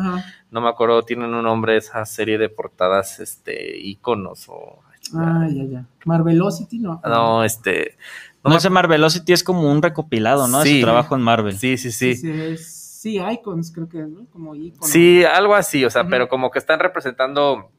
No 0.51 0.59
me 0.59 0.67
acuerdo, 0.67 1.03
tienen 1.03 1.33
un 1.33 1.43
nombre 1.43 1.77
esa 1.77 2.05
serie 2.05 2.37
de 2.37 2.49
portadas, 2.49 3.21
este, 3.21 3.77
iconos 3.77 4.49
o... 4.49 4.79
Ah, 5.15 5.47
ya, 5.49 5.63
ya. 5.63 5.85
Marvelocity, 6.03 6.79
¿no? 6.79 7.01
No, 7.05 7.43
este... 7.45 7.97
No, 8.43 8.57
ese 8.57 8.69
Marvelocity 8.69 9.31
es 9.31 9.41
como 9.41 9.71
un 9.71 9.81
recopilado, 9.81 10.49
¿no? 10.49 10.63
Sí, 10.63 10.73
de 10.73 10.79
su 10.81 10.85
trabajo 10.85 11.15
en 11.15 11.21
Marvel. 11.21 11.57
Sí, 11.57 11.77
sí, 11.77 11.93
sí. 11.93 12.15
sí 12.15 12.82
Sí, 13.03 13.19
icons, 13.19 13.73
creo 13.73 13.89
que, 13.89 13.97
¿no? 13.97 14.27
Como 14.31 14.55
iconos. 14.55 14.89
Sí, 14.89 15.25
algo 15.25 15.55
así, 15.55 15.83
o 15.83 15.89
sea, 15.89 16.07
pero 16.07 16.29
como 16.29 16.51
que 16.51 16.59
están 16.59 16.79
representando 16.79 17.69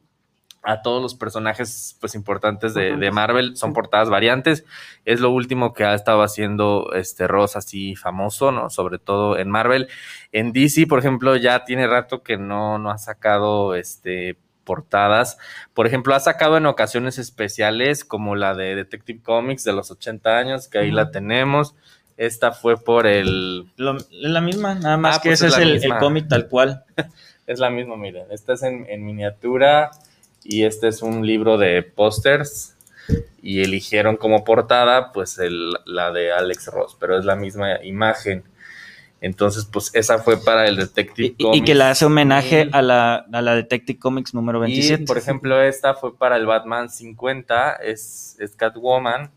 a 0.63 0.83
todos 0.83 1.01
los 1.01 1.15
personajes 1.15 1.97
pues 1.99 2.15
importantes 2.15 2.75
de, 2.75 3.11
Marvel, 3.11 3.57
son 3.57 3.73
portadas 3.73 4.11
variantes, 4.11 4.67
es 5.07 5.21
lo 5.21 5.31
último 5.31 5.73
que 5.73 5.85
ha 5.85 5.95
estado 5.95 6.21
haciendo 6.23 6.93
este 6.93 7.27
Ross 7.27 7.57
así 7.57 7.97
famoso, 7.97 8.53
¿no? 8.53 8.69
Sobre 8.69 8.99
todo 8.99 9.39
en 9.39 9.49
Marvel. 9.49 9.89
En 10.31 10.53
DC, 10.53 10.87
por 10.87 10.99
ejemplo, 10.99 11.37
ya 11.37 11.65
tiene 11.65 11.87
rato 11.87 12.23
que 12.23 12.37
no, 12.37 12.77
no 12.79 12.91
ha 12.91 12.99
sacado 12.99 13.75
este 13.75 14.37
portadas. 14.65 15.39
Por 15.73 15.87
ejemplo, 15.87 16.15
ha 16.15 16.21
sacado 16.21 16.59
en 16.59 16.67
ocasiones 16.67 17.17
especiales 17.17 18.05
como 18.05 18.37
la 18.37 18.55
de 18.55 18.75
Detective 18.75 19.23
Comics 19.23 19.65
de 19.65 19.73
los 19.73 19.91
80 19.91 20.37
años, 20.37 20.69
que 20.69 20.77
ahí 20.81 20.91
la 20.91 21.11
tenemos. 21.11 21.75
Esta 22.17 22.53
fue 22.53 22.77
por 22.77 23.07
el. 23.07 23.67
la 23.77 24.41
misma, 24.41 24.75
nada 24.75 24.97
más 24.97 25.19
ah, 25.19 25.21
que 25.21 25.31
pues 25.31 25.43
ese 25.43 25.75
es, 25.75 25.85
el, 25.85 25.99
cómic 25.99 26.29
tal 26.29 26.49
cual. 26.49 26.85
es 27.47 27.59
la 27.59 27.71
misma, 27.71 27.97
miren. 27.97 28.27
Esta 28.31 28.55
es 28.55 28.63
en, 28.63 29.05
miniatura 29.05 29.91
y 30.45 30.65
este 30.65 30.89
es 30.89 31.03
un 31.03 31.27
libro 31.27 31.59
de 31.59 31.83
pósters. 31.83 32.77
Y 33.43 33.61
eligieron 33.61 34.17
como 34.17 34.45
portada, 34.45 35.13
pues, 35.13 35.39
el, 35.39 35.73
la 35.85 36.11
de 36.11 36.33
Alex 36.33 36.69
Ross, 36.69 36.97
pero 36.99 37.19
es 37.19 37.27
la 37.27 37.37
misma 37.37 37.85
imagen. 37.85 38.45
Entonces, 39.21 39.67
pues 39.67 39.91
esa 39.95 40.19
fue 40.19 40.43
para 40.43 40.67
el 40.67 40.77
Detective 40.77 41.35
Y, 41.37 41.43
Comics. 41.43 41.63
y 41.63 41.65
que 41.65 41.75
le 41.75 41.85
hace 41.85 42.05
homenaje 42.05 42.69
a 42.73 42.83
la, 42.83 43.27
a 43.33 43.43
la 43.43 43.55
Detective 43.55 43.99
Comics 43.99 44.35
número 44.35 44.61
27. 44.61 45.03
Y, 45.03 45.07
por 45.07 45.19
ejemplo, 45.19 45.61
esta 45.63 45.95
fue 45.95 46.17
para 46.17 46.37
el 46.37 46.47
Batman 46.47 46.89
50, 46.89 47.77
es, 47.77 48.37
es 48.39 48.55
Catwoman. 48.55 49.31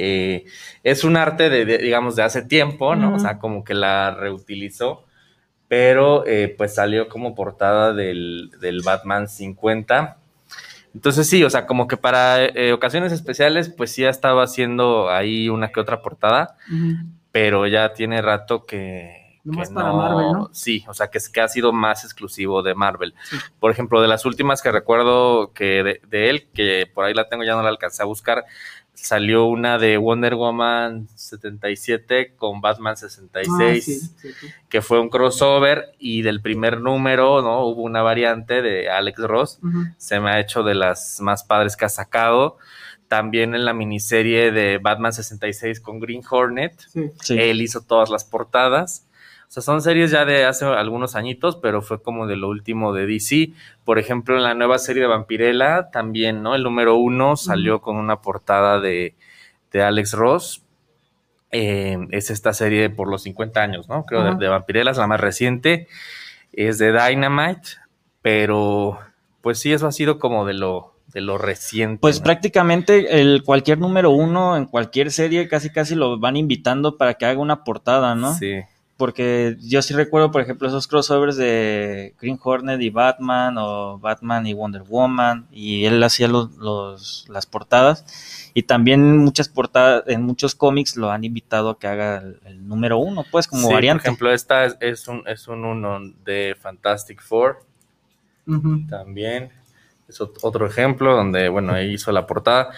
Eh, 0.00 0.44
es 0.84 1.02
un 1.02 1.16
arte 1.16 1.50
de, 1.50 1.64
de, 1.64 1.78
digamos, 1.78 2.14
de 2.14 2.22
hace 2.22 2.42
tiempo, 2.42 2.94
¿no? 2.94 3.14
O 3.14 3.18
sea, 3.18 3.38
como 3.38 3.64
que 3.64 3.74
la 3.74 4.12
reutilizó, 4.12 5.04
pero 5.66 6.24
eh, 6.24 6.54
pues 6.56 6.76
salió 6.76 7.08
como 7.08 7.34
portada 7.34 7.92
del, 7.92 8.52
del 8.60 8.82
Batman 8.82 9.28
50. 9.28 10.18
Entonces 10.94 11.28
sí, 11.28 11.42
o 11.42 11.50
sea, 11.50 11.66
como 11.66 11.88
que 11.88 11.96
para 11.96 12.44
eh, 12.44 12.72
ocasiones 12.72 13.12
especiales, 13.12 13.70
pues 13.70 13.90
sí 13.90 14.04
ha 14.04 14.10
estado 14.10 14.40
haciendo 14.40 15.10
ahí 15.10 15.48
una 15.48 15.72
que 15.72 15.80
otra 15.80 16.00
portada, 16.00 16.56
pero 17.32 17.66
ya 17.66 17.92
tiene 17.92 18.22
rato 18.22 18.66
que, 18.66 19.40
Nomás 19.44 19.68
que 19.68 19.74
para 19.74 19.92
Marvel, 19.92 20.32
¿no? 20.32 20.50
Sí, 20.52 20.84
o 20.88 20.94
sea, 20.94 21.08
que, 21.08 21.18
que 21.32 21.40
ha 21.40 21.48
sido 21.48 21.72
más 21.72 22.04
exclusivo 22.04 22.62
de 22.62 22.74
Marvel. 22.74 23.14
Sí. 23.24 23.36
Por 23.58 23.70
ejemplo, 23.70 24.00
de 24.00 24.08
las 24.08 24.24
últimas 24.26 24.62
que 24.62 24.70
recuerdo 24.70 25.52
que 25.52 25.82
de, 25.82 26.00
de 26.06 26.30
él, 26.30 26.48
que 26.52 26.86
por 26.92 27.04
ahí 27.04 27.14
la 27.14 27.28
tengo, 27.28 27.44
ya 27.44 27.54
no 27.54 27.62
la 27.62 27.68
alcancé 27.68 28.02
a 28.02 28.06
buscar, 28.06 28.44
salió 29.02 29.46
una 29.46 29.78
de 29.78 29.96
Wonder 29.96 30.34
Woman 30.34 31.08
77 31.14 32.34
con 32.36 32.60
Batman 32.60 32.96
66, 32.96 33.48
Ah, 33.50 33.74
sí, 33.80 33.98
sí, 34.20 34.32
sí. 34.40 34.46
que 34.68 34.82
fue 34.82 35.00
un 35.00 35.08
crossover 35.08 35.92
y 35.98 36.22
del 36.22 36.40
primer 36.40 36.80
número, 36.80 37.42
¿no? 37.42 37.64
Hubo 37.66 37.82
una 37.82 38.02
variante 38.02 38.62
de 38.62 38.90
Alex 38.90 39.18
Ross, 39.20 39.58
se 39.96 40.20
me 40.20 40.30
ha 40.30 40.40
hecho 40.40 40.62
de 40.62 40.74
las 40.74 41.20
más 41.20 41.44
padres 41.44 41.76
que 41.76 41.84
ha 41.84 41.88
sacado. 41.90 42.58
También 43.08 43.54
en 43.54 43.64
la 43.64 43.72
miniserie 43.72 44.52
de 44.52 44.76
Batman 44.76 45.14
66 45.14 45.80
con 45.80 45.98
Green 45.98 46.20
Hornet, 46.28 46.78
Sí. 46.92 47.10
Sí. 47.22 47.38
él 47.38 47.62
hizo 47.62 47.80
todas 47.80 48.10
las 48.10 48.24
portadas. 48.24 49.06
O 49.48 49.50
sea, 49.50 49.62
son 49.62 49.80
series 49.80 50.10
ya 50.10 50.26
de 50.26 50.44
hace 50.44 50.66
algunos 50.66 51.16
añitos, 51.16 51.56
pero 51.56 51.80
fue 51.80 52.02
como 52.02 52.26
de 52.26 52.36
lo 52.36 52.48
último 52.48 52.92
de 52.92 53.06
DC. 53.06 53.52
Por 53.82 53.98
ejemplo, 53.98 54.36
en 54.36 54.42
la 54.42 54.52
nueva 54.52 54.78
serie 54.78 55.02
de 55.02 55.08
Vampirella, 55.08 55.90
también, 55.90 56.42
¿no? 56.42 56.54
El 56.54 56.62
número 56.62 56.96
uno 56.96 57.34
salió 57.36 57.80
con 57.80 57.96
una 57.96 58.20
portada 58.20 58.78
de, 58.78 59.14
de 59.72 59.82
Alex 59.82 60.12
Ross. 60.12 60.62
Eh, 61.50 61.96
es 62.10 62.30
esta 62.30 62.52
serie 62.52 62.90
por 62.90 63.08
los 63.08 63.22
50 63.22 63.62
años, 63.62 63.88
¿no? 63.88 64.04
Creo, 64.04 64.22
de, 64.22 64.34
de 64.34 64.48
Vampirella, 64.48 64.90
es 64.90 64.98
la 64.98 65.06
más 65.06 65.20
reciente. 65.20 65.88
Es 66.52 66.76
de 66.76 66.92
Dynamite, 66.92 67.70
pero 68.20 68.98
pues 69.40 69.58
sí, 69.58 69.72
eso 69.72 69.86
ha 69.86 69.92
sido 69.92 70.18
como 70.18 70.44
de 70.44 70.52
lo, 70.52 70.94
de 71.14 71.22
lo 71.22 71.38
reciente. 71.38 72.00
Pues 72.00 72.18
¿no? 72.18 72.24
prácticamente 72.24 73.20
el 73.20 73.42
cualquier 73.44 73.78
número 73.78 74.10
uno 74.10 74.58
en 74.58 74.66
cualquier 74.66 75.10
serie 75.10 75.48
casi 75.48 75.70
casi 75.70 75.94
lo 75.94 76.18
van 76.18 76.36
invitando 76.36 76.98
para 76.98 77.14
que 77.14 77.24
haga 77.24 77.40
una 77.40 77.64
portada, 77.64 78.14
¿no? 78.14 78.34
Sí. 78.34 78.60
Porque 78.98 79.56
yo 79.60 79.80
sí 79.80 79.94
recuerdo, 79.94 80.30
por 80.32 80.42
ejemplo, 80.42 80.66
esos 80.68 80.86
crossovers 80.88 81.36
de 81.36 82.14
Green 82.20 82.38
Hornet 82.42 82.80
y 82.82 82.90
Batman 82.90 83.56
o 83.56 83.98
Batman 83.98 84.46
y 84.46 84.52
Wonder 84.54 84.82
Woman 84.82 85.46
y 85.52 85.84
él 85.86 86.02
hacía 86.02 86.28
los, 86.28 86.54
los- 86.56 87.24
las 87.30 87.46
portadas 87.46 88.50
y 88.54 88.64
también 88.64 89.16
muchas 89.18 89.48
portadas, 89.48 90.02
en 90.08 90.22
muchos 90.22 90.54
cómics 90.56 90.96
lo 90.96 91.10
han 91.12 91.22
invitado 91.22 91.70
a 91.70 91.78
que 91.78 91.86
haga 91.86 92.18
el, 92.18 92.40
el 92.44 92.66
número 92.68 92.98
uno, 92.98 93.24
pues 93.30 93.46
como 93.46 93.68
Sí, 93.68 93.72
variante. 93.72 94.02
Por 94.02 94.08
ejemplo, 94.08 94.32
esta 94.32 94.64
es, 94.64 94.76
es 94.80 95.06
un, 95.08 95.22
es 95.28 95.46
un 95.46 95.64
uno 95.64 96.00
de 96.24 96.56
Fantastic 96.60 97.22
Four. 97.22 97.60
También. 98.88 99.50
Es 100.08 100.20
ot- 100.20 100.38
otro 100.42 100.66
ejemplo 100.66 101.14
donde, 101.14 101.48
bueno, 101.48 101.72
ahí 101.72 101.92
hizo 101.94 102.10
la 102.12 102.26
portada. 102.26 102.70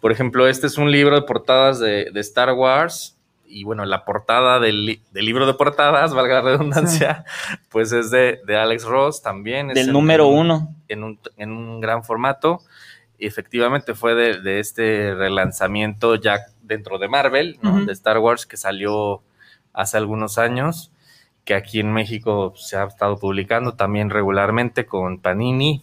Por 0.00 0.10
ejemplo, 0.10 0.48
este 0.48 0.66
es 0.66 0.78
un 0.78 0.90
libro 0.90 1.14
de 1.14 1.22
portadas 1.22 1.78
de, 1.78 2.10
de 2.12 2.20
Star 2.20 2.52
Wars. 2.52 3.14
Y 3.50 3.64
bueno, 3.64 3.84
la 3.86 4.04
portada 4.04 4.60
del, 4.60 4.84
li- 4.86 5.02
del 5.10 5.24
libro 5.24 5.46
de 5.46 5.54
portadas, 5.54 6.12
valga 6.14 6.36
la 6.36 6.50
redundancia, 6.50 7.24
pues 7.70 7.92
es 7.92 8.10
de, 8.10 8.40
de 8.46 8.56
Alex 8.56 8.84
Ross 8.84 9.22
también. 9.22 9.68
Del 9.68 9.92
número 9.92 10.26
en 10.28 10.34
uno. 10.38 10.74
En 10.88 11.04
un, 11.04 11.18
en 11.36 11.52
un 11.52 11.80
gran 11.80 12.04
formato. 12.04 12.60
Y 13.18 13.26
efectivamente 13.26 13.94
fue 13.94 14.14
de, 14.14 14.40
de 14.40 14.60
este 14.60 15.14
relanzamiento 15.14 16.14
ya 16.14 16.38
dentro 16.62 16.98
de 16.98 17.08
Marvel, 17.08 17.58
¿no? 17.62 17.84
De 17.86 17.92
Star 17.92 18.18
Wars, 18.18 18.46
que 18.46 18.56
salió 18.56 19.22
hace 19.72 19.96
algunos 19.96 20.38
años, 20.38 20.92
que 21.44 21.54
aquí 21.54 21.80
en 21.80 21.92
México 21.92 22.52
se 22.56 22.76
ha 22.76 22.84
estado 22.84 23.18
publicando 23.18 23.74
también 23.74 24.10
regularmente 24.10 24.86
con 24.86 25.18
Panini. 25.20 25.82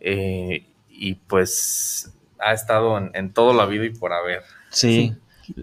eh, 0.00 0.64
y 0.90 1.14
pues 1.14 2.12
ha 2.40 2.52
estado 2.52 2.98
en, 2.98 3.10
en 3.14 3.32
todo 3.32 3.52
lo 3.52 3.62
habido 3.62 3.84
y 3.84 3.90
por 3.90 4.12
haber. 4.12 4.42
Sí. 4.70 5.14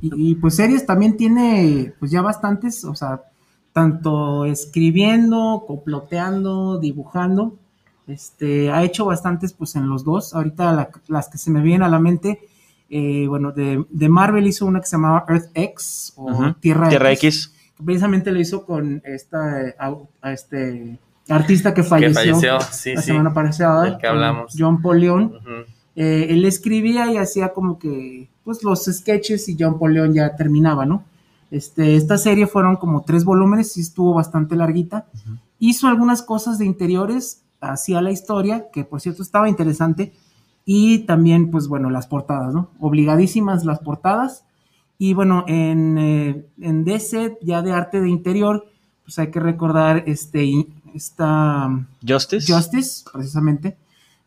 Y, 0.02 0.32
y, 0.32 0.36
pues 0.36 0.56
series 0.56 0.86
también 0.86 1.18
tiene 1.18 1.94
pues 2.00 2.12
ya 2.12 2.22
bastantes, 2.22 2.84
o 2.86 2.96
sea, 2.96 3.22
tanto 3.74 4.46
escribiendo, 4.46 5.64
comploteando, 5.68 6.80
dibujando. 6.80 7.56
Este, 8.08 8.72
ha 8.72 8.84
hecho 8.84 9.06
bastantes 9.06 9.54
pues 9.54 9.76
en 9.76 9.90
los 9.90 10.04
dos. 10.04 10.34
Ahorita 10.34 10.72
la- 10.74 10.90
las 11.08 11.28
que 11.30 11.38
se 11.38 11.50
me 11.52 11.62
vienen 11.62 11.84
a 11.84 11.90
la 11.90 12.00
mente, 12.00 12.40
eh, 12.90 13.26
bueno, 13.28 13.52
de, 13.52 13.84
de 13.90 14.10
Marvel 14.10 14.48
hizo 14.48 14.66
una 14.66 14.80
que 14.80 14.86
se 14.88 14.96
llamaba 14.96 15.26
Earth 15.28 15.50
X 15.54 16.14
o. 16.16 16.54
Tierra, 16.60 16.90
Tierra 16.90 17.12
X. 17.14 17.46
X. 17.48 17.54
Precisamente 17.84 18.32
lo 18.32 18.40
hizo 18.40 18.66
con 18.66 19.02
esta 19.04 19.74
a 20.22 20.32
este 20.32 20.98
artista 21.28 21.74
que 21.74 21.84
falleció, 21.84 22.22
que 22.22 22.32
falleció, 22.32 22.62
sí, 22.72 22.94
la 22.94 23.02
sí. 23.02 23.08
semana 23.08 23.34
pasada, 23.34 23.98
que 23.98 24.08
hablamos. 24.08 24.54
John 24.58 24.82
Paul 24.82 25.02
Leon. 25.02 25.24
Ujú. 25.26 25.75
Eh, 25.96 26.28
él 26.30 26.46
escribía 26.46 27.12
y 27.12 27.18
hacía 27.18 27.54
como 27.54 27.80
que, 27.80 28.30
pues, 28.44 28.64
los 28.64 28.86
sketches 28.86 29.48
y 29.50 29.56
John 29.60 29.80
Paul 29.80 29.94
Leon 29.94 30.14
ya 30.14 30.36
terminaba, 30.36 30.86
¿no? 30.86 31.04
Este, 31.52 31.96
esta 31.96 32.18
serie 32.18 32.48
fueron 32.48 32.76
como 32.76 33.04
tres 33.04 33.24
volúmenes 33.24 33.78
y 33.78 33.82
estuvo 33.82 34.14
bastante 34.14 34.56
larguita. 34.56 35.06
Hizo 35.60 35.88
algunas 35.88 36.22
cosas 36.22 36.60
de 36.60 36.66
interiores, 36.66 37.44
hacía 37.62 38.02
la 38.02 38.12
historia, 38.12 38.70
que 38.72 38.84
por 38.84 39.00
cierto 39.00 39.24
estaba 39.24 39.48
interesante, 39.48 40.12
y 40.66 41.00
también, 41.00 41.52
pues 41.52 41.68
bueno, 41.68 41.90
las 41.90 42.08
portadas, 42.08 42.54
¿no? 42.54 42.70
Obligadísimas 42.80 43.64
las 43.66 43.80
portadas. 43.80 44.44
Y 44.98 45.14
bueno, 45.14 45.46
en, 45.48 45.98
eh, 45.98 46.46
en 46.60 46.84
DC, 46.84 47.38
ya 47.42 47.62
de 47.62 47.72
arte 47.72 48.02
de 48.02 48.10
interior, 48.10 48.66
pues 49.04 49.20
hay 49.20 49.30
que 49.30 49.40
recordar 49.40 50.04
este, 50.08 50.50
esta 50.96 51.70
Justice. 52.06 52.52
Justice, 52.52 53.04
precisamente, 53.14 53.78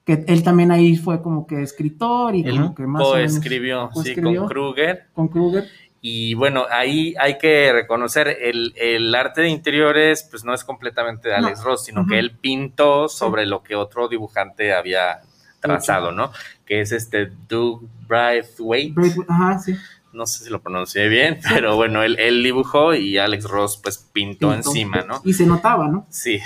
que 0.08 0.24
él 0.26 0.42
también 0.42 0.70
ahí 0.70 0.96
fue 0.96 1.20
como 1.20 1.46
que 1.46 1.60
escritor 1.60 2.34
y 2.34 2.40
Él 2.40 2.56
como 2.56 2.74
que 2.74 2.86
más 2.86 3.02
Coescribió, 3.02 3.90
sí, 4.02 4.14
con 4.16 4.46
Kruger. 4.46 5.04
con 5.12 5.28
Kruger. 5.28 5.64
Y 6.00 6.32
bueno, 6.32 6.64
ahí 6.70 7.14
hay 7.20 7.36
que 7.36 7.70
reconocer 7.74 8.28
el, 8.40 8.72
el 8.76 9.14
arte 9.14 9.42
de 9.42 9.50
interiores, 9.50 10.26
pues 10.30 10.44
no 10.44 10.54
es 10.54 10.64
completamente 10.64 11.28
de 11.28 11.34
Alex 11.34 11.58
No. 11.58 11.64
Ross, 11.66 11.84
sino 11.84 12.06
que 12.06 12.18
él 12.18 12.30
pintó 12.40 13.10
sobre 13.10 13.44
lo 13.44 13.62
que 13.62 13.74
otro 13.74 14.08
dibujante 14.08 14.72
había 14.72 15.20
trazado, 15.60 16.10
¿no? 16.10 16.32
Que 16.64 16.80
es 16.80 16.92
este 16.92 17.30
Doug 17.46 17.82
Braithwaite. 18.08 18.92
Braithwaite, 18.94 19.30
Ajá, 19.30 19.58
sí. 19.58 19.74
No 20.12 20.26
sé 20.26 20.44
si 20.44 20.50
lo 20.50 20.60
pronuncié 20.62 21.08
bien, 21.08 21.38
pero 21.52 21.76
bueno, 21.76 22.02
él, 22.02 22.16
él 22.18 22.42
dibujó 22.42 22.94
y 22.94 23.18
Alex 23.18 23.44
Ross 23.44 23.78
pues 23.82 23.98
pintó, 23.98 24.50
Pintó. 24.50 24.68
encima, 24.70 25.02
¿no? 25.02 25.20
Y 25.24 25.34
se 25.34 25.44
notaba, 25.46 25.86
¿no? 25.88 26.06
Sí. 26.10 26.40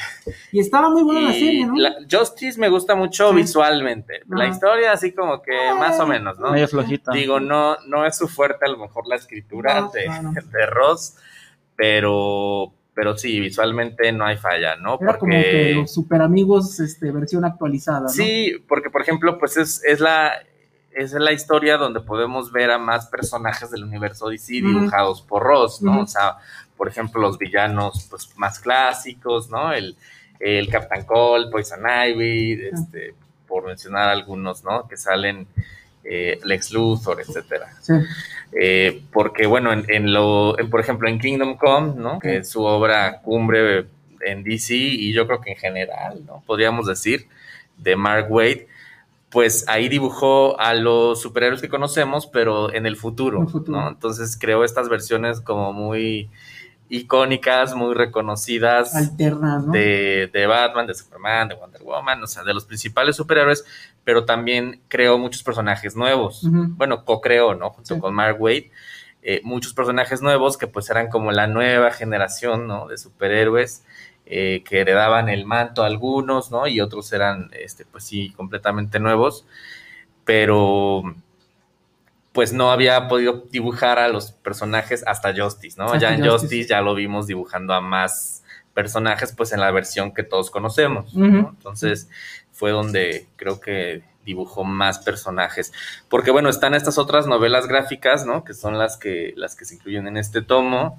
Y 0.50 0.60
estaba 0.60 0.90
muy 0.90 1.02
buena 1.04 1.20
la 1.28 1.32
serie, 1.32 1.66
¿no? 1.66 1.74
la- 1.76 1.94
Justice 2.10 2.58
me 2.58 2.68
gusta 2.68 2.94
mucho 2.94 3.30
Sí. 3.30 3.36
visualmente. 3.36 4.22
La 4.28 4.48
historia 4.48 4.92
así 4.92 5.12
como 5.12 5.40
que 5.42 5.52
más 5.78 5.98
o 6.00 6.06
menos, 6.06 6.38
¿no? 6.38 6.50
Medio 6.50 6.66
flojita. 6.68 7.12
Digo, 7.12 7.38
no, 7.40 7.76
no 7.86 8.04
es 8.04 8.16
su 8.16 8.26
fuerte 8.28 8.64
a 8.66 8.68
lo 8.68 8.78
mejor 8.78 9.06
la 9.06 9.16
escritura 9.16 9.80
No, 9.80 9.90
de, 9.90 10.06
no, 10.08 10.22
no. 10.22 10.32
de 10.52 10.66
Ross, 10.66 11.16
pero, 11.76 12.72
pero 12.94 13.16
sí, 13.16 13.40
visualmente 13.40 14.12
no 14.12 14.24
hay 14.24 14.36
falla, 14.36 14.76
¿no? 14.76 14.98
Era 15.00 15.18
como 15.18 15.32
que 15.32 15.72
los 15.76 15.92
super 15.92 16.20
amigos, 16.22 16.78
este, 16.80 17.10
versión 17.10 17.44
actualizada, 17.44 18.00
¿no? 18.02 18.08
Sí, 18.08 18.54
porque 18.68 18.90
por 18.90 19.02
ejemplo, 19.02 19.38
pues 19.38 19.56
es, 19.56 19.82
es 19.84 20.00
la 20.00 20.32
es 20.94 21.12
la 21.12 21.32
historia 21.32 21.76
donde 21.76 22.00
podemos 22.00 22.52
ver 22.52 22.70
a 22.70 22.78
más 22.78 23.06
personajes 23.06 23.70
del 23.70 23.84
universo 23.84 24.28
DC 24.28 24.52
dibujados 24.54 25.22
por 25.22 25.42
Ross, 25.42 25.82
¿no? 25.82 26.02
O 26.02 26.06
sea, 26.06 26.36
por 26.76 26.88
ejemplo, 26.88 27.20
los 27.20 27.38
villanos 27.38 28.06
pues 28.10 28.28
más 28.36 28.58
clásicos, 28.58 29.50
¿no? 29.50 29.72
El, 29.72 29.96
el 30.40 30.68
Captain 30.68 31.04
Cold, 31.04 31.50
Poison 31.50 31.80
Ivy, 31.80 32.68
este, 32.72 33.14
por 33.46 33.66
mencionar 33.66 34.08
algunos, 34.08 34.64
¿no? 34.64 34.86
Que 34.88 34.96
salen 34.96 35.46
eh, 36.04 36.40
Lex 36.44 36.72
Luthor, 36.72 37.20
etcétera. 37.20 37.68
Sí. 37.80 37.92
Eh, 38.52 39.02
porque 39.12 39.46
bueno, 39.46 39.72
en, 39.72 39.84
en 39.88 40.12
lo, 40.12 40.58
en, 40.58 40.68
por 40.68 40.80
ejemplo, 40.80 41.08
en 41.08 41.18
Kingdom 41.18 41.56
Come, 41.56 41.94
¿no? 41.96 42.18
Que 42.18 42.38
es 42.38 42.50
su 42.50 42.62
obra 42.62 43.20
cumbre 43.22 43.86
en 44.20 44.44
DC 44.44 44.74
y 44.74 45.12
yo 45.12 45.26
creo 45.26 45.40
que 45.40 45.52
en 45.52 45.56
general, 45.56 46.24
¿no? 46.26 46.42
Podríamos 46.46 46.86
decir, 46.86 47.26
de 47.76 47.96
Mark 47.96 48.26
Waid, 48.30 48.62
pues 49.32 49.64
ahí 49.68 49.88
dibujó 49.88 50.60
a 50.60 50.74
los 50.74 51.20
superhéroes 51.22 51.60
que 51.62 51.68
conocemos, 51.68 52.26
pero 52.26 52.72
en 52.72 52.84
el 52.86 52.96
futuro, 52.96 53.38
En 53.38 53.44
el 53.44 53.50
futuro. 53.50 53.80
¿no? 53.80 53.88
Entonces 53.88 54.36
creó 54.38 54.62
estas 54.64 54.88
versiones 54.88 55.40
como 55.40 55.72
muy 55.72 56.28
icónicas, 56.88 57.74
muy 57.74 57.94
reconocidas 57.94 58.94
Alternas, 58.94 59.64
¿no? 59.64 59.72
de, 59.72 60.28
de 60.32 60.46
Batman, 60.46 60.86
de 60.86 60.94
Superman, 60.94 61.48
de 61.48 61.54
Wonder 61.54 61.82
Woman, 61.82 62.22
o 62.22 62.26
sea, 62.26 62.42
de 62.44 62.52
los 62.52 62.64
principales 62.66 63.16
superhéroes, 63.16 63.64
pero 64.04 64.24
también 64.26 64.82
creó 64.88 65.16
muchos 65.18 65.42
personajes 65.42 65.96
nuevos. 65.96 66.42
Bueno, 66.42 67.04
co-creó, 67.04 67.54
¿no? 67.54 67.70
Junto 67.70 67.94
Sí. 67.94 68.00
con 68.00 68.14
Mark 68.14 68.36
Waid. 68.40 68.64
eh, 69.24 69.40
muchos 69.44 69.72
personajes 69.72 70.20
nuevos 70.20 70.58
que 70.58 70.66
pues 70.66 70.90
eran 70.90 71.08
como 71.08 71.30
la 71.30 71.46
nueva 71.46 71.92
generación, 71.92 72.66
¿no? 72.66 72.88
De 72.88 72.98
superhéroes 72.98 73.84
eh, 74.34 74.62
que 74.64 74.80
heredaban 74.80 75.28
el 75.28 75.44
manto 75.44 75.84
algunos, 75.84 76.50
¿no? 76.50 76.66
Y 76.66 76.80
otros 76.80 77.12
eran, 77.12 77.50
este, 77.52 77.84
pues 77.84 78.04
sí, 78.04 78.30
completamente 78.30 78.98
nuevos, 78.98 79.44
pero 80.24 81.02
pues 82.32 82.54
no 82.54 82.72
había 82.72 83.08
podido 83.08 83.44
dibujar 83.50 83.98
a 83.98 84.08
los 84.08 84.32
personajes 84.32 85.04
hasta 85.06 85.34
Justice, 85.36 85.78
¿no? 85.78 85.94
ya 85.96 86.14
en 86.14 86.26
Justice. 86.26 86.66
ya 86.66 86.80
lo 86.80 86.94
vimos 86.94 87.26
dibujando 87.26 87.74
a 87.74 87.82
más 87.82 88.42
personajes, 88.72 89.34
pues 89.36 89.52
en 89.52 89.60
la 89.60 89.70
versión 89.70 90.14
que 90.14 90.22
todos 90.22 90.50
conocemos, 90.50 91.12
¿no? 91.12 91.50
Entonces 91.50 92.08
fue 92.52 92.70
donde 92.70 93.26
creo 93.36 93.60
que 93.60 94.02
dibujó 94.24 94.64
más 94.64 95.00
personajes. 95.00 95.74
Porque 96.08 96.30
bueno, 96.30 96.48
están 96.48 96.72
estas 96.72 96.96
otras 96.96 97.26
novelas 97.26 97.66
gráficas, 97.66 98.24
¿no? 98.24 98.44
Que 98.44 98.54
son 98.54 98.78
las 98.78 98.96
que, 98.96 99.34
las 99.36 99.56
que 99.56 99.66
se 99.66 99.74
incluyen 99.74 100.06
en 100.06 100.16
este 100.16 100.40
tomo, 100.40 100.98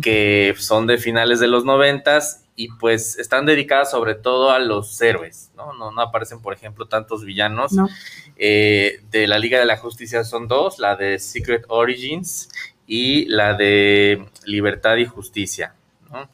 que 0.00 0.54
son 0.58 0.86
de 0.86 0.98
finales 0.98 1.40
de 1.40 1.48
los 1.48 1.64
noventas 1.64 2.41
y 2.54 2.68
pues 2.68 3.18
están 3.18 3.46
dedicadas 3.46 3.90
sobre 3.90 4.14
todo 4.14 4.50
a 4.50 4.58
los 4.58 5.00
héroes, 5.00 5.50
¿no? 5.56 5.72
No, 5.72 6.00
aparecen, 6.00 6.40
por 6.40 6.52
ejemplo, 6.52 6.86
tantos 6.86 7.24
villanos. 7.24 7.72
Eh, 8.36 9.00
de 9.10 9.26
la 9.26 9.38
Liga 9.38 9.58
de 9.58 9.66
la 9.66 9.76
Justicia 9.76 10.24
son 10.24 10.48
dos, 10.48 10.78
la 10.78 10.96
de 10.96 11.18
Secret 11.18 11.64
Origins 11.68 12.48
y 12.86 13.24
la 13.26 13.54
de 13.54 14.26
Libertad 14.44 14.96
y 14.96 15.06
Justicia, 15.06 15.74
¿no? 16.10 16.28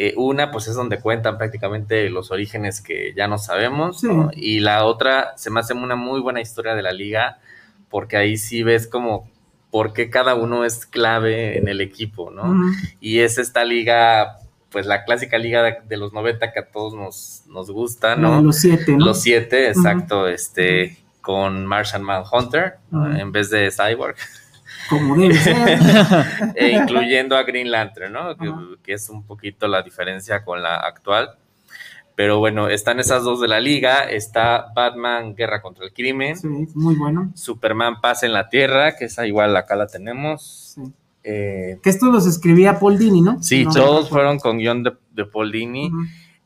Eh, 0.00 0.14
una, 0.16 0.52
pues 0.52 0.68
es 0.68 0.76
donde 0.76 1.00
cuentan 1.00 1.38
prácticamente 1.38 2.08
los 2.08 2.30
orígenes 2.30 2.80
que 2.80 3.12
ya 3.16 3.26
no 3.26 3.36
sabemos, 3.36 4.02
y 4.32 4.60
la 4.60 4.84
otra 4.84 5.36
se 5.36 5.50
me 5.50 5.58
hace 5.58 5.74
una 5.74 5.96
muy 5.96 6.20
buena 6.20 6.40
historia 6.40 6.76
de 6.76 6.82
la 6.82 6.92
liga, 6.92 7.40
porque 7.88 8.16
ahí 8.16 8.36
sí 8.36 8.62
ves 8.62 8.86
como 8.86 9.28
por 9.72 9.92
qué 9.92 10.08
cada 10.08 10.34
uno 10.36 10.64
es 10.64 10.86
clave 10.86 11.58
en 11.58 11.66
el 11.66 11.80
equipo, 11.80 12.30
¿no? 12.30 12.54
Y 13.00 13.20
es 13.20 13.38
esta 13.38 13.64
liga, 13.64 14.38
pues 14.70 14.86
la 14.86 15.04
clásica 15.04 15.38
liga 15.38 15.80
de, 15.82 15.96
los 15.96 16.12
90 16.12 16.52
que 16.52 16.60
a 16.60 16.66
todos 16.66 16.94
nos, 16.94 17.42
nos 17.46 17.70
gusta, 17.70 18.16
¿no? 18.16 18.42
los 18.42 18.56
siete, 18.56 18.92
¿no? 18.92 19.06
Los 19.06 19.22
siete, 19.22 19.68
exacto, 19.68 20.28
este, 20.28 20.98
con 21.20 21.66
Martian 21.66 22.02
Manhunter, 22.02 22.76
en 22.92 23.32
vez 23.32 23.50
de 23.50 23.70
Cyborg 23.70 24.16
como 24.88 25.16
debe 25.16 25.34
ser. 25.34 25.56
e 26.54 26.68
incluyendo 26.72 27.36
a 27.36 27.42
Green 27.42 27.70
Lantern, 27.70 28.12
¿no? 28.12 28.36
Que, 28.82 28.94
es 28.94 29.08
un 29.10 29.24
poquito 29.24 29.68
la 29.68 29.82
diferencia 29.82 30.44
con 30.44 30.62
la 30.62 30.76
actual. 30.76 31.36
Pero 32.14 32.38
bueno, 32.38 32.68
están 32.68 32.98
esas 32.98 33.22
dos 33.22 33.40
de 33.40 33.48
la 33.48 33.60
liga. 33.60 34.04
Está 34.04 34.72
Batman 34.74 35.36
Guerra 35.36 35.62
contra 35.62 35.84
el 35.84 35.92
Crimen. 35.92 36.36
Sí, 36.36 36.48
muy 36.74 36.96
bueno. 36.96 37.30
Superman 37.34 38.00
Paz 38.00 38.24
en 38.24 38.32
la 38.32 38.48
Tierra, 38.48 38.96
que 38.96 39.04
esa 39.04 39.26
igual 39.26 39.56
acá 39.56 39.76
la 39.76 39.86
tenemos. 39.86 40.72
Sí. 40.74 40.82
Eh, 41.30 41.78
que 41.82 41.90
estos 41.90 42.08
los 42.08 42.26
escribía 42.26 42.78
Paul 42.78 42.96
Dini, 42.96 43.20
¿no? 43.20 43.42
Sí, 43.42 43.66
todos 43.70 44.08
fueron 44.08 44.38
con 44.38 44.56
guion 44.56 44.82
de, 44.82 45.24
Paul 45.26 45.52
Dini. 45.52 45.90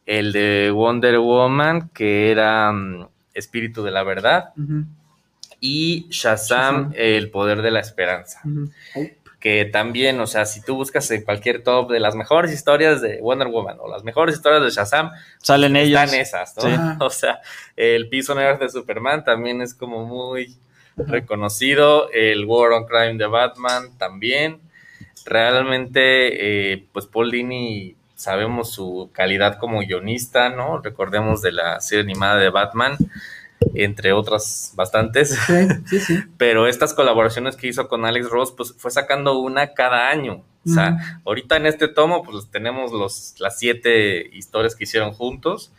El 0.07 0.33
de 0.33 0.73
Wonder 0.75 1.21
Woman, 1.21 1.91
que 1.95 2.33
era 2.33 2.73
mm, 2.73 3.07
Espíritu 3.33 3.85
de 3.85 3.93
la 3.93 4.03
Verdad 4.03 4.53
y 5.61 6.09
Shazam, 6.11 6.93
El 6.97 7.31
Poder 7.31 7.63
de 7.63 7.71
la 7.71 7.79
Esperanza. 7.79 8.41
Que 9.39 9.67
también, 9.67 10.19
o 10.19 10.27
sea, 10.27 10.47
si 10.47 10.61
tú 10.63 10.75
buscas 10.75 11.09
en 11.13 11.23
cualquier 11.23 11.63
top 11.63 11.93
de 11.93 12.01
las 12.01 12.17
mejores 12.17 12.53
historias 12.53 13.01
de 13.01 13.21
Wonder 13.21 13.47
Woman 13.47 13.77
o 13.81 13.89
las 13.89 14.03
mejores 14.03 14.35
historias 14.35 14.65
de 14.65 14.71
Shazam, 14.71 15.13
salen 15.39 15.77
ellas. 15.77 16.13
Están 16.13 16.21
esas, 16.21 16.57
¿no? 16.57 16.97
O 17.07 17.11
sea, 17.11 17.41
el 17.77 18.09
piso 18.09 18.35
negro 18.35 18.59
de 18.59 18.69
Superman 18.69 19.23
también 19.23 19.63
es 19.63 19.75
como 19.75 20.05
muy 20.05 20.57
reconocido. 20.97 22.11
El 22.11 22.45
War 22.47 22.73
on 22.73 22.85
Crime 22.85 23.15
de 23.15 23.27
Batman 23.27 23.97
también. 23.97 24.72
Realmente, 25.25 26.73
eh, 26.73 26.87
pues 26.93 27.07
Paul 27.07 27.31
Dini 27.31 27.97
sabemos 28.15 28.73
su 28.73 29.11
calidad 29.13 29.59
como 29.59 29.81
guionista, 29.81 30.49
¿no? 30.51 30.79
Recordemos 30.79 31.43
de 31.43 31.53
la 31.53 31.81
serie 31.81 32.05
animada 32.05 32.37
de 32.37 32.51
Batman 32.51 32.97
entre 33.75 34.13
otras 34.13 34.73
bastantes. 34.77 35.39
Sí, 35.87 36.01
sí, 36.01 36.19
Pero 36.37 36.67
estas 36.67 36.95
colaboraciones 36.95 37.57
que 37.57 37.69
hizo 37.69 37.89
con 37.89 38.05
Alex 38.05 38.29
Ross, 38.29 38.53
pues 38.53 38.75
fue 38.77 38.91
sacando 38.91 39.39
una 39.39 39.75
cada 39.75 40.11
año. 40.11 40.45
O 40.65 40.71
sea, 40.71 41.21
ahorita 41.25 41.57
en 41.57 41.67
este 41.67 41.89
tomo, 41.89 42.23
pues 42.23 42.49
tenemos 42.49 42.93
los, 42.93 43.35
las 43.41 43.59
siete 43.59 44.29
historias 44.33 44.77
que 44.77 44.85
hicieron 44.85 45.13
juntos, 45.13 45.73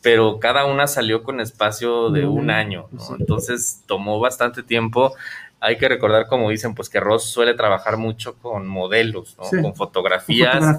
pero 0.00 0.40
cada 0.40 0.64
una 0.64 0.86
salió 0.86 1.22
con 1.22 1.38
espacio 1.38 2.08
de 2.08 2.24
un 2.26 2.50
año, 2.50 2.88
Entonces 3.18 3.82
tomó 3.84 4.20
bastante 4.20 4.62
tiempo. 4.62 5.14
Hay 5.64 5.78
que 5.78 5.88
recordar, 5.88 6.26
como 6.26 6.50
dicen, 6.50 6.74
pues 6.74 6.88
que 6.88 6.98
Ross 6.98 7.22
suele 7.22 7.54
trabajar 7.54 7.96
mucho 7.96 8.34
con 8.34 8.66
modelos, 8.66 9.36
¿no? 9.38 9.62
Con 9.62 9.76
fotografías. 9.76 10.76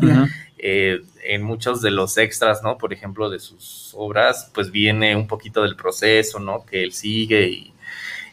Eh, 0.58 1.02
en 1.24 1.42
muchos 1.42 1.82
de 1.82 1.90
los 1.90 2.18
extras, 2.18 2.64
¿no? 2.64 2.78
Por 2.78 2.92
ejemplo, 2.92 3.30
de 3.30 3.40
sus 3.40 3.94
obras, 3.98 4.52
pues 4.54 4.72
viene 4.72 5.16
un 5.16 5.28
poquito 5.28 5.62
del 5.62 5.78
proceso, 5.78 6.40
¿no? 6.40 6.66
Que 6.66 6.84
él 6.84 6.92
sigue 6.92 7.72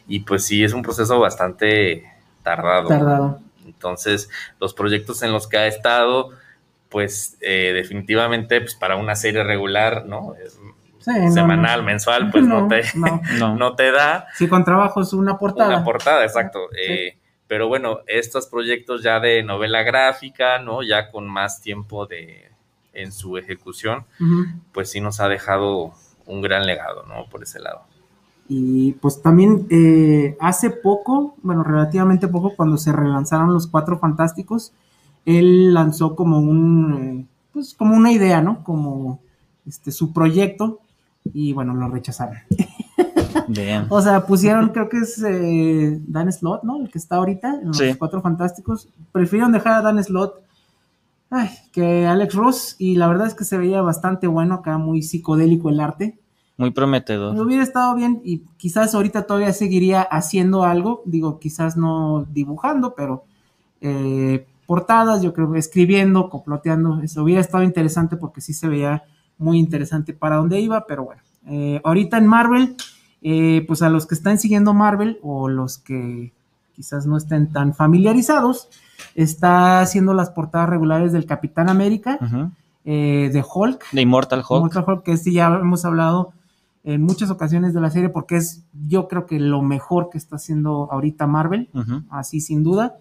y, 0.07 0.19
pues 0.19 0.45
sí, 0.45 0.61
es 0.61 0.73
un 0.73 0.81
proceso 0.81 1.21
bastante 1.21 2.11
tardado. 2.43 2.89
Tardado. 2.89 3.39
Entonces, 3.65 4.29
los 4.59 4.73
proyectos 4.73 5.23
en 5.23 5.31
los 5.31 5.47
que 5.47 5.57
ha 5.57 5.67
estado, 5.67 6.31
pues 6.89 7.37
eh, 7.39 7.71
definitivamente, 7.73 8.59
pues 8.59 8.75
para 8.75 8.97
una 8.97 9.15
serie 9.15 9.43
regular, 9.45 10.05
¿no? 10.05 10.35
Semanal, 11.03 11.83
mensual, 11.83 12.31
pues 12.31 12.45
no, 12.45 12.67
te, 12.69 12.83
no, 13.39 13.75
te 13.75 13.91
da. 13.91 14.27
Sí, 14.35 14.47
con 14.47 14.63
trabajo 14.63 15.01
es 15.01 15.13
una 15.13 15.37
portada. 15.37 15.69
Una 15.69 15.83
portada, 15.83 16.23
exacto. 16.23 16.59
Eh, 16.77 17.17
pero 17.47 17.67
bueno, 17.67 17.99
estos 18.07 18.47
proyectos 18.47 19.03
ya 19.03 19.19
de 19.19 19.43
novela 19.43 19.83
gráfica, 19.83 20.59
¿no? 20.59 20.83
Ya 20.83 21.11
con 21.11 21.27
más 21.27 21.61
tiempo 21.61 22.05
de 22.05 22.49
en 22.93 23.11
su 23.11 23.37
ejecución, 23.37 24.05
pues 24.73 24.91
sí 24.91 24.99
nos 24.99 25.21
ha 25.21 25.29
dejado 25.29 25.93
un 26.25 26.41
gran 26.41 26.65
legado, 26.65 27.05
¿no? 27.07 27.25
Por 27.29 27.43
ese 27.43 27.59
lado. 27.59 27.83
Y 28.47 28.93
pues 28.93 29.21
también 29.21 29.65
eh, 29.69 30.35
hace 30.41 30.71
poco, 30.71 31.35
bueno, 31.41 31.63
relativamente 31.63 32.27
poco, 32.27 32.53
cuando 32.55 32.77
se 32.77 32.91
relanzaron 32.91 33.53
los 33.53 33.67
Cuatro 33.67 33.97
Fantásticos, 33.97 34.73
él 35.25 35.73
lanzó 35.73 36.15
como 36.15 36.39
un, 36.39 36.93
eh, 37.01 37.25
pues 37.53 37.73
como 37.73 37.95
una 37.95 38.11
idea, 38.11 38.41
¿no? 38.41 38.63
Como 38.63 39.21
este, 39.65 39.91
su 39.91 40.11
proyecto, 40.11 40.79
y 41.25 41.53
bueno, 41.53 41.73
lo 41.73 41.87
rechazaron. 41.87 42.37
O 43.89 44.01
sea, 44.01 44.25
pusieron, 44.25 44.69
creo 44.69 44.87
que 44.87 44.99
es 44.99 45.21
eh, 45.23 45.99
Dan 46.07 46.31
Slot, 46.31 46.63
¿no? 46.63 46.81
El 46.81 46.89
que 46.89 46.97
está 46.97 47.17
ahorita 47.17 47.59
en 47.61 47.67
los 47.67 47.97
Cuatro 47.97 48.21
Fantásticos. 48.21 48.87
Prefirieron 49.11 49.51
dejar 49.51 49.73
a 49.73 49.81
Dan 49.81 50.01
Slot 50.01 50.41
ay, 51.31 51.49
que 51.71 52.05
Alex 52.05 52.35
Ross 52.35 52.75
y 52.77 52.95
la 52.95 53.07
verdad 53.07 53.25
es 53.25 53.33
que 53.33 53.45
se 53.45 53.57
veía 53.57 53.81
bastante 53.81 54.27
bueno 54.27 54.55
acá, 54.55 54.77
muy 54.77 55.01
psicodélico 55.01 55.69
el 55.69 55.79
arte. 55.79 56.19
Muy 56.57 56.71
prometedor. 56.71 57.33
Me 57.33 57.41
hubiera 57.41 57.63
estado 57.63 57.95
bien 57.95 58.21
y 58.23 58.39
quizás 58.57 58.93
ahorita 58.93 59.23
todavía 59.23 59.51
seguiría 59.53 60.01
haciendo 60.03 60.63
algo, 60.63 61.01
digo, 61.05 61.39
quizás 61.39 61.75
no 61.75 62.27
dibujando, 62.29 62.93
pero 62.93 63.23
eh, 63.79 64.45
portadas, 64.67 65.23
yo 65.23 65.33
creo, 65.33 65.55
escribiendo, 65.55 66.29
comploteando, 66.29 67.01
eso 67.01 67.23
hubiera 67.23 67.41
estado 67.41 67.63
interesante 67.63 68.17
porque 68.17 68.41
sí 68.41 68.53
se 68.53 68.67
veía 68.67 69.03
muy 69.41 69.59
interesante 69.59 70.13
para 70.13 70.37
dónde 70.37 70.59
iba, 70.59 70.85
pero 70.87 71.03
bueno, 71.03 71.21
eh, 71.47 71.81
ahorita 71.83 72.17
en 72.17 72.27
Marvel 72.27 72.75
eh, 73.23 73.63
pues 73.67 73.83
a 73.83 73.89
los 73.89 74.07
que 74.07 74.15
están 74.15 74.39
siguiendo 74.39 74.73
Marvel 74.73 75.19
o 75.21 75.47
los 75.47 75.77
que 75.77 76.33
quizás 76.75 77.05
no 77.05 77.17
estén 77.17 77.51
tan 77.51 77.75
familiarizados, 77.75 78.69
está 79.13 79.81
haciendo 79.81 80.13
las 80.13 80.31
portadas 80.31 80.69
regulares 80.69 81.11
del 81.11 81.27
Capitán 81.27 81.69
América, 81.69 82.17
eh, 82.83 83.29
de 83.31 83.43
Hulk. 83.47 83.91
De 83.91 84.01
Immortal 84.01 84.39
Hulk. 84.39 84.57
Immortal 84.57 84.85
Hulk, 84.87 85.03
que 85.03 85.11
este 85.11 85.31
ya 85.31 85.47
hemos 85.47 85.85
hablado 85.85 86.33
en 86.83 87.03
muchas 87.03 87.29
ocasiones 87.29 87.75
de 87.75 87.81
la 87.81 87.91
serie 87.91 88.09
porque 88.09 88.37
es 88.37 88.63
yo 88.87 89.07
creo 89.07 89.27
que 89.27 89.39
lo 89.39 89.61
mejor 89.61 90.09
que 90.09 90.17
está 90.17 90.37
haciendo 90.37 90.91
ahorita 90.91 91.27
Marvel, 91.27 91.69
así 92.09 92.41
sin 92.41 92.63
duda. 92.63 92.95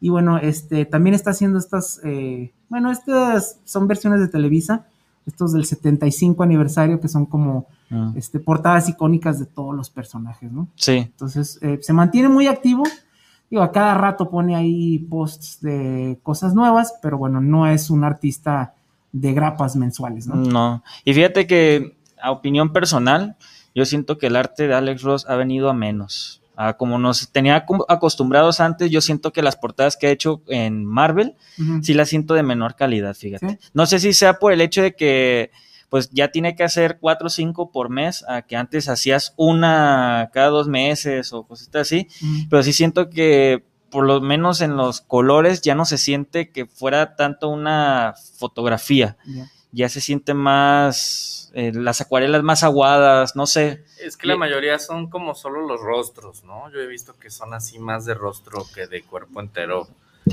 Y 0.00 0.08
bueno, 0.08 0.38
este 0.38 0.84
también 0.86 1.14
está 1.14 1.30
haciendo 1.30 1.58
estas, 1.58 2.00
eh, 2.02 2.52
bueno, 2.68 2.90
estas 2.90 3.60
son 3.64 3.86
versiones 3.86 4.18
de 4.18 4.28
Televisa, 4.28 4.86
estos 5.30 5.52
del 5.52 5.64
75 5.64 6.42
aniversario 6.42 7.00
que 7.00 7.08
son 7.08 7.26
como 7.26 7.66
Ah. 7.92 8.12
este, 8.14 8.38
portadas 8.38 8.88
icónicas 8.88 9.40
de 9.40 9.46
todos 9.46 9.74
los 9.74 9.90
personajes, 9.90 10.52
¿no? 10.52 10.68
Sí. 10.76 10.92
Entonces, 10.92 11.58
eh, 11.60 11.78
se 11.82 11.92
mantiene 11.92 12.28
muy 12.28 12.46
activo. 12.46 12.84
Digo, 13.50 13.62
a 13.64 13.72
cada 13.72 13.94
rato 13.94 14.30
pone 14.30 14.54
ahí 14.54 14.98
posts 14.98 15.60
de 15.60 16.20
cosas 16.22 16.54
nuevas, 16.54 16.94
pero 17.02 17.18
bueno, 17.18 17.40
no 17.40 17.66
es 17.66 17.90
un 17.90 18.04
artista 18.04 18.74
de 19.10 19.32
grapas 19.32 19.74
mensuales, 19.74 20.28
¿no? 20.28 20.36
No. 20.36 20.84
Y 21.04 21.14
fíjate 21.14 21.48
que, 21.48 21.96
a 22.22 22.30
opinión 22.30 22.72
personal, 22.72 23.34
yo 23.74 23.84
siento 23.84 24.18
que 24.18 24.28
el 24.28 24.36
arte 24.36 24.68
de 24.68 24.74
Alex 24.74 25.02
Ross 25.02 25.26
ha 25.28 25.34
venido 25.34 25.68
a 25.68 25.74
menos. 25.74 26.39
Como 26.78 26.98
nos 26.98 27.30
tenía 27.30 27.64
acostumbrados 27.88 28.60
antes, 28.60 28.90
yo 28.90 29.00
siento 29.00 29.32
que 29.32 29.42
las 29.42 29.56
portadas 29.56 29.96
que 29.96 30.06
ha 30.06 30.10
hecho 30.10 30.42
en 30.48 30.84
Marvel, 30.84 31.34
sí 31.82 31.94
las 31.94 32.08
siento 32.08 32.34
de 32.34 32.42
menor 32.42 32.76
calidad, 32.76 33.14
fíjate. 33.14 33.58
No 33.72 33.86
sé 33.86 33.98
si 33.98 34.12
sea 34.12 34.34
por 34.34 34.52
el 34.52 34.60
hecho 34.60 34.82
de 34.82 34.94
que 34.94 35.50
pues 35.88 36.08
ya 36.12 36.28
tiene 36.28 36.54
que 36.54 36.62
hacer 36.62 36.98
cuatro 37.00 37.26
o 37.26 37.30
cinco 37.30 37.72
por 37.72 37.90
mes, 37.90 38.24
a 38.28 38.42
que 38.42 38.56
antes 38.56 38.88
hacías 38.88 39.34
una 39.36 40.30
cada 40.32 40.48
dos 40.48 40.68
meses 40.68 41.32
o 41.32 41.42
cositas 41.44 41.82
así, 41.82 42.06
pero 42.48 42.62
sí 42.62 42.72
siento 42.72 43.10
que 43.10 43.64
por 43.90 44.06
lo 44.06 44.20
menos 44.20 44.60
en 44.60 44.76
los 44.76 45.00
colores, 45.00 45.62
ya 45.62 45.74
no 45.74 45.84
se 45.84 45.98
siente 45.98 46.50
que 46.50 46.66
fuera 46.66 47.16
tanto 47.16 47.48
una 47.48 48.14
fotografía. 48.38 49.16
Ya 49.72 49.88
se 49.88 50.00
siente 50.00 50.34
más, 50.34 51.50
eh, 51.54 51.72
las 51.74 52.00
acuarelas 52.00 52.42
más 52.42 52.62
aguadas, 52.64 53.36
no 53.36 53.46
sé. 53.46 53.84
Es 54.04 54.16
que 54.16 54.26
la 54.26 54.36
mayoría 54.36 54.78
son 54.78 55.08
como 55.10 55.34
solo 55.34 55.66
los 55.66 55.80
rostros, 55.80 56.44
¿no? 56.44 56.70
Yo 56.72 56.80
he 56.80 56.86
visto 56.86 57.14
que 57.18 57.30
son 57.30 57.54
así 57.54 57.78
más 57.78 58.04
de 58.04 58.14
rostro 58.14 58.66
que 58.74 58.86
de 58.86 59.02
cuerpo 59.02 59.40
entero. 59.40 59.88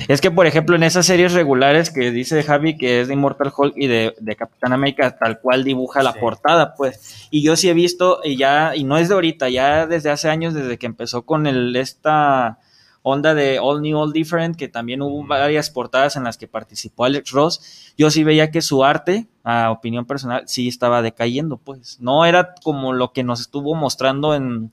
Es 0.07 0.21
que, 0.21 0.29
por 0.29 0.45
ejemplo, 0.45 0.75
en 0.75 0.83
esas 0.83 1.05
series 1.05 1.33
regulares 1.33 1.89
que 1.89 2.11
dice 2.11 2.43
Javi 2.43 2.77
que 2.77 3.01
es 3.01 3.07
de 3.07 3.13
Immortal 3.13 3.53
Hulk 3.55 3.73
y 3.77 3.87
de, 3.87 4.13
de 4.19 4.35
Capitán 4.35 4.73
América, 4.73 5.17
tal 5.17 5.39
cual 5.39 5.63
dibuja 5.63 6.03
la 6.03 6.13
Sí. 6.13 6.19
portada, 6.19 6.75
pues. 6.75 7.27
Y 7.31 7.41
yo 7.41 7.55
sí 7.55 7.69
he 7.69 7.73
visto, 7.73 8.19
y 8.23 8.37
ya, 8.37 8.75
y 8.75 8.83
no 8.83 8.97
es 8.97 9.07
de 9.07 9.15
ahorita, 9.15 9.49
ya 9.49 9.87
desde 9.87 10.09
hace 10.11 10.29
años, 10.29 10.53
desde 10.53 10.77
que 10.77 10.85
empezó 10.87 11.21
con 11.23 11.47
el, 11.47 11.75
esta 11.75 12.59
onda 13.07 13.33
de 13.33 13.59
All 13.59 13.81
New, 13.81 13.97
All 13.99 14.11
Different, 14.13 14.55
que 14.57 14.67
también 14.67 15.01
hubo 15.01 15.25
varias 15.25 15.69
portadas 15.69 16.15
en 16.15 16.23
las 16.23 16.37
que 16.37 16.47
participó 16.47 17.05
Alex 17.05 17.31
Ross, 17.31 17.93
yo 17.97 18.09
sí 18.11 18.23
veía 18.23 18.51
que 18.51 18.61
su 18.61 18.83
arte, 18.83 19.27
a 19.43 19.71
opinión 19.71 20.05
personal, 20.05 20.43
sí 20.47 20.67
estaba 20.67 21.01
decayendo, 21.01 21.57
pues. 21.57 21.99
No 21.99 22.25
era 22.25 22.53
como 22.63 22.93
lo 22.93 23.13
que 23.13 23.23
nos 23.23 23.39
estuvo 23.41 23.75
mostrando 23.75 24.35
en, 24.35 24.71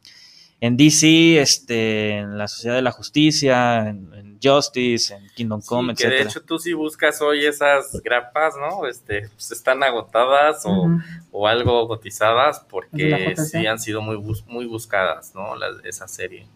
en 0.60 0.76
DC, 0.76 1.40
este, 1.40 2.18
en 2.18 2.38
la 2.38 2.48
Sociedad 2.48 2.74
de 2.76 2.82
la 2.82 2.90
Justicia, 2.92 3.88
en, 3.88 4.12
en 4.14 4.38
Justice, 4.42 5.14
en 5.14 5.26
Kingdom 5.34 5.60
Sí, 5.62 5.68
Come, 5.68 5.94
que 5.94 6.04
de 6.08 6.16
hecho 6.30 6.42
tú 6.42 6.58
si 6.58 6.72
buscas 6.72 7.20
hoy 7.22 7.44
esas 7.46 8.00
grapas, 8.02 8.54
¿no? 8.56 8.86
Este, 8.86 9.28
pues 9.28 9.52
están 9.52 9.82
agotadas 9.82 10.62
o, 10.66 10.88
o 11.32 11.46
algo 11.46 11.86
cotizadas 11.88 12.58
¿De 12.58 12.62
la 12.62 12.70
porque 12.70 13.36
sí 13.36 13.66
han 13.66 13.78
sido 13.78 14.00
muy, 14.02 14.16
bus- 14.16 14.44
muy 14.46 14.66
buscadas, 14.66 15.34
¿no? 15.34 15.54
La- 15.56 15.68
esa 15.84 16.08
serie. 16.08 16.46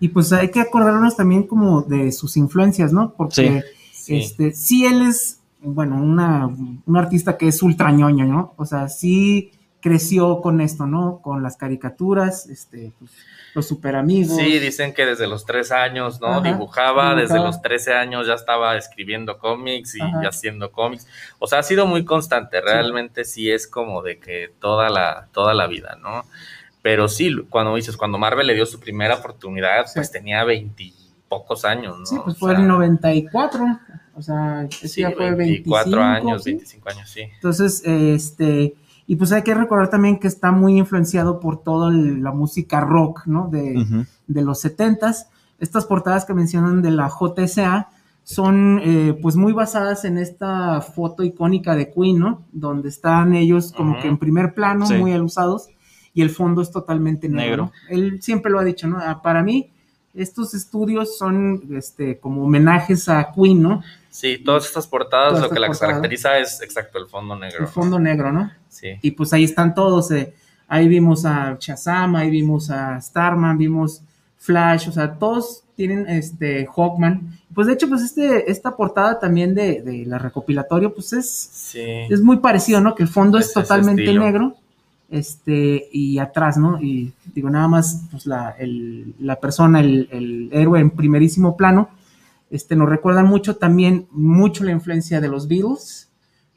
Y 0.00 0.08
pues 0.08 0.32
hay 0.32 0.50
que 0.50 0.60
acordarnos 0.60 1.16
también 1.16 1.44
como 1.44 1.82
de 1.82 2.12
sus 2.12 2.36
influencias, 2.36 2.92
¿no? 2.92 3.14
Porque 3.16 3.62
Sí. 3.92 4.18
este, 4.18 4.52
sí 4.52 4.84
él 4.86 5.02
es, 5.02 5.40
bueno, 5.60 5.96
una, 5.96 6.46
un 6.46 6.96
artista 6.96 7.36
que 7.36 7.48
es 7.48 7.62
ultra 7.62 7.90
ñoño, 7.90 8.24
¿no? 8.26 8.54
O 8.56 8.64
sea, 8.66 8.88
sí 8.88 9.52
creció 9.80 10.40
con 10.40 10.60
esto, 10.60 10.86
¿no? 10.86 11.20
Con 11.22 11.42
las 11.42 11.56
caricaturas, 11.56 12.46
este, 12.48 12.92
pues, 12.98 13.10
los 13.54 13.66
super 13.68 13.96
amigos. 13.96 14.36
Sí, 14.36 14.58
dicen 14.58 14.92
que 14.92 15.06
desde 15.06 15.26
los 15.26 15.46
tres 15.46 15.72
años, 15.72 16.20
¿no? 16.20 16.26
Ajá, 16.26 16.40
dibujaba, 16.40 17.14
desde 17.14 17.38
los 17.38 17.62
13 17.62 17.94
años 17.94 18.26
ya 18.26 18.34
estaba 18.34 18.76
escribiendo 18.76 19.38
cómics 19.38 19.94
y 19.94 20.00
Ajá. 20.02 20.20
haciendo 20.28 20.72
cómics. 20.72 21.06
O 21.38 21.46
sea, 21.46 21.60
ha 21.60 21.62
sido 21.62 21.86
muy 21.86 22.04
constante, 22.04 22.60
realmente 22.60 23.24
sí 23.24 23.50
es 23.50 23.66
como 23.66 24.02
de 24.02 24.18
que 24.18 24.52
toda 24.60 24.90
la, 24.90 25.28
toda 25.32 25.54
la 25.54 25.66
vida, 25.68 25.96
¿no? 26.02 26.24
Pero 26.86 27.08
sí, 27.08 27.34
cuando 27.50 27.74
dices, 27.74 27.96
cuando 27.96 28.16
Marvel 28.16 28.46
le 28.46 28.54
dio 28.54 28.64
su 28.64 28.78
primera 28.78 29.16
oportunidad, 29.16 29.86
Sí. 29.86 29.94
pues 29.96 30.12
tenía 30.12 30.44
veintipocos 30.44 31.64
años, 31.64 31.98
¿no? 31.98 32.06
Sí, 32.06 32.16
pues 32.22 32.36
O 32.36 32.38
fue 32.38 32.52
sea, 32.52 32.60
el 32.60 32.68
94, 32.68 33.64
o 34.14 34.22
sea, 34.22 34.62
ese 34.70 34.86
Sí, 34.86 35.00
ya 35.00 35.10
fue 35.10 35.34
24 35.34 35.90
25, 35.90 36.00
años, 36.00 36.44
¿sí? 36.44 36.50
25 36.52 36.88
años, 36.90 37.10
sí. 37.10 37.20
Entonces, 37.34 37.82
este, 37.84 38.76
y 39.04 39.16
pues 39.16 39.32
hay 39.32 39.42
que 39.42 39.52
recordar 39.54 39.90
también 39.90 40.18
que 40.20 40.28
está 40.28 40.52
muy 40.52 40.78
influenciado 40.78 41.40
por 41.40 41.60
toda 41.64 41.90
la 41.90 42.30
música 42.30 42.78
rock, 42.80 43.22
¿no? 43.26 43.48
De, 43.48 43.84
de 44.28 44.42
los 44.42 44.64
70s. 44.64 45.26
Estas 45.58 45.86
portadas 45.86 46.24
que 46.24 46.34
mencionan 46.34 46.82
de 46.82 46.92
la 46.92 47.08
JSA 47.08 47.88
son 48.22 48.80
eh, 48.84 49.18
pues 49.20 49.34
muy 49.34 49.52
basadas 49.52 50.04
en 50.04 50.18
esta 50.18 50.80
foto 50.82 51.24
icónica 51.24 51.74
de 51.74 51.90
Queen, 51.90 52.20
¿no? 52.20 52.42
Donde 52.52 52.88
están 52.90 53.34
ellos 53.34 53.72
como 53.76 53.98
que 54.00 54.06
en 54.06 54.18
primer 54.18 54.54
plano, 54.54 54.86
Sí. 54.86 54.94
muy 54.94 55.12
alusados, 55.12 55.68
y 56.16 56.22
el 56.22 56.30
fondo 56.30 56.62
es 56.62 56.70
totalmente 56.72 57.28
negro. 57.28 57.70
Él 57.88 58.20
siempre 58.22 58.50
lo 58.50 58.58
ha 58.58 58.64
dicho, 58.64 58.88
¿no? 58.88 58.98
Ah, 58.98 59.20
Para 59.22 59.42
mí, 59.44 59.70
estos 60.14 60.54
estudios 60.54 61.18
son 61.18 61.62
este, 61.76 62.18
como 62.18 62.42
homenajes 62.44 63.08
a 63.08 63.30
Queen, 63.32 63.62
¿no? 63.62 63.82
Sí, 64.08 64.38
todas 64.42 64.64
estas 64.64 64.86
portadas 64.86 65.34
Todas 65.34 65.42
lo 65.42 65.50
que 65.50 65.60
las 65.60 65.78
caracteriza 65.78 66.38
es 66.38 66.62
exacto 66.62 66.98
el 66.98 67.06
fondo 67.06 67.36
negro. 67.38 67.60
El 67.60 67.68
fondo 67.68 67.98
negro, 67.98 68.32
¿no? 68.32 68.50
Sí. 68.70 68.88
Y 69.02 69.10
pues 69.10 69.32
ahí 69.34 69.44
están 69.44 69.74
todos. 69.74 70.10
eh, 70.10 70.32
Ahí 70.68 70.88
vimos 70.88 71.24
a 71.24 71.56
Shazam, 71.60 72.16
ahí 72.16 72.28
vimos 72.30 72.70
a 72.70 73.00
Starman, 73.00 73.56
vimos 73.58 74.02
Flash, 74.38 74.88
o 74.88 74.92
sea, 74.92 75.12
todos 75.18 75.62
tienen 75.76 76.08
este 76.08 76.66
Hawkman. 76.74 77.38
Pues 77.54 77.66
de 77.68 77.74
hecho, 77.74 77.88
pues 77.88 78.02
este, 78.02 78.50
esta 78.50 78.74
portada 78.74 79.18
también 79.20 79.54
de, 79.54 79.82
de 79.82 80.04
la 80.06 80.18
recopilatorio, 80.18 80.92
pues 80.94 81.12
es, 81.12 81.28
Sí. 81.30 81.80
es 82.10 82.20
muy 82.22 82.38
parecido, 82.38 82.80
¿no? 82.80 82.94
Que 82.94 83.02
el 83.04 83.08
fondo 83.08 83.38
es, 83.38 83.52
totalmente 83.52 84.12
negro, 84.12 84.56
este, 85.08 85.88
y 85.92 86.18
atrás, 86.18 86.56
¿no? 86.56 86.80
Y 86.80 87.12
digo, 87.34 87.48
nada 87.50 87.68
más, 87.68 88.02
pues 88.10 88.26
la, 88.26 88.50
el- 88.58 89.14
la 89.20 89.36
persona, 89.36 89.80
el, 89.80 90.08
el 90.10 90.48
héroe 90.52 90.80
en 90.80 90.90
primerísimo 90.90 91.56
plano, 91.56 91.88
este, 92.50 92.76
nos 92.76 92.88
recuerdan 92.88 93.26
mucho 93.26 93.56
también, 93.56 94.06
mucho 94.10 94.64
la 94.64 94.72
influencia 94.72 95.20
de 95.20 95.28
los 95.28 95.48
Beatles. 95.48 96.08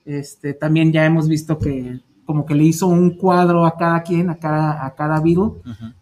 Este, 0.06 0.54
también 0.54 0.92
ya 0.92 1.06
hemos 1.06 1.28
visto 1.28 1.58
que 1.58 2.00
como 2.26 2.46
que 2.46 2.54
le 2.54 2.64
hizo 2.64 2.86
un 2.86 3.12
cuadro 3.18 3.66
a 3.66 3.76
cada 3.76 4.04
quien, 4.04 4.30
a 4.30 4.36
cada, 4.36 4.86
a 4.86 4.94
cada 4.94 5.20
Beatle, 5.20 5.52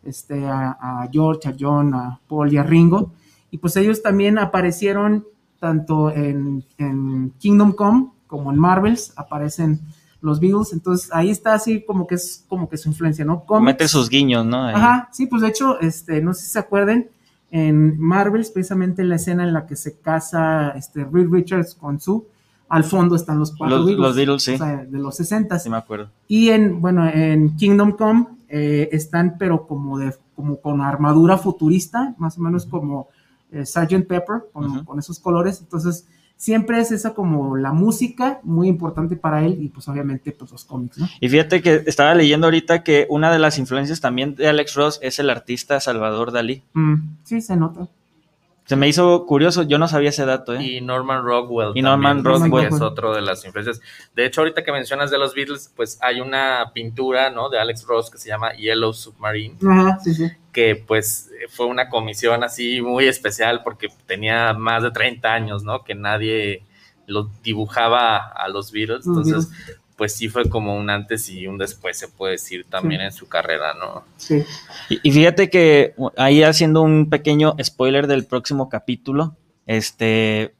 este, 0.04 0.45
a, 0.45 0.72
a 0.80 1.10
George, 1.12 1.48
a 1.48 1.56
John, 1.58 1.93
a 1.93 2.20
Paul 2.28 2.52
y 2.52 2.58
a 2.58 2.64
Ringo. 2.64 3.12
Y 3.50 3.60
pues 3.60 3.78
ellos 3.78 4.02
también 4.04 4.38
aparecieron 4.38 5.26
tanto 5.58 6.12
en, 6.12 6.66
en 6.78 7.32
Kingdom 7.39 7.72
Come 7.72 8.08
como 8.28 8.52
en 8.52 8.60
Marvels, 8.60 9.14
aparecen 9.16 9.80
los 10.22 10.39
Beatles. 10.39 10.74
Entonces 10.74 11.09
ahí 11.13 11.30
está 11.30 11.53
así 11.53 11.84
como 11.86 12.07
que 12.07 12.15
es 12.15 12.45
como 12.47 12.68
que 12.70 12.78
su 12.78 12.89
influencia, 12.89 13.24
¿no? 13.26 13.43
Cómics. 13.45 13.65
Mete 13.65 13.88
sus 13.88 14.09
guiños, 14.09 14.45
¿no? 14.45 14.63
Ahí. 14.65 14.76
Ajá, 14.76 15.09
sí, 15.11 15.28
pues 15.28 15.41
de 15.41 15.49
hecho, 15.49 15.80
este, 15.80 16.22
no 16.22 16.34
sé 16.34 16.45
si 16.45 16.51
se 16.51 16.59
acuerden, 16.59 17.09
en 17.51 17.97
Marvels, 17.99 18.51
precisamente 18.51 19.01
en 19.01 19.09
la 19.09 19.15
escena 19.15 19.43
en 19.43 19.53
la 19.53 19.65
que 19.65 19.76
se 19.78 19.97
casa 19.99 20.72
este, 20.72 21.05
Reed 21.05 21.30
Richards 21.32 21.76
con 21.76 21.99
Sue, 21.99 22.22
al 22.70 22.84
fondo 22.84 23.15
están 23.15 23.39
los 23.39 23.55
cuatro 23.55 23.78
Los- 23.78 23.86
Beatles, 23.86 24.05
los 24.07 24.15
Beatles, 24.18 24.43
sí. 24.43 24.53
o 24.55 24.57
sea, 24.57 24.86
de 24.86 24.97
los 24.99 25.15
60 25.15 25.57
Sí, 25.59 25.70
me 25.70 25.78
acuerdo. 25.78 26.09
y 26.28 26.49
en, 26.49 26.82
bueno, 26.82 27.07
en 27.07 27.55
Kingdom 27.55 27.93
Come 27.93 28.28
eh, 28.49 28.89
están, 28.91 29.38
pero 29.39 29.65
como 29.65 29.97
de, 29.97 30.13
como 30.36 30.59
con 30.59 30.82
armadura 30.82 31.38
futurista, 31.38 32.13
más 32.18 32.38
o 32.38 32.41
menos 32.41 32.65
como 32.65 33.07
eh, 33.51 33.65
Sgt. 33.65 34.05
Pepper, 34.07 34.43
con, 34.51 34.84
con 34.84 34.99
esos 34.99 35.18
colores. 35.20 35.61
Entonces, 35.61 36.05
siempre 36.38 36.79
es 36.79 36.91
esa 36.91 37.13
como 37.13 37.57
la 37.57 37.73
música 37.73 38.39
muy 38.43 38.67
importante 38.67 39.15
para 39.15 39.43
él 39.43 39.57
y 39.59 39.69
pues 39.69 39.88
obviamente 39.88 40.31
pues 40.31 40.51
los 40.51 40.63
cómics, 40.65 40.97
¿no? 40.99 41.07
Y 41.19 41.27
fíjate 41.29 41.61
que 41.61 41.83
estaba 41.88 42.13
leyendo 42.13 42.47
ahorita 42.47 42.83
que 42.83 43.07
una 43.09 43.31
de 43.31 43.39
las 43.39 43.57
influencias 43.57 43.99
también 43.99 44.35
de 44.35 44.47
Alex 44.47 44.75
Ross 44.75 44.99
es 45.01 45.19
el 45.19 45.29
artista 45.29 45.79
Salvador 45.79 46.31
Dalí. 46.31 46.63
Mm, 46.73 46.95
sí, 47.23 47.41
se 47.41 47.57
nota. 47.57 47.89
Se 48.68 48.76
me 48.76 48.88
hizo 48.88 49.26
curioso, 49.26 49.63
yo 49.63 49.78
no 49.78 49.88
sabía 49.88 50.09
ese 50.09 50.26
dato, 50.26 50.53
¿eh? 50.53 50.61
Y 50.61 50.82
Norman 50.82 51.24
Rockwell. 51.24 51.72
Y 51.74 51.82
Norman 51.82 52.22
también, 52.22 52.41
Rockwell. 52.43 52.68
que 52.70 52.76
es 52.76 52.82
otro 52.82 53.15
de 53.15 53.22
las 53.22 53.45
influencias. 53.45 53.82
De 54.13 54.26
hecho, 54.26 54.41
ahorita 54.41 54.63
que 54.65 54.74
mencionas 54.74 55.09
de 55.09 55.18
los 55.18 55.34
Beatles, 55.34 55.72
pues 55.74 55.97
hay 56.01 56.20
una 56.20 56.72
pintura, 56.74 57.30
¿no? 57.30 57.49
De 57.49 57.59
Alex 57.59 57.86
Ross 57.86 58.09
que 58.11 58.18
se 58.18 58.28
llama 58.28 58.53
Yellow 58.55 58.91
Submarine, 58.91 59.55
Ajá, 59.65 59.99
sí, 60.03 60.13
sí. 60.13 60.30
que 60.51 60.76
pues 60.76 61.32
fue 61.49 61.65
una 61.68 61.88
comisión 61.88 62.43
así 62.43 62.82
muy 62.82 63.05
especial 63.07 63.61
porque 63.63 63.88
tenía 64.05 64.53
más 64.53 64.84
de 64.84 64.91
30 64.91 65.34
años, 65.34 65.63
¿no? 65.63 65.86
Que 65.86 65.95
nadie 65.95 66.63
lo 67.05 67.30
dibujaba 67.41 68.18
a 68.18 68.49
los 68.49 68.74
Beatles. 68.74 69.07
Entonces, 69.07 69.49
pues 69.98 70.16
sí 70.16 70.30
fue 70.30 70.48
como 70.48 70.78
un 70.78 70.89
antes 70.89 71.28
y 71.30 71.48
un 71.48 71.58
después, 71.58 71.98
se 71.98 72.08
puede 72.08 72.34
decir 72.34 72.66
también 72.70 73.02
Sí. 73.02 73.06
en 73.08 73.12
su 73.12 73.28
carrera, 73.28 73.74
¿no? 73.74 74.04
Sí. 74.18 74.43
Y, 74.89 75.00
y 75.04 75.12
fíjate 75.12 75.50
que 75.50 75.93
ahí 76.16 76.43
haciendo 76.43 76.82
un 76.84 77.10
pequeño 77.10 77.56
spoiler 77.62 78.08
del 78.08 78.26
próximo 78.26 78.70
capítulo, 78.70 79.36
este 79.66 80.54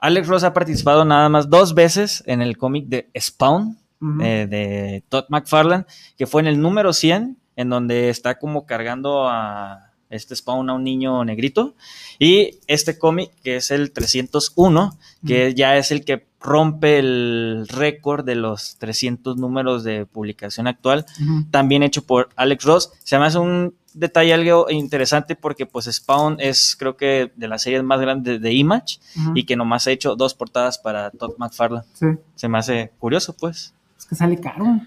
Alex 0.00 0.26
Ross 0.28 0.44
ha 0.44 0.52
participado 0.52 1.04
nada 1.04 1.28
más 1.28 1.48
dos 1.48 1.74
veces 1.74 2.22
en 2.26 2.42
el 2.42 2.58
cómic 2.58 2.86
de 2.88 3.08
Spawn 3.18 3.78
eh, 4.22 4.46
de 4.50 5.02
Todd 5.08 5.24
McFarlane, 5.30 5.84
que 6.18 6.26
fue 6.26 6.42
en 6.42 6.46
el 6.48 6.60
número 6.60 6.92
100, 6.92 7.38
en 7.56 7.68
donde 7.70 8.10
está 8.10 8.38
como 8.38 8.66
cargando 8.66 9.28
a 9.28 9.92
este 10.10 10.36
Spawn 10.36 10.68
a 10.68 10.74
un 10.74 10.84
niño 10.84 11.24
negrito, 11.24 11.74
y 12.18 12.58
este 12.66 12.98
cómic 12.98 13.30
que 13.42 13.56
es 13.56 13.70
el 13.70 13.92
301, 13.92 14.98
que 15.26 15.54
ya 15.54 15.78
es 15.78 15.90
el 15.90 16.04
que 16.04 16.26
rompe 16.44 16.98
el 16.98 17.66
récord 17.68 18.24
de 18.24 18.34
los 18.34 18.76
300 18.76 19.38
números 19.38 19.82
de 19.82 20.04
publicación 20.04 20.66
actual, 20.66 21.06
también 21.50 21.82
hecho 21.82 22.04
por 22.04 22.28
Alex 22.36 22.64
Ross. 22.64 22.92
Se 23.02 23.18
me 23.18 23.24
hace 23.24 23.38
un 23.38 23.74
detalle 23.94 24.34
algo 24.34 24.66
interesante 24.70 25.36
porque 25.36 25.64
pues 25.64 25.86
Spawn 25.90 26.36
es 26.40 26.76
creo 26.76 26.96
que 26.96 27.32
de 27.34 27.48
las 27.48 27.62
series 27.62 27.82
más 27.82 28.00
grandes 28.00 28.42
de 28.42 28.52
Image 28.52 28.98
y 29.34 29.44
que 29.44 29.56
nomás 29.56 29.86
ha 29.86 29.92
hecho 29.92 30.16
dos 30.16 30.34
portadas 30.34 30.78
para 30.78 31.10
Todd 31.10 31.32
McFarlane. 31.38 31.86
Sí. 31.94 32.06
Se 32.34 32.48
me 32.48 32.58
hace 32.58 32.92
curioso 32.98 33.34
pues 33.34 33.72
Es 33.98 34.04
que 34.04 34.14
sale 34.14 34.38
caro. 34.38 34.80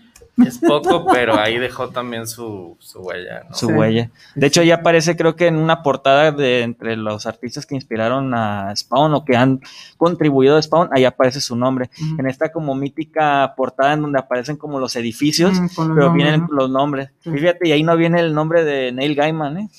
Es 0.45 0.59
poco, 0.59 1.05
pero 1.11 1.39
ahí 1.39 1.57
dejó 1.57 1.89
también 1.89 2.27
su, 2.27 2.77
su 2.79 2.99
huella, 3.01 3.43
¿no? 3.49 3.55
su 3.55 3.67
Sí. 3.67 3.73
huella. 3.73 4.11
De 4.35 4.47
hecho 4.47 4.61
ya 4.61 4.75
aparece 4.75 5.15
creo 5.17 5.35
que 5.35 5.47
en 5.47 5.55
una 5.55 5.81
portada 5.81 6.31
de 6.31 6.61
entre 6.61 6.95
los 6.95 7.25
artistas 7.25 7.65
que 7.65 7.75
inspiraron 7.75 8.33
a 8.35 8.71
Spawn 8.75 9.13
o 9.15 9.25
que 9.25 9.35
han 9.35 9.61
contribuido 9.97 10.57
a 10.57 10.61
Spawn, 10.61 10.89
ahí 10.91 11.05
aparece 11.05 11.41
su 11.41 11.55
nombre. 11.55 11.89
En 12.19 12.27
esta 12.27 12.51
como 12.51 12.75
mítica 12.75 13.53
portada 13.57 13.93
en 13.93 14.03
donde 14.03 14.19
aparecen 14.19 14.57
como 14.57 14.79
los 14.79 14.95
edificios, 14.95 15.53
pero 15.75 15.87
nombres, 15.87 16.13
vienen 16.13 16.41
¿no? 16.41 16.47
los 16.51 16.69
nombres. 16.69 17.09
Sí. 17.21 17.31
Fíjate, 17.31 17.67
y 17.69 17.71
ahí 17.71 17.83
no 17.83 17.97
viene 17.97 18.19
el 18.19 18.33
nombre 18.33 18.63
de 18.63 18.91
Neil 18.91 19.15
Gaiman, 19.15 19.57
¿eh? 19.57 19.69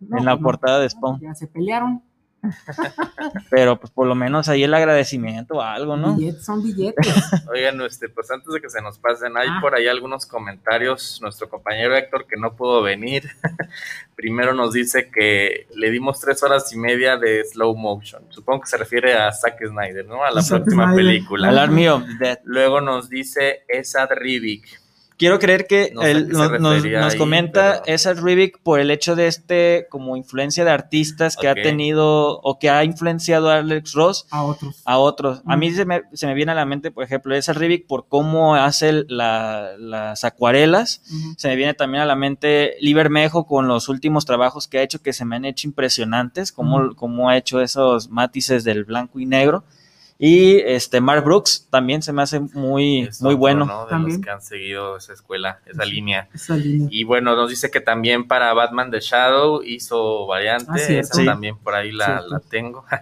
No, 0.00 0.18
en 0.18 0.24
la 0.24 0.32
pues 0.32 0.40
no. 0.40 0.44
portada 0.44 0.80
de 0.80 0.90
Spawn. 0.90 1.20
Ya 1.20 1.34
se 1.34 1.46
pelearon. 1.46 2.02
Pero 3.50 3.78
pues 3.78 3.90
por 3.92 4.06
lo 4.06 4.14
menos 4.14 4.48
ahí 4.48 4.62
el 4.64 4.74
agradecimiento 4.74 5.54
o 5.54 5.60
algo, 5.60 5.96
¿no? 5.96 6.14
Billetes 6.16 6.44
son 6.44 6.62
billetes. 6.62 7.06
Oigan, 7.52 7.80
este, 7.82 8.08
pues 8.08 8.30
antes 8.30 8.52
de 8.52 8.60
que 8.60 8.68
se 8.70 8.82
nos 8.82 8.98
pasen, 8.98 9.36
hay 9.36 9.48
Ah. 9.50 9.58
por 9.60 9.74
ahí 9.74 9.86
algunos 9.86 10.26
comentarios. 10.26 11.20
Nuestro 11.22 11.48
compañero 11.48 11.96
Héctor, 11.96 12.26
que 12.26 12.36
no 12.36 12.54
pudo 12.56 12.82
venir, 12.82 13.30
primero 14.16 14.54
nos 14.54 14.72
dice 14.72 15.10
que 15.10 15.66
le 15.74 15.90
dimos 15.90 16.20
tres 16.20 16.42
horas 16.42 16.72
y 16.72 16.78
media 16.78 17.16
de 17.16 17.44
slow 17.44 17.74
motion. 17.76 18.22
Supongo 18.30 18.62
que 18.62 18.68
se 18.68 18.76
refiere 18.76 19.14
a 19.14 19.30
Zack 19.32 19.58
Snyder, 19.66 20.06
¿no? 20.06 20.24
A 20.24 20.30
la 20.30 20.42
Zack 20.42 20.62
próxima 20.62 20.84
Snyder. 20.86 21.04
película. 21.04 21.48
Death. 22.18 22.40
Luego 22.44 22.80
nos 22.80 23.08
dice 23.08 23.62
Esad 23.68 24.10
Rivik. 24.16 24.81
Quiero 25.22 25.38
creer 25.38 25.66
que 25.68 25.92
No 25.94 26.02
sé 26.02 26.10
él 26.10 26.28
nos, 26.30 26.50
nos- 26.60 26.74
refería 26.74 27.00
nos 27.00 27.12
ahí, 27.12 27.18
comenta 27.18 27.82
pero- 27.84 27.94
esa 27.94 28.12
Rivik 28.14 28.58
por 28.60 28.80
el 28.80 28.90
hecho 28.90 29.14
de 29.14 29.28
este 29.28 29.86
como 29.88 30.16
influencia 30.16 30.64
de 30.64 30.72
artistas 30.72 31.36
que 31.36 31.46
ha 31.48 31.54
tenido 31.62 32.40
o 32.40 32.58
que 32.58 32.68
ha 32.70 32.82
influenciado 32.82 33.48
a 33.48 33.58
Alex 33.58 33.92
Ross 33.92 34.26
A 34.30 34.42
otros. 34.42 34.82
a 34.84 34.98
otros. 34.98 35.42
A 35.46 35.56
mí 35.56 35.70
se 35.70 35.84
me, 35.84 36.02
se 36.12 36.26
me 36.26 36.34
viene 36.34 36.50
a 36.50 36.54
la 36.56 36.64
mente, 36.66 36.90
por 36.90 37.04
ejemplo, 37.04 37.34
esa 37.36 37.52
Rivik 37.52 37.86
por 37.86 38.08
cómo 38.08 38.56
hace 38.56 39.04
la- 39.06 39.70
las 39.78 40.24
acuarelas. 40.24 41.02
Se 41.36 41.46
me 41.48 41.54
viene 41.54 41.74
también 41.74 42.02
a 42.02 42.06
la 42.06 42.16
mente 42.16 42.74
Lee 42.80 42.94
Bermejo 42.94 43.46
con 43.46 43.68
los 43.68 43.88
últimos 43.88 44.26
trabajos 44.26 44.66
que 44.66 44.78
ha 44.78 44.82
hecho 44.82 45.00
que 45.02 45.12
se 45.12 45.24
me 45.24 45.36
han 45.36 45.44
hecho 45.44 45.68
impresionantes, 45.68 46.50
cómo, 46.50 46.96
cómo 46.96 47.28
ha 47.28 47.36
hecho 47.36 47.60
esos 47.60 48.08
matices 48.10 48.64
del 48.64 48.84
blanco 48.84 49.20
y 49.20 49.26
negro. 49.26 49.62
Y 50.24 50.58
este 50.60 51.00
Mark 51.00 51.24
Brooks 51.24 51.66
también 51.68 52.00
se 52.00 52.12
me 52.12 52.22
hace 52.22 52.38
muy, 52.38 53.00
Es 53.08 53.20
muy 53.20 53.30
otro, 53.30 53.38
bueno. 53.38 53.64
¿no? 53.64 53.84
De 53.86 53.90
También. 53.90 54.18
los 54.18 54.24
que 54.24 54.30
han 54.30 54.40
seguido 54.40 54.96
esa 54.96 55.14
escuela, 55.14 55.58
esa 55.66 55.84
línea. 55.84 56.28
Esa 56.32 56.56
línea. 56.56 56.86
Y 56.92 57.02
bueno, 57.02 57.34
nos 57.34 57.50
dice 57.50 57.72
que 57.72 57.80
también 57.80 58.28
para 58.28 58.54
Batman 58.54 58.92
The 58.92 59.00
Shadow 59.00 59.64
hizo 59.64 60.24
variante, 60.28 60.70
Ah, 60.70 60.76
esa 60.76 61.14
Sí. 61.14 61.24
también 61.24 61.56
por 61.58 61.74
ahí 61.74 61.90
la, 61.90 62.22
la 62.28 62.38
tengo. 62.38 62.84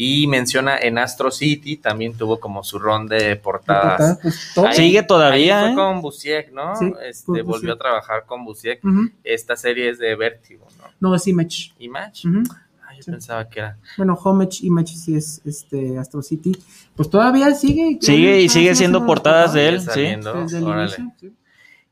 Y 0.00 0.28
menciona 0.28 0.78
en 0.78 0.96
Astro 0.96 1.32
City, 1.32 1.76
también 1.76 2.16
tuvo 2.16 2.38
como 2.38 2.62
su 2.62 2.78
ron 2.78 3.08
de 3.08 3.34
portadas. 3.34 4.20
Pues. 4.22 4.56
Ahí- 4.58 4.74
Sigue 4.76 5.02
todavía, 5.02 5.58
Ahí 5.60 5.70
¿eh? 5.70 5.74
fue 5.74 5.82
con 5.82 6.00
Busiek, 6.02 6.52
¿no? 6.52 6.76
Sí, 6.76 6.92
este, 7.02 7.26
volvió 7.42 7.44
Busiek. 7.54 7.70
a 7.72 7.78
trabajar 7.78 8.24
con 8.24 8.44
Busiek. 8.44 8.80
Esta 9.24 9.56
serie 9.56 9.88
es 9.90 9.98
de 9.98 10.14
Vértigo, 10.14 10.68
¿no? 10.78 10.84
No, 11.00 11.14
es 11.16 11.26
Image. 11.26 11.72
Image. 11.80 12.28
Ah, 12.28 12.58
yo 12.98 13.02
Sí. 13.04 13.10
pensaba 13.10 13.48
que 13.48 13.60
era. 13.60 13.78
Bueno, 13.96 14.14
Homage 14.22 14.58
Image 14.66 14.94
sí 14.94 15.16
es 15.16 15.40
este 15.44 15.98
Astro 15.98 16.22
City. 16.22 16.56
Pues 16.94 17.08
todavía 17.08 17.54
sigue. 17.54 17.98
Sigue 18.00 18.40
y 18.42 18.48
sigue 18.48 18.74
siendo 18.74 19.06
portadas 19.06 19.52
de 19.54 19.68
él, 19.68 19.80
sí. 19.80 20.02
Desde 20.16 20.58
el 20.58 20.64
órale. 20.64 20.84
inicio, 20.98 21.12
sí. 21.20 21.32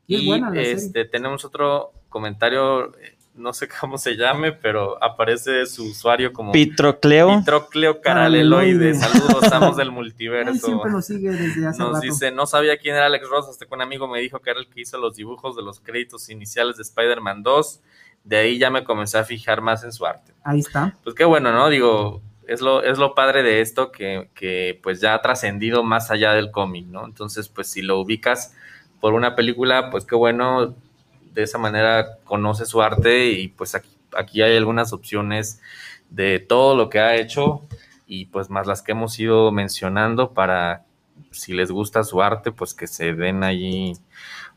Y 0.08 0.14
es 0.16 0.22
Y 0.22 0.26
buena 0.26 0.50
la 0.50 0.54
serie. 0.56 0.72
este, 0.72 1.04
tenemos 1.06 1.44
otro 1.44 1.92
comentario, 2.08 2.94
eh, 2.96 3.16
no 3.34 3.52
sé 3.52 3.68
cómo 3.80 3.98
se 3.98 4.16
llame, 4.16 4.52
pero 4.52 5.02
aparece 5.02 5.66
su 5.66 5.84
usuario 5.90 6.32
como 6.32 6.52
Pitrocleo. 6.52 7.38
Pitrocleo 7.38 8.00
Caraleloide. 8.00 8.94
Saludos, 8.94 9.42
amos 9.52 9.76
del 9.76 9.88
Él 9.88 9.92
multiverso. 9.92 10.66
siempre 10.66 10.90
nos 10.92 11.06
sigue 11.06 11.30
desde 11.30 11.66
hace 11.66 11.78
Nos 11.80 11.94
rato. 11.94 12.00
dice, 12.00 12.30
no 12.30 12.46
sabía 12.46 12.76
quién 12.78 12.94
era 12.96 13.06
Alex 13.06 13.28
Ross, 13.28 13.48
hasta 13.48 13.66
que 13.66 13.74
un 13.74 13.82
amigo 13.82 14.06
me 14.08 14.20
dijo 14.20 14.38
que 14.40 14.50
era 14.50 14.60
el 14.60 14.68
que 14.68 14.80
hizo 14.80 14.96
los 14.98 15.16
dibujos 15.16 15.56
de 15.56 15.62
los 15.62 15.80
créditos 15.80 16.28
iniciales 16.30 16.76
de 16.76 16.82
Spider-Man 16.82 17.42
2. 17.42 17.80
De 18.26 18.36
ahí 18.36 18.58
ya 18.58 18.70
me 18.70 18.82
comencé 18.82 19.18
a 19.18 19.24
fijar 19.24 19.62
más 19.62 19.84
en 19.84 19.92
su 19.92 20.04
arte. 20.04 20.34
Ahí 20.42 20.58
está. 20.58 20.96
Pues 21.04 21.14
qué 21.14 21.24
bueno, 21.24 21.52
¿no? 21.52 21.70
Digo, 21.70 22.20
es 22.46 22.60
lo, 22.60 22.82
es 22.82 22.98
lo 22.98 23.14
padre 23.14 23.44
de 23.44 23.60
esto 23.60 23.92
que, 23.92 24.30
que 24.34 24.78
pues 24.82 25.00
ya 25.00 25.14
ha 25.14 25.22
trascendido 25.22 25.84
más 25.84 26.10
allá 26.10 26.32
del 26.32 26.50
cómic, 26.50 26.86
¿no? 26.86 27.04
Entonces, 27.04 27.48
pues 27.48 27.68
si 27.68 27.82
lo 27.82 28.00
ubicas 28.00 28.54
por 29.00 29.14
una 29.14 29.36
película, 29.36 29.90
pues 29.90 30.04
qué 30.04 30.16
bueno, 30.16 30.74
de 31.32 31.42
esa 31.42 31.58
manera 31.58 32.18
conoce 32.24 32.66
su 32.66 32.82
arte 32.82 33.26
y 33.26 33.48
pues 33.48 33.76
aquí, 33.76 33.96
aquí 34.16 34.42
hay 34.42 34.56
algunas 34.56 34.92
opciones 34.92 35.60
de 36.10 36.40
todo 36.40 36.74
lo 36.76 36.88
que 36.88 36.98
ha 36.98 37.14
hecho 37.14 37.62
y 38.08 38.26
pues 38.26 38.50
más 38.50 38.66
las 38.66 38.82
que 38.82 38.92
hemos 38.92 39.18
ido 39.20 39.52
mencionando 39.52 40.32
para 40.32 40.84
si 41.30 41.52
les 41.52 41.70
gusta 41.70 42.04
su 42.04 42.22
arte, 42.22 42.52
pues 42.52 42.74
que 42.74 42.86
se 42.86 43.14
den 43.14 43.44
allí 43.44 43.92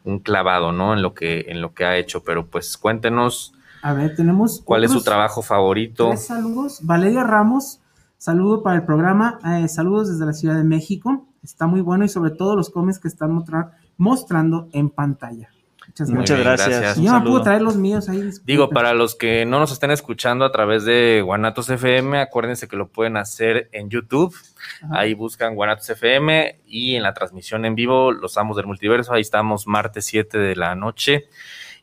un 0.03 0.19
clavado, 0.19 0.71
¿no? 0.71 0.93
En 0.93 1.01
lo 1.01 1.13
que, 1.13 1.45
en 1.49 1.61
lo 1.61 1.73
que 1.73 1.85
ha 1.85 1.97
hecho. 1.97 2.23
Pero 2.23 2.45
pues 2.47 2.77
cuéntenos 2.77 3.53
A 3.81 3.93
ver, 3.93 4.15
tenemos. 4.15 4.61
cuál 4.63 4.83
es 4.83 4.91
su 4.91 5.01
trabajo 5.03 5.41
favorito. 5.41 6.09
Tres 6.09 6.25
saludos. 6.27 6.79
Valeria 6.83 7.23
Ramos, 7.23 7.79
saludo 8.17 8.61
para 8.63 8.77
el 8.77 8.83
programa. 8.85 9.39
eh, 9.45 9.67
saludos 9.67 10.09
desde 10.09 10.25
la 10.25 10.33
Ciudad 10.33 10.55
de 10.55 10.63
México. 10.63 11.25
Está 11.43 11.67
muy 11.67 11.81
bueno 11.81 12.03
y 12.05 12.09
sobre 12.09 12.31
todo 12.31 12.55
los 12.55 12.69
cómics 12.69 12.99
que 12.99 13.07
están 13.07 13.31
mostra- 13.31 13.71
mostrando 13.97 14.67
en 14.73 14.89
pantalla. 14.89 15.49
Muchas 15.87 16.09
gracias. 16.11 16.19
Muchas 16.19 16.39
gracias. 16.39 16.69
gracias. 16.81 16.97
Yo 17.05 17.11
no 17.13 17.23
puedo 17.23 17.41
traer 17.41 17.61
los 17.63 17.75
míos 17.75 18.09
ahí. 18.09 18.17
disculpen. 18.21 18.45
Digo, 18.45 18.69
para 18.69 18.93
los 18.93 19.15
que 19.15 19.45
no 19.45 19.59
nos 19.59 19.71
estén 19.71 19.89
escuchando 19.89 20.45
a 20.45 20.51
través 20.51 20.85
de 20.85 21.21
Guanatos 21.25 21.67
FM, 21.69 22.19
acuérdense 22.19 22.67
que 22.67 22.75
lo 22.75 22.89
pueden 22.89 23.17
hacer 23.17 23.69
en 23.71 23.89
YouTube. 23.89 24.35
Ajá. 24.83 24.99
Ahí 24.99 25.15
buscan 25.15 25.55
Guanatos 25.55 25.89
FM 25.89 26.59
y 26.67 26.95
en 26.95 27.01
la 27.03 27.13
transmisión 27.15 27.65
en 27.65 27.73
vivo, 27.73 28.11
Los 28.11 28.37
Amos 28.37 28.55
del 28.57 28.67
Multiverso. 28.67 29.13
Ahí 29.13 29.21
estamos 29.21 29.65
martes 29.65 30.05
7 30.05 30.37
de 30.37 30.55
la 30.55 30.75
noche. 30.75 31.25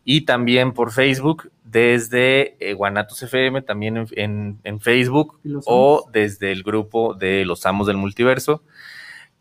Y 0.09 0.21
también 0.23 0.73
por 0.73 0.93
Facebook, 0.93 1.51
desde 1.65 2.57
eh, 2.65 2.75
Guanatos 2.75 3.21
FM, 3.25 3.61
también 3.63 3.97
en, 3.97 4.07
en- 4.13 4.59
en 4.63 4.81
Facebook, 4.81 5.41
o 5.67 6.09
desde 6.13 6.53
el 6.53 6.63
grupo 6.63 7.13
de 7.15 7.45
Los 7.45 7.67
Amos 7.67 7.89
del 7.89 7.97
Multiverso, 7.97 8.63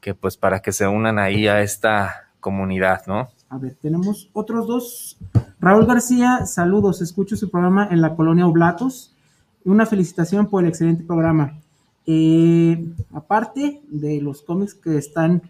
que 0.01 0.15
pues 0.15 0.35
para 0.37 0.61
que 0.61 0.71
se 0.71 0.87
unan 0.87 1.19
ahí 1.19 1.47
a 1.47 1.61
esta 1.61 2.29
comunidad, 2.39 3.05
¿no? 3.05 3.29
A 3.49 3.57
ver, 3.59 3.75
tenemos 3.79 4.27
otros 4.33 4.65
dos. 4.67 5.17
Raúl 5.59 5.85
García, 5.85 6.45
saludos. 6.47 6.99
Escucho 7.01 7.35
su 7.37 7.49
programa 7.51 7.87
en 7.91 8.01
la 8.01 8.15
colonia 8.15 8.47
Oblatos. 8.47 9.13
Una 9.63 9.85
felicitación 9.85 10.47
por 10.49 10.63
el 10.63 10.69
excelente 10.69 11.03
programa. 11.03 11.59
Eh, 12.07 12.83
aparte 13.13 13.81
de 13.87 14.19
los 14.21 14.41
cómics 14.41 14.73
que 14.73 14.97
están 14.97 15.41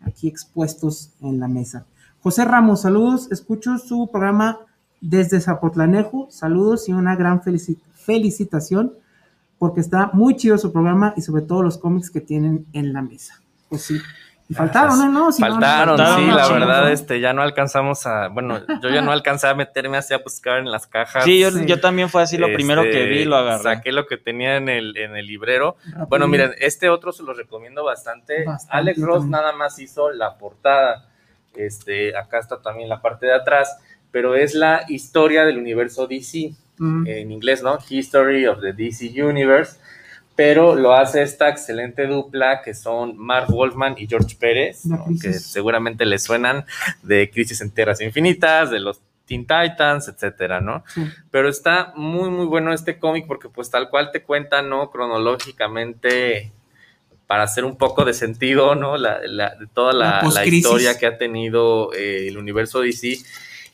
aquí 0.00 0.28
expuestos 0.28 1.10
en 1.20 1.38
la 1.40 1.48
mesa. 1.48 1.86
José 2.22 2.44
Ramos, 2.44 2.82
saludos. 2.82 3.30
Escucho 3.32 3.78
su 3.78 4.08
programa 4.10 4.58
desde 5.00 5.40
Zapotlanejo. 5.40 6.26
Saludos 6.30 6.88
y 6.88 6.92
una 6.92 7.16
gran 7.16 7.40
felici- 7.42 7.78
felicitación 7.94 8.92
porque 9.58 9.80
está 9.80 10.10
muy 10.12 10.36
chido 10.36 10.56
su 10.58 10.72
programa 10.72 11.12
y 11.16 11.22
sobre 11.22 11.42
todo 11.42 11.62
los 11.62 11.78
cómics 11.78 12.10
que 12.10 12.20
tienen 12.20 12.66
en 12.72 12.92
la 12.92 13.02
mesa. 13.02 13.40
Pues 13.68 13.82
sí. 13.82 13.98
Y 14.48 14.54
faltaron, 14.54 14.98
¿no? 14.98 15.08
no 15.26 15.32
si 15.32 15.40
no, 15.42 15.48
no 15.48 15.54
Faltaron, 15.54 15.96
faltaron, 15.96 16.20
sí, 16.24 16.26
no, 16.28 16.34
la 16.36 16.48
verdad, 16.48 16.82
no. 16.82 16.88
este, 16.88 17.20
ya 17.20 17.32
no 17.32 17.40
alcanzamos 17.42 18.04
a, 18.06 18.26
bueno, 18.28 18.58
yo 18.82 18.88
ya 18.88 19.00
no 19.00 19.12
alcancé 19.12 19.46
a 19.46 19.54
meterme 19.54 19.96
así 19.96 20.12
a 20.12 20.18
buscar 20.18 20.58
en 20.58 20.72
las 20.72 20.88
cajas. 20.88 21.22
Sí, 21.22 21.38
yo, 21.38 21.52
Sí. 21.52 21.66
yo 21.66 21.78
también 21.80 22.08
fue 22.08 22.20
así 22.22 22.36
lo 22.36 22.48
primero 22.48 22.82
que 22.82 23.04
vi, 23.06 23.24
lo 23.24 23.36
agarré. 23.36 23.62
Saqué 23.62 23.92
lo 23.92 24.06
que 24.06 24.16
tenía 24.16 24.56
en 24.56 24.68
el, 24.68 24.96
en 24.96 25.14
el 25.16 25.24
librero. 25.26 25.76
Bueno, 26.08 26.26
miren, 26.26 26.50
este 26.58 26.88
otro 26.90 27.12
se 27.12 27.22
lo 27.22 27.32
recomiendo 27.32 27.84
bastante. 27.84 28.44
Bastante, 28.44 28.76
Alex 28.76 29.00
Ross 29.00 29.14
también. 29.20 29.30
nada 29.30 29.52
más 29.52 29.78
hizo 29.78 30.10
la 30.10 30.36
portada. 30.36 31.06
Este, 31.54 32.16
acá 32.16 32.38
está 32.38 32.60
también 32.62 32.88
la 32.88 33.02
parte 33.02 33.26
de 33.26 33.34
atrás, 33.34 33.78
pero 34.10 34.34
es 34.34 34.54
la 34.54 34.84
historia 34.88 35.44
del 35.44 35.58
universo 35.58 36.06
DC 36.06 36.54
Mm, 36.80 37.06
en 37.06 37.30
inglés, 37.30 37.62
¿no? 37.62 37.78
History 37.90 38.46
of 38.46 38.62
the 38.62 38.72
DC 38.72 39.22
Universe, 39.22 39.78
pero 40.34 40.74
lo 40.74 40.94
hace 40.94 41.20
esta 41.22 41.50
excelente 41.50 42.06
dupla 42.06 42.62
que 42.62 42.72
son 42.72 43.18
Mark 43.18 43.48
Wolfman 43.50 43.96
y 43.98 44.06
George 44.06 44.34
Pérez, 44.40 44.84
que 45.20 45.34
seguramente 45.34 46.06
les 46.06 46.22
suenan 46.22 46.64
de 47.02 47.28
Crisis 47.30 47.60
en 47.60 47.70
Tierras 47.70 48.00
Infinitas, 48.00 48.70
de 48.70 48.80
los 48.80 49.02
Teen 49.26 49.42
Titans, 49.42 50.08
etcétera, 50.08 50.62
¿no? 50.62 50.82
sí. 50.88 51.04
Pero 51.30 51.50
está 51.50 51.92
muy, 51.96 52.30
muy 52.30 52.46
bueno 52.46 52.72
este 52.72 52.98
cómic 52.98 53.26
porque 53.26 53.50
pues 53.50 53.70
tal 53.70 53.90
cual 53.90 54.10
te 54.10 54.22
cuenta, 54.22 54.62
¿no? 54.62 54.90
Cronológicamente 54.90 56.50
para 57.30 57.44
hacer 57.44 57.64
un 57.64 57.76
poco 57.76 58.04
de 58.04 58.12
sentido, 58.12 58.74
¿no? 58.74 58.96
La, 58.96 59.20
la- 59.24 59.54
de 59.54 59.68
toda 59.68 59.92
La 59.92 60.20
historia 60.44 60.98
que 60.98 61.06
ha 61.06 61.16
tenido 61.16 61.92
eh, 61.94 62.26
el 62.26 62.36
universo 62.36 62.80
DC. 62.80 63.18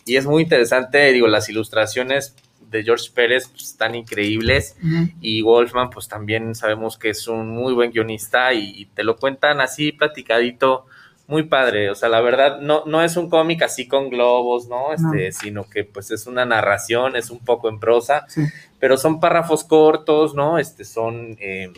Y 0.04 0.16
es 0.16 0.26
muy 0.26 0.42
interesante, 0.42 1.10
digo, 1.14 1.26
las 1.26 1.48
ilustraciones 1.48 2.34
de 2.70 2.82
George 2.84 3.06
Pérez 3.14 3.48
pues, 3.48 3.62
están 3.70 3.94
increíbles 3.94 4.76
y 5.22 5.40
Wolfman 5.40 5.88
pues 5.88 6.06
también 6.06 6.54
sabemos 6.54 6.98
que 6.98 7.08
es 7.08 7.26
un 7.28 7.48
muy 7.48 7.72
buen 7.72 7.92
guionista 7.92 8.52
y, 8.52 8.72
y 8.82 8.84
te 8.86 9.04
lo 9.04 9.16
cuentan 9.16 9.62
así 9.62 9.90
platicadito, 9.92 10.84
muy 11.26 11.44
padre, 11.44 11.88
o 11.90 11.94
sea, 11.94 12.08
la 12.10 12.20
verdad 12.20 12.60
no, 12.60 12.82
no 12.84 13.02
es 13.02 13.16
un 13.16 13.30
cómic 13.30 13.62
así 13.62 13.88
con 13.88 14.10
globos, 14.10 14.68
¿no? 14.68 14.92
Este, 14.92 15.32
sino 15.32 15.64
que 15.68 15.82
pues 15.84 16.10
es 16.10 16.26
una 16.26 16.44
narración, 16.44 17.16
es 17.16 17.30
un 17.30 17.38
poco 17.38 17.68
en 17.70 17.80
prosa, 17.80 18.26
Sí. 18.28 18.42
pero 18.78 18.96
son 18.98 19.18
párrafos 19.18 19.64
cortos, 19.64 20.34
¿no? 20.34 20.58
Este 20.58 20.84
son 20.84 21.36
eh, 21.40 21.72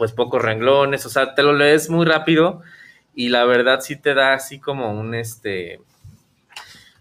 pues 0.00 0.12
pocos 0.12 0.40
renglones, 0.40 1.04
o 1.04 1.10
sea, 1.10 1.34
te 1.34 1.42
lo 1.42 1.52
lees 1.52 1.90
muy 1.90 2.06
rápido 2.06 2.62
y 3.14 3.28
la 3.28 3.44
verdad 3.44 3.82
sí 3.82 3.96
te 3.96 4.14
da 4.14 4.32
así 4.32 4.58
como 4.58 4.98
un 4.98 5.14
este 5.14 5.78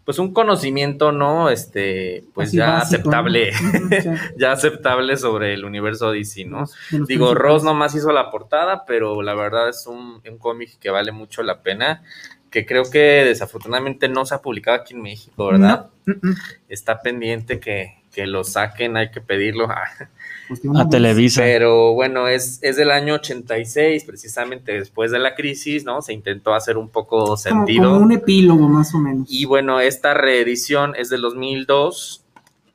pues 0.03 0.19
un 0.19 0.33
conocimiento, 0.33 1.13
¿no? 1.13 1.49
Este, 1.49 2.25
pues 2.33 2.49
Así 2.49 2.57
ya 2.57 2.71
básico, 2.71 3.09
aceptable, 3.09 3.51
¿no? 3.53 3.69
Ujú, 3.69 3.89
sí. 4.01 4.09
ya 4.37 4.51
aceptable 4.51 5.15
sobre 5.15 5.53
el 5.53 5.63
universo 5.63 6.11
DC, 6.11 6.43
¿no? 6.43 6.65
Digo. 7.07 7.33
Ross 7.35 7.63
nomás 7.63 7.95
hizo 7.95 8.11
la 8.11 8.29
portada, 8.29 8.83
pero 8.85 9.21
la 9.21 9.33
verdad 9.33 9.69
es 9.69 9.87
un, 9.87 10.21
un 10.29 10.37
cómic 10.37 10.77
que 10.77 10.89
vale 10.89 11.13
mucho 11.13 11.41
la 11.41 11.61
pena, 11.61 12.03
que 12.49 12.65
creo 12.65 12.83
que 12.91 13.23
desafortunadamente 13.23 14.09
no 14.09 14.25
se 14.25 14.35
ha 14.35 14.41
publicado 14.41 14.81
aquí 14.81 14.93
en 14.93 15.03
México, 15.03 15.47
¿verdad? 15.47 15.87
No, 16.05 16.15
mm, 16.15 16.27
mm. 16.31 16.35
Está 16.67 17.01
pendiente 17.01 17.61
que, 17.61 18.01
que 18.11 18.27
lo 18.27 18.43
saquen, 18.43 18.97
hay 18.97 19.11
que 19.11 19.21
pedirlo. 19.21 19.69
Pues 20.49 20.59
A. 20.75 20.89
Televisa. 20.89 21.41
Pero 21.41 21.93
bueno, 21.93 22.27
es, 22.27 22.59
es 22.61 22.75
del 22.75 22.91
año 22.91 23.13
86, 23.13 24.03
precisamente 24.03 24.73
después 24.73 25.11
de 25.11 25.19
la 25.19 25.35
crisis, 25.35 25.85
¿no? 25.85 26.01
Se 26.01 26.11
intentó 26.11 26.53
hacer 26.53 26.75
un 26.77 26.89
poco 26.89 27.37
sentido. 27.37 27.85
como 27.91 28.03
un 28.03 28.11
epílogo 28.11 28.67
más 28.67 28.93
o 28.95 28.97
menos. 28.99 29.27
Y 29.31 29.45
bueno, 29.45 29.79
esta 29.79 30.13
reedición 30.13 30.93
es 30.97 31.09
del 31.09 31.21
2002, 31.21 32.25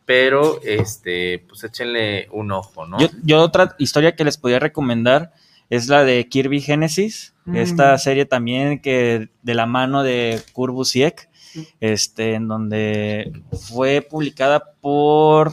pero 0.06 0.60
este, 0.62 1.44
pues 1.48 1.64
échenle 1.64 2.28
un 2.30 2.52
ojo, 2.52 2.86
¿no? 2.86 2.98
Yo, 2.98 3.08
yo 3.22 3.40
otra 3.42 3.74
historia 3.78 4.14
que 4.16 4.24
les 4.24 4.38
podía 4.38 4.58
recomendar 4.60 5.32
es 5.70 5.88
la 5.88 6.04
de 6.04 6.28
Kirby 6.28 6.60
Genesis, 6.60 7.32
Mm. 7.46 7.56
esta 7.56 7.98
serie 7.98 8.24
también 8.24 8.78
que 8.80 9.28
de 9.42 9.54
la 9.54 9.66
mano 9.66 10.02
de 10.02 10.40
Kurt 10.54 10.72
Busiek, 10.72 11.28
Sí. 11.34 11.68
este, 11.80 12.32
en 12.34 12.48
donde 12.48 13.32
fue 13.52 14.00
publicada 14.00 14.72
por 14.80 15.52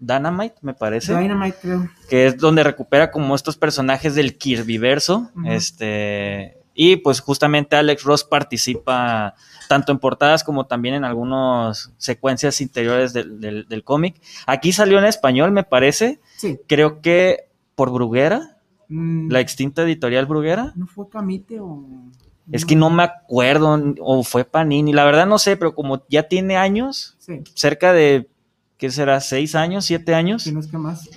Dynamite, 0.00 0.56
me 0.62 0.72
parece, 0.74 1.14
Dynamite, 1.16 1.56
creo. 1.60 1.88
que 2.08 2.26
es 2.26 2.38
donde 2.38 2.64
recupera 2.64 3.10
como 3.10 3.34
estos 3.34 3.56
personajes 3.56 4.14
del 4.14 4.36
Kirbyverso, 4.38 5.30
este, 5.46 6.56
y 6.74 6.96
pues 6.96 7.20
justamente 7.20 7.76
Alex 7.76 8.02
Ross 8.04 8.24
participa 8.24 9.34
tanto 9.68 9.92
en 9.92 9.98
portadas 9.98 10.42
como 10.42 10.66
también 10.66 10.94
en 10.94 11.04
algunas 11.04 11.92
secuencias 11.98 12.60
interiores 12.60 13.12
del, 13.12 13.40
del- 13.40 13.68
del 13.68 13.84
cómic. 13.84 14.20
Aquí 14.46 14.72
salió 14.72 14.98
en 14.98 15.04
español, 15.04 15.52
me 15.52 15.64
parece, 15.64 16.20
Sí. 16.36 16.58
creo 16.66 17.00
que 17.00 17.48
por 17.74 17.90
Bruguera, 17.92 18.56
Mm, 18.92 19.30
la 19.30 19.38
extinta 19.38 19.82
editorial 19.82 20.26
Bruguera. 20.26 20.72
¿No 20.74 20.84
fue 20.88 21.08
Camite 21.08 21.60
o.? 21.60 21.84
Es 22.50 22.64
que 22.66 22.74
no 22.74 22.90
me 22.90 23.04
acuerdo, 23.04 23.80
o 24.00 24.24
fue 24.24 24.44
Panini, 24.44 24.92
la 24.92 25.04
verdad 25.04 25.26
no 25.28 25.38
sé, 25.38 25.56
pero 25.56 25.76
como 25.76 26.02
ya 26.08 26.24
tiene 26.24 26.56
años, 26.56 27.14
Sí, 27.20 27.40
cerca 27.54 27.92
de, 27.92 28.28
¿qué 28.80 28.90
será? 28.90 29.20
¿Seis 29.20 29.54
años? 29.54 29.84
¿Siete 29.84 30.14
años? 30.14 30.42
si 30.42 30.52
no 30.52 30.60
es 30.60 30.66
que 30.66 30.78
más. 30.78 31.08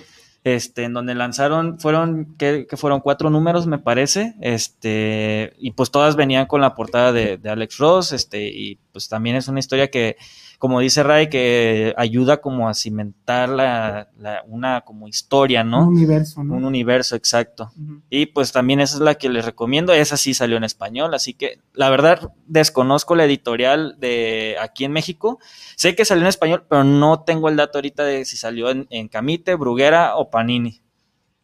este, 0.44 0.84
en 0.84 0.92
donde 0.92 1.14
lanzaron, 1.14 1.80
fueron, 1.80 2.36
que, 2.36 2.66
fueron 2.76 3.00
cuatro 3.00 3.30
números, 3.30 3.66
me 3.66 3.78
parece, 3.78 4.34
este, 4.42 5.54
y 5.58 5.72
pues 5.72 5.90
todas 5.90 6.14
venían 6.14 6.46
con 6.46 6.60
la 6.60 6.74
portada 6.74 7.12
de, 7.12 7.38
de 7.38 7.48
Alex 7.48 7.78
Ross, 7.78 8.12
este, 8.12 8.46
y 8.48 8.78
pues 8.92 9.08
también 9.08 9.36
es 9.36 9.48
una 9.48 9.60
historia 9.60 9.90
que, 9.90 10.16
como 10.58 10.80
dice 10.80 11.02
Ray, 11.02 11.28
que 11.28 11.92
ayuda 11.96 12.40
como 12.40 12.68
a 12.68 12.74
cimentar 12.74 13.48
la, 13.48 14.08
la- 14.18 14.42
una 14.46 14.80
como 14.82 15.08
historia, 15.08 15.62
Un 15.62 15.70
¿no? 15.70 15.88
universo, 15.88 16.42
¿no? 16.42 16.54
Un 16.54 16.64
universo 16.64 17.16
exacto. 17.16 17.70
Y 18.10 18.26
pues 18.26 18.52
también 18.52 18.80
esa 18.80 18.96
es 18.96 19.00
la 19.02 19.16
que 19.16 19.28
les 19.28 19.44
recomiendo. 19.44 19.92
Esa 19.92 20.16
sí 20.16 20.32
salió 20.34 20.56
en 20.56 20.64
español, 20.64 21.12
así 21.14 21.34
que 21.34 21.58
la 21.74 21.90
verdad 21.90 22.32
desconozco 22.46 23.14
la 23.16 23.24
editorial 23.24 23.96
de 23.98 24.56
aquí 24.60 24.84
en 24.84 24.92
México. 24.92 25.38
Sé 25.76 25.94
que 25.94 26.04
salió 26.04 26.22
en 26.22 26.28
español, 26.28 26.64
pero 26.68 26.84
no 26.84 27.20
tengo 27.20 27.48
el 27.48 27.56
dato 27.56 27.78
ahorita 27.78 28.04
de 28.04 28.24
si 28.24 28.36
salió 28.36 28.70
en, 28.70 28.86
en 28.90 29.08
Camite, 29.08 29.54
Bruguera 29.56 30.16
o 30.16 30.30
Panini. 30.30 30.80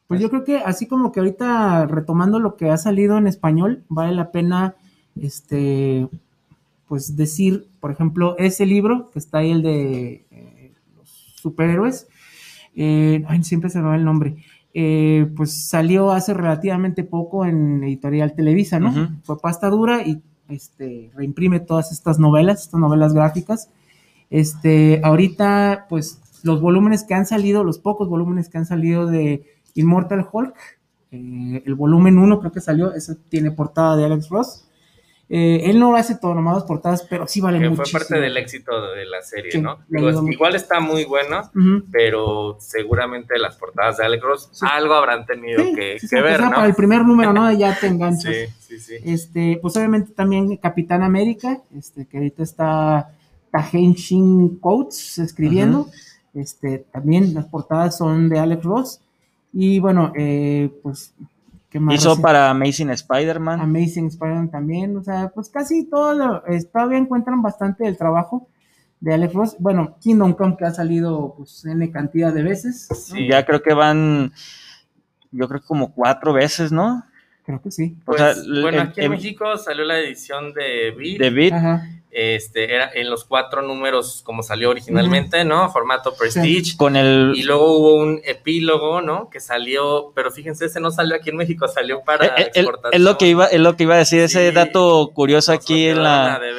Pues 0.06 0.20
yo 0.20 0.28
creo 0.30 0.42
que 0.44 0.58
así 0.58 0.86
como 0.88 1.12
que 1.12 1.20
ahorita 1.20 1.86
retomando 1.86 2.38
lo 2.40 2.56
que 2.56 2.70
ha 2.70 2.76
salido 2.76 3.16
en 3.18 3.26
español, 3.28 3.84
vale 3.88 4.12
la 4.14 4.32
pena 4.32 4.74
este 5.20 6.08
pues 6.90 7.14
decir, 7.14 7.68
por 7.78 7.92
ejemplo, 7.92 8.36
ese 8.36 8.66
libro 8.66 9.10
que 9.12 9.20
está 9.20 9.38
ahí 9.38 9.52
el 9.52 9.62
de 9.62 10.26
eh, 10.28 10.72
los 10.96 11.08
superhéroes, 11.36 12.08
eh, 12.74 13.24
ay, 13.28 13.44
siempre 13.44 13.70
se 13.70 13.78
me 13.78 13.86
va 13.86 13.94
el 13.94 14.04
nombre, 14.04 14.38
eh, 14.74 15.30
pues 15.36 15.68
salió 15.68 16.10
hace 16.10 16.34
relativamente 16.34 17.04
poco 17.04 17.46
en 17.46 17.84
editorial 17.84 18.34
Televisa, 18.34 18.80
¿no? 18.80 18.90
Ujú. 18.90 19.12
Fue 19.22 19.38
pasta 19.38 19.70
dura 19.70 20.02
y 20.02 20.20
este 20.48 21.12
reimprime 21.14 21.60
todas 21.60 21.92
estas 21.92 22.18
novelas, 22.18 22.62
estas 22.62 22.80
novelas 22.80 23.14
gráficas. 23.14 23.70
Este, 24.28 25.00
ahorita, 25.04 25.86
pues, 25.88 26.20
los 26.42 26.60
volúmenes 26.60 27.04
que 27.04 27.14
han 27.14 27.24
salido, 27.24 27.62
los 27.62 27.78
pocos 27.78 28.08
volúmenes 28.08 28.48
que 28.48 28.58
han 28.58 28.66
salido 28.66 29.06
de 29.06 29.44
Immortal 29.74 30.26
Hulk, 30.32 30.56
eh, 31.12 31.62
el 31.64 31.74
volumen 31.76 32.18
1 32.18 32.40
creo 32.40 32.50
que 32.50 32.60
salió, 32.60 32.92
ese 32.92 33.14
tiene 33.14 33.52
portada 33.52 33.96
de 33.96 34.06
Alex 34.06 34.28
Ross. 34.28 34.66
Eh, 35.32 35.70
él 35.70 35.78
no 35.78 35.94
hace 35.94 36.16
todo, 36.16 36.34
nomás 36.34 36.54
las 36.56 36.64
portadas, 36.64 37.06
pero 37.08 37.24
sí 37.28 37.40
vale 37.40 37.60
mucho. 37.60 37.84
fue 37.84 38.00
parte 38.00 38.18
del 38.18 38.36
éxito 38.36 38.72
de 38.90 39.04
la 39.06 39.22
serie, 39.22 39.52
Sí, 39.52 39.60
¿no? 39.60 39.78
igual 40.28 40.56
está 40.56 40.80
muy 40.80 41.04
bueno, 41.04 41.48
pero 41.92 42.56
seguramente 42.58 43.38
las 43.38 43.56
portadas 43.56 43.98
de 43.98 44.06
Alex 44.06 44.22
Ross 44.24 44.48
Sí. 44.50 44.66
algo 44.68 44.94
habrán 44.94 45.24
tenido 45.26 45.62
Sí, 45.64 45.74
que, 45.74 46.20
ver, 46.20 46.40
¿no? 46.40 46.50
Para 46.50 46.66
el 46.66 46.74
primer 46.74 47.04
número, 47.04 47.32
¿no? 47.32 47.52
Ya 47.52 47.78
te 47.78 47.86
enganchas. 47.86 48.34
Sí, 48.34 48.46
sí, 48.58 48.78
sí. 48.80 48.94
Este, 49.04 49.58
pues 49.62 49.76
obviamente 49.76 50.10
también 50.12 50.56
Capitán 50.56 51.04
América, 51.04 51.60
este, 51.78 52.06
que 52.06 52.16
ahorita 52.18 52.42
está 52.42 53.10
Shin 53.94 54.58
Coates 54.58 55.18
escribiendo. 55.18 55.88
Este, 56.34 56.78
también 56.92 57.34
las 57.34 57.46
portadas 57.46 57.96
son 57.96 58.28
de 58.28 58.38
Alex 58.40 58.64
Ross. 58.64 59.00
Y 59.52 59.78
bueno, 59.80 60.12
eh, 60.16 60.70
pues, 60.82 61.12
¿qué 61.70 61.80
más? 61.80 61.94
Hizo 61.94 62.20
para 62.20 62.50
Amazing 62.50 62.90
Spider-Man. 62.90 63.60
Amazing 63.60 64.06
Spider-Man 64.08 64.50
también. 64.50 64.96
O 64.96 65.02
sea, 65.02 65.28
pues 65.34 65.48
casi 65.48 65.84
todo 65.88 66.12
lo, 66.14 66.46
eh, 66.48 66.62
todavía 66.72 66.98
encuentran 66.98 67.40
bastante 67.42 67.84
del 67.84 67.96
trabajo 67.96 68.48
de 69.00 69.14
Alex 69.14 69.32
Ross. 69.32 69.56
Bueno, 69.58 69.96
Kingdom 70.00 70.34
Come 70.34 70.56
que 70.58 70.64
ha 70.66 70.72
salido 70.72 71.34
pues 71.36 71.64
N 71.64 71.90
cantidad 71.90 72.32
de 72.34 72.42
veces. 72.42 72.86
¿no? 72.90 72.96
Sí. 72.96 73.28
Ya 73.28 73.46
creo 73.46 73.62
que 73.62 73.72
van, 73.72 74.32
yo 75.30 75.48
creo 75.48 75.60
que 75.60 75.66
como 75.66 75.92
cuatro 75.94 76.32
veces, 76.34 76.70
¿no? 76.72 77.04
Creo 77.46 77.62
que 77.62 77.70
sí. 77.70 77.96
O 78.02 78.04
Pues, 78.04 78.18
sea, 78.20 78.30
el- 78.32 78.60
bueno, 78.62 78.82
el- 78.82 78.88
aquí 78.88 79.00
en 79.00 79.04
el- 79.04 79.10
México 79.10 79.56
salió 79.56 79.84
la 79.84 79.98
edición 79.98 80.52
de 80.52 80.90
Beat, 80.96 81.18
De 81.18 81.30
Beat. 81.30 81.52
Ajá. 81.54 81.82
Este, 82.12 82.74
era 82.74 82.90
en 82.92 83.08
los 83.08 83.24
cuatro 83.24 83.62
números 83.62 84.22
como 84.24 84.42
salió 84.42 84.70
originalmente, 84.70 85.44
¿no? 85.44 85.70
Formato 85.70 86.14
Prestige. 86.14 86.76
Con 86.76 86.96
el. 86.96 87.32
Y 87.36 87.42
luego 87.44 87.76
hubo 87.78 87.94
un 87.94 88.20
epílogo, 88.24 89.00
¿no? 89.00 89.30
Que 89.30 89.38
salió, 89.40 90.12
pero 90.14 90.30
fíjense, 90.30 90.64
ese 90.66 90.80
no 90.80 90.90
salió 90.90 91.14
aquí 91.16 91.30
en 91.30 91.36
México, 91.36 91.68
salió 91.68 92.02
para 92.02 92.26
eh, 92.26 92.32
eh, 92.36 92.50
exportación. 92.54 92.94
es 92.94 93.00
lo 93.00 93.16
que 93.18 93.26
iba, 93.28 93.46
es 93.46 93.60
lo 93.60 93.76
que 93.76 93.84
iba 93.84 93.94
a 93.94 93.98
decir, 93.98 94.20
ese 94.22 94.48
Sí. 94.48 94.54
dato 94.54 95.10
curioso 95.14 95.52
aquí 95.52 95.86
en 95.86 96.02
la. 96.02 96.40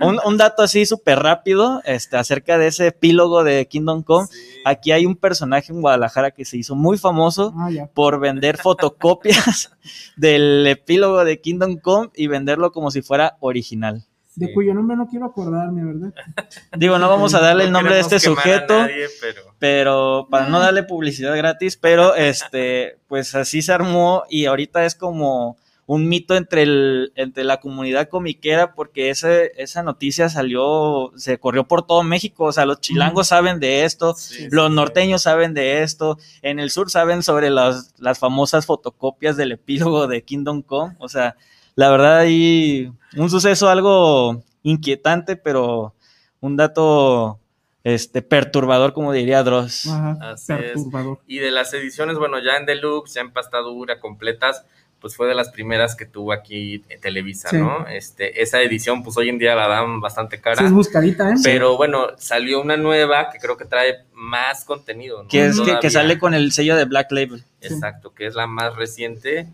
Un, 0.00 0.20
un 0.24 0.36
dato 0.36 0.62
así 0.62 0.84
súper 0.84 1.18
rápido, 1.20 1.80
este, 1.86 2.18
acerca 2.18 2.58
de 2.58 2.66
ese 2.66 2.88
epílogo 2.88 3.42
de 3.42 3.66
Kingdom 3.66 4.02
Come. 4.02 4.26
Sí. 4.26 4.38
Aquí 4.66 4.92
hay 4.92 5.06
un 5.06 5.16
personaje 5.16 5.72
en 5.72 5.80
Guadalajara 5.80 6.30
que 6.32 6.44
se 6.44 6.58
hizo 6.58 6.74
muy 6.74 6.98
famoso 6.98 7.54
Ah, 7.56 7.70
por 7.94 8.20
vender 8.20 8.58
fotocopias 8.58 9.70
del 10.16 10.66
epílogo 10.66 11.24
de 11.24 11.40
Kingdom 11.40 11.78
Come 11.78 12.10
y 12.14 12.26
venderlo 12.26 12.70
como 12.72 12.90
si 12.90 13.00
fuera 13.00 13.36
original. 13.40 14.04
De 14.36 14.52
cuyo 14.52 14.74
nombre 14.74 14.96
no 14.96 15.08
quiero 15.08 15.26
acordarme, 15.26 15.84
¿verdad? 15.84 16.14
Digo, 16.76 16.98
no 16.98 17.08
vamos 17.08 17.34
a 17.34 17.40
darle 17.40 17.64
el 17.64 17.72
No 17.72 17.78
nombre 17.78 17.94
de 17.94 18.02
este 18.02 18.20
sujeto, 18.20 18.78
nadie, 18.78 19.06
pero 19.20 19.46
pero 19.58 20.28
para 20.30 20.48
no 20.48 20.60
darle 20.60 20.82
publicidad 20.82 21.36
gratis, 21.36 21.76
pero 21.76 22.14
este, 22.14 22.98
pues 23.08 23.34
así 23.34 23.62
se 23.62 23.72
armó 23.72 24.24
y 24.28 24.44
ahorita 24.44 24.84
es 24.84 24.94
como 24.94 25.56
un 25.86 26.08
mito 26.08 26.34
entre, 26.34 26.64
el, 26.64 27.12
entre 27.14 27.44
la 27.44 27.60
comunidad 27.60 28.08
comiquera 28.08 28.74
porque 28.74 29.10
ese, 29.10 29.52
esa 29.56 29.82
noticia 29.82 30.28
salió, 30.28 31.12
se 31.16 31.38
corrió 31.38 31.66
por 31.68 31.86
todo 31.86 32.02
México, 32.02 32.44
o 32.44 32.52
sea, 32.52 32.66
los 32.66 32.80
chilangos 32.80 33.28
saben 33.28 33.60
de 33.60 33.84
esto, 33.84 34.14
sí, 34.14 34.48
los 34.50 34.68
sí, 34.68 34.74
norteños 34.74 35.22
saben 35.22 35.54
de 35.54 35.82
esto, 35.82 36.18
en 36.42 36.58
el 36.58 36.70
sur 36.70 36.90
saben 36.90 37.22
sobre 37.22 37.50
las, 37.50 37.94
las 37.98 38.18
famosas 38.18 38.66
fotocopias 38.66 39.36
del 39.36 39.52
epílogo 39.52 40.08
de 40.08 40.22
Kingdom 40.22 40.62
Come, 40.62 40.96
o 40.98 41.08
sea, 41.08 41.36
la 41.76 41.90
verdad 41.90 42.18
ahí 42.18 42.90
un 43.16 43.30
suceso 43.30 43.68
algo 43.68 44.42
inquietante, 44.62 45.36
pero 45.36 45.94
un 46.40 46.56
dato 46.56 47.38
este 47.84 48.20
perturbador, 48.20 48.92
como 48.92 49.12
diría 49.12 49.44
Dross. 49.44 49.86
Ajá. 49.86 50.32
Así 50.32 50.52
es. 50.52 50.58
Perturbador. 50.58 51.20
Y 51.28 51.38
de 51.38 51.52
las 51.52 51.72
ediciones, 51.72 52.18
bueno, 52.18 52.40
ya 52.40 52.56
en 52.56 52.66
deluxe, 52.66 53.14
ya 53.14 53.20
en 53.20 53.30
pasta 53.30 53.58
dura, 53.58 54.00
completas, 54.00 54.64
pues 55.00 55.14
fue 55.14 55.28
de 55.28 55.34
las 55.34 55.50
primeras 55.50 55.94
que 55.94 56.04
tuvo 56.04 56.32
aquí 56.32 56.82
en 56.88 57.00
Televisa, 57.00 57.50
Sí. 57.50 57.58
¿no? 57.58 57.86
Este, 57.86 58.42
esa 58.42 58.60
edición, 58.60 59.04
pues 59.04 59.16
hoy 59.18 59.28
en 59.28 59.38
día 59.38 59.54
la 59.54 59.68
dan 59.68 60.00
bastante 60.00 60.40
cara. 60.40 60.56
Sí, 60.56 60.64
es 60.64 60.72
buscadita, 60.72 61.30
¿eh? 61.30 61.34
Pero 61.44 61.76
bueno, 61.76 62.08
salió 62.18 62.60
una 62.60 62.76
nueva 62.76 63.30
que 63.30 63.38
creo 63.38 63.56
que 63.56 63.66
trae 63.66 63.98
más 64.14 64.64
contenido, 64.64 65.22
¿no? 65.22 65.28
Que, 65.28 65.46
es 65.46 65.60
que, 65.80 65.90
sale 65.90 66.18
con 66.18 66.34
el 66.34 66.50
sello 66.50 66.74
de 66.74 66.86
Black 66.86 67.12
Label. 67.12 67.44
Exacto, 67.60 68.12
que 68.14 68.26
es 68.26 68.34
la 68.34 68.48
más 68.48 68.74
reciente 68.74 69.46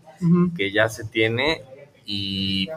que 0.55 0.71
ya 0.71 0.89
se 0.89 1.03
tiene 1.03 1.61
y 2.05 2.69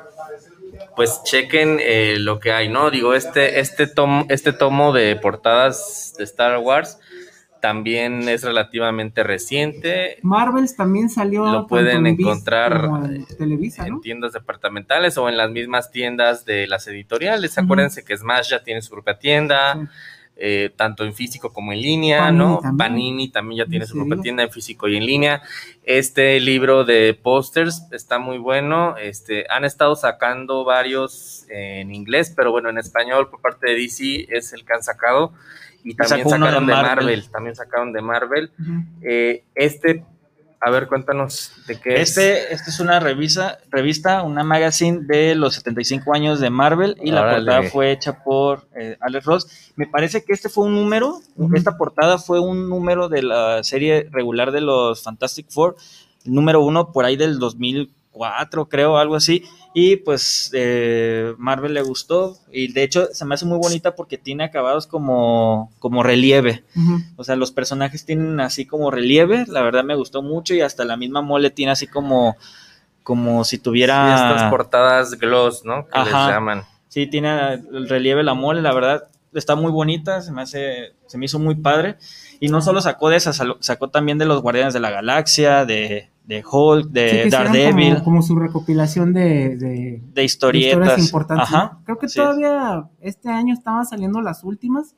pues 0.95 1.23
chequen 1.25 1.79
eh, 1.81 2.17
lo 2.19 2.39
que 2.39 2.53
hay, 2.53 2.69
¿no? 2.69 2.91
Digo, 2.91 3.15
este, 3.15 3.61
este, 3.61 3.87
tomo, 3.87 4.27
este 4.29 4.53
tomo 4.53 4.93
de 4.93 5.17
portadas 5.17 6.15
de 6.19 6.25
Star 6.25 6.59
Wars 6.59 6.99
también 7.61 8.29
es 8.29 8.45
relativamente 8.45 9.25
reciente 9.25 10.19
Marvels 10.23 10.77
también 10.77 11.09
salió. 11.09 11.47
Lo 11.47 11.67
pueden 11.67 12.07
en 12.07 12.19
encontrar, 12.19 12.89
en 13.09 13.53
eh, 13.53 13.93
tiendas 14.03 14.33
departamentales 14.33 15.17
o 15.19 15.29
en 15.29 15.37
las 15.37 15.51
mismas 15.51 15.91
tiendas 15.91 16.45
de 16.45 16.67
las 16.67 16.87
editoriales. 16.87 17.57
Acuérdense 17.59 18.05
que 18.05 18.17
Smash 18.17 18.51
ya 18.51 18.63
tiene 18.63 18.83
su 18.83 18.91
propia 18.91 19.19
tienda. 19.19 19.89
Eh, 20.39 20.71
tanto 20.77 21.05
en 21.05 21.15
físico 21.15 21.51
como 21.53 21.73
en 21.73 21.81
línea, 21.81 22.19
Panini 22.21 22.39
¿no? 22.39 22.59
también. 22.61 22.77
Panini 22.77 23.29
también 23.31 23.59
ya 23.65 23.67
tiene 23.67 23.87
su 23.87 23.95
propia 23.97 24.21
tienda 24.21 24.43
en 24.43 24.51
físico 24.51 24.87
y 24.87 24.97
en 24.97 25.07
línea. 25.07 25.43
Este 25.83 26.39
libro 26.41 26.85
de 26.85 27.15
pósters 27.15 27.87
está 27.91 28.19
muy 28.19 28.37
bueno. 28.37 28.97
Este, 28.99 29.47
han 29.49 29.65
estado 29.65 29.97
sacando 29.97 30.65
varios 30.65 31.47
en 31.49 31.95
inglés, 31.95 32.33
pero 32.37 32.51
bueno, 32.51 32.69
en 32.69 32.77
español 32.77 33.31
por 33.31 33.41
parte 33.41 33.71
de 33.71 33.77
DC 33.77 34.27
es 34.29 34.53
el 34.53 34.65
que 34.65 34.75
han 34.75 34.83
sacado. 34.83 35.33
Y 35.83 35.95
también 35.95 36.19
sacó 36.19 36.31
sacaron 36.31 36.67
de 36.67 36.73
Marvel. 36.73 37.07
Marvel. 37.07 37.31
también 37.31 37.57
sacaron 37.57 37.93
de 37.93 38.03
Marvel. 38.03 38.51
Eh, 39.03 39.45
este, 39.55 40.05
a 40.67 40.71
ver, 40.71 40.89
cuéntanos 40.89 41.53
de 41.69 41.79
qué 41.79 41.95
es. 41.95 42.09
Este, 42.09 42.53
este 42.53 42.71
es 42.71 42.81
una 42.81 42.99
revista, 42.99 43.59
revista, 43.71 44.25
una 44.25 44.43
magazine 44.43 45.03
de 45.07 45.37
los 45.37 45.55
75 45.55 46.13
años 46.13 46.41
de 46.41 46.51
Marvel 46.51 46.97
y 47.01 47.13
la 47.13 47.37
portada 47.37 47.63
fue 47.71 47.93
hecha 47.93 48.25
por 48.25 48.67
eh, 48.75 48.97
Alex 48.99 49.25
Ross. 49.27 49.73
Me 49.77 49.87
parece 49.87 50.25
que 50.25 50.33
este 50.33 50.49
fue 50.49 50.65
un 50.65 50.75
número, 50.75 51.21
Ujú. 51.37 51.55
esta 51.55 51.79
portada 51.79 52.19
fue 52.19 52.41
un 52.41 52.69
número 52.69 53.09
de 53.09 53.23
la 53.23 53.63
serie 53.63 54.09
regular 54.11 54.51
de 54.51 54.61
los 54.61 55.05
Fantastic 55.05 55.47
Four, 55.51 55.77
número 56.25 56.61
uno 56.61 56.91
por 56.91 57.05
ahí 57.05 57.15
del 57.17 57.39
2004, 57.39 58.69
creo, 58.69 58.99
algo 58.99 59.15
así. 59.15 59.45
Y 59.79 59.97
pues 59.97 60.51
eh, 60.55 61.35
Marvel 61.37 61.75
le 61.75 61.83
gustó 61.83 62.39
y 62.51 62.73
de 62.73 62.83
hecho 62.83 63.09
se 63.13 63.27
me 63.27 63.35
hace 63.35 63.45
muy 63.45 63.59
bonita 63.59 63.95
porque 63.95 64.17
tiene 64.17 64.45
acabados 64.45 64.87
como, 64.87 65.71
como 65.81 66.03
relieve. 66.03 66.65
O 67.17 67.25
sea, 67.25 67.37
los 67.37 67.51
personajes 67.51 68.07
tienen 68.07 68.41
así 68.41 68.65
como 68.65 68.91
relieve, 68.91 69.45
la 69.49 69.61
verdad 69.61 69.85
me 69.85 69.95
gustó 69.95 70.23
mucho 70.23 70.55
y 70.55 70.63
hasta 70.63 70.87
la 70.87 70.97
misma 70.97 71.21
mole 71.21 71.51
tiene 71.51 71.73
así 71.73 71.87
como 71.87 72.39
como 73.03 73.45
si 73.45 73.57
Sí, 73.57 73.63
tuviera 73.63 74.15
estas 74.15 74.51
portadas 74.51 75.11
gloss, 75.19 75.67
¿no? 75.67 75.85
Que 75.89 75.99
Ajá. 75.99 76.27
les 76.27 76.35
llaman. 76.35 76.65
Sí, 76.89 77.07
tiene 77.07 77.53
el 77.53 77.87
relieve 77.87 78.23
la 78.23 78.33
mole, 78.33 78.63
la 78.63 78.73
verdad 78.73 79.09
está 79.35 79.57
muy 79.57 79.71
bonita, 79.71 80.23
se 80.23 80.33
me 80.33 80.41
hace 80.41 80.95
se 81.05 81.19
me 81.19 81.27
hizo 81.27 81.39
muy 81.39 81.55
padre 81.55 81.97
y 82.41 82.49
no 82.49 82.63
solo 82.63 82.81
sacó 82.81 83.11
de 83.11 83.17
esas, 83.17 83.43
sacó 83.61 83.91
también 83.91 84.17
de 84.17 84.25
los 84.25 84.41
Guardianes 84.41 84.73
de 84.73 84.81
la 84.81 84.91
Galaxia, 84.91 85.67
de 85.67 86.09
de 86.27 86.43
Hulk, 86.51 86.87
Sí, 86.87 86.93
de 86.93 87.07
hicieron 87.27 87.31
Daredevil, 87.31 87.95
Como, 87.95 88.05
como 88.05 88.23
su 88.23 88.37
recopilación 88.37 89.13
de, 89.13 89.57
de- 89.57 90.03
de 90.13 90.25
historietas. 90.25 90.73
historias 90.73 90.99
importantes. 91.07 91.47
Ajá. 91.49 91.71
¿no? 91.79 91.85
Creo 91.85 91.99
que 91.99 92.09
sí. 92.09 92.17
todavía 92.19 92.89
este 93.01 93.29
año 93.31 93.55
estaban 93.55 93.87
saliendo 93.87 94.21
las 94.21 94.43
últimas. 94.45 94.95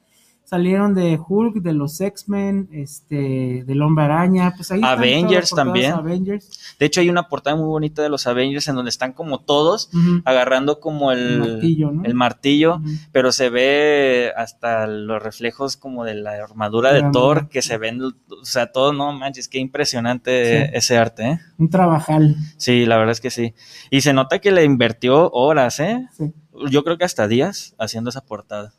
Salieron 0.49 0.95
de 0.95 1.21
Hulk, 1.29 1.57
de 1.57 1.75
los 1.75 2.01
X-Men, 2.01 2.71
este, 2.73 3.65
del 3.67 3.83
Hombre 3.83 4.05
Araña, 4.07 4.55
pues 4.57 4.71
ahí 4.71 4.81
Avengers 4.83 5.51
también. 5.51 5.93
Avengers. 5.93 6.75
De 6.79 6.87
hecho 6.87 7.03
hay 7.03 7.11
una 7.11 7.29
portada 7.29 7.55
muy 7.55 7.67
bonita 7.67 8.01
de 8.01 8.09
los 8.09 8.27
Avengers 8.27 8.67
en 8.69 8.77
donde 8.77 8.89
están 8.89 9.13
como 9.13 9.41
todos 9.41 9.91
agarrando 10.25 10.81
como 10.81 11.13
el, 11.13 11.19
El 11.21 11.39
martillo, 11.53 11.91
¿no? 11.91 12.03
el 12.05 12.15
martillo, 12.15 12.81
pero 13.13 13.31
se 13.31 13.51
ve 13.51 14.33
hasta 14.39 14.87
los 14.87 15.23
reflejos 15.23 15.77
como 15.77 16.05
de 16.05 16.15
la 16.15 16.33
armadura 16.43 16.95
de 16.95 17.03
Thor 17.13 17.51
que 17.51 17.61
se 17.61 17.77
ven, 17.77 18.01
o 18.03 18.13
sea, 18.43 18.73
todo, 18.73 18.95
no 18.95 19.13
manches, 19.13 19.49
qué 19.49 19.59
impresionante 19.59 20.29
Sí. 20.69 20.71
ese 20.73 20.97
arte, 20.97 21.27
¿eh? 21.29 21.41
Un 21.59 21.69
trabajal. 21.69 22.37
Sí, 22.57 22.87
la 22.87 22.97
verdad 22.97 23.13
es 23.13 23.21
que 23.21 23.31
sí. 23.31 23.53
Y 23.91 24.01
se 24.01 24.15
nota 24.15 24.39
que 24.39 24.51
le 24.51 24.65
invirtió 24.65 25.31
horas, 25.33 25.79
¿eh? 25.81 26.07
Sí. 26.17 26.33
Yo 26.71 26.85
creo 26.85 26.97
que 26.97 27.05
hasta 27.05 27.29
días 27.29 27.75
haciendo 27.79 28.09
esa 28.11 28.25
portada. 28.25 28.73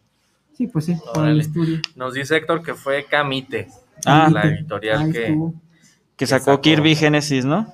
Sí, 0.60 0.68
pues 0.68 0.84
sí, 0.86 0.94
por 0.96 1.20
Órale. 1.20 1.36
el 1.36 1.40
estudio. 1.40 1.80
Nos 1.96 2.14
dice 2.14 2.36
Héctor 2.36 2.62
que 2.62 2.74
fue 2.74 3.06
Camite, 3.06 3.70
Ah. 4.06 4.30
la 4.32 4.44
editorial 4.44 5.10
que... 5.14 5.28
Que 5.28 5.52
Que 6.18 6.28
sacó 6.28 6.52
sacó. 6.52 6.62
Kirby 6.62 6.96
Genesis, 6.98 7.46
¿no? 7.46 7.74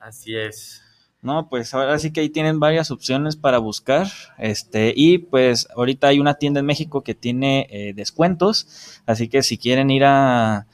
Así 0.00 0.36
es. 0.36 0.82
No, 1.22 1.48
pues 1.48 1.72
ahora 1.72 1.98
sí 1.98 2.12
que 2.12 2.20
ahí 2.20 2.28
tienen 2.28 2.60
varias 2.60 2.90
opciones 2.90 3.36
para 3.36 3.56
buscar. 3.56 4.06
Este, 4.36 4.92
y 4.94 5.16
pues 5.16 5.66
ahorita 5.74 6.08
hay 6.08 6.20
una 6.20 6.34
tienda 6.34 6.60
en 6.60 6.66
México 6.66 7.00
que 7.02 7.14
tiene 7.14 7.66
eh, 7.70 7.94
descuentos. 7.94 9.00
Así 9.06 9.28
que 9.28 9.42
si 9.42 9.56
quieren 9.56 9.90
ir 9.90 10.04
a, 10.04 10.66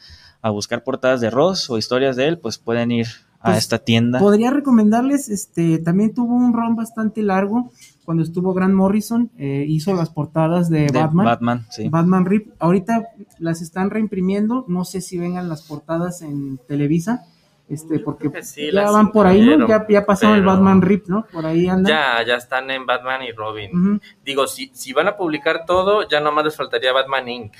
a 0.42 0.50
buscar 0.50 0.82
portadas 0.82 1.20
de 1.20 1.30
Ross 1.30 1.70
o 1.70 1.78
historias 1.78 2.16
de 2.16 2.26
él, 2.26 2.38
pues 2.38 2.58
pueden 2.58 2.90
ir 2.90 3.06
a 3.38 3.50
Pues, 3.50 3.58
esta 3.58 3.78
tienda. 3.78 4.18
Podría 4.18 4.50
recomendarles, 4.50 5.28
este, 5.28 5.78
también 5.78 6.12
tuvo 6.12 6.34
un 6.34 6.52
run 6.52 6.74
bastante 6.74 7.22
largo 7.22 7.70
cuando 8.04 8.22
estuvo 8.22 8.52
Grant 8.54 8.74
Morrison, 8.74 9.30
eh, 9.38 9.64
hizo 9.68 9.94
las 9.94 10.10
portadas 10.10 10.68
de, 10.68 10.86
de 10.86 10.98
Batman. 10.98 11.26
Batman, 11.26 11.66
sí. 11.70 11.88
Batman 11.88 12.26
Rip. 12.26 12.50
Ahorita 12.58 13.08
las 13.38 13.62
están 13.62 13.90
reimprimiendo. 13.90 14.64
No 14.68 14.84
sé 14.84 15.00
si 15.00 15.18
vengan 15.18 15.48
las 15.48 15.62
portadas 15.62 16.22
en 16.22 16.58
Televisa. 16.68 17.24
Este, 17.72 17.98
porque 18.00 18.42
sí, 18.42 18.70
ya 18.70 18.90
van 18.90 19.10
por 19.12 19.26
ahí, 19.26 19.40
¿no? 19.56 19.66
Ya, 19.66 19.86
ya 19.88 20.04
pasaron 20.04 20.36
el 20.36 20.44
Batman 20.44 20.82
Rip, 20.82 21.06
¿no? 21.06 21.24
Por 21.32 21.46
ahí 21.46 21.66
andan. 21.68 21.90
Ya, 21.90 22.22
ya 22.26 22.34
están 22.34 22.70
en 22.70 22.84
Batman 22.84 23.22
y 23.22 23.32
Robin. 23.32 24.00
Digo, 24.24 24.46
si, 24.46 24.70
si 24.74 24.92
van 24.92 25.08
a 25.08 25.16
publicar 25.16 25.64
todo, 25.66 26.06
ya 26.06 26.20
nomás 26.20 26.44
les 26.44 26.56
faltaría 26.56 26.92
Batman 26.92 27.28
Inc. 27.28 27.52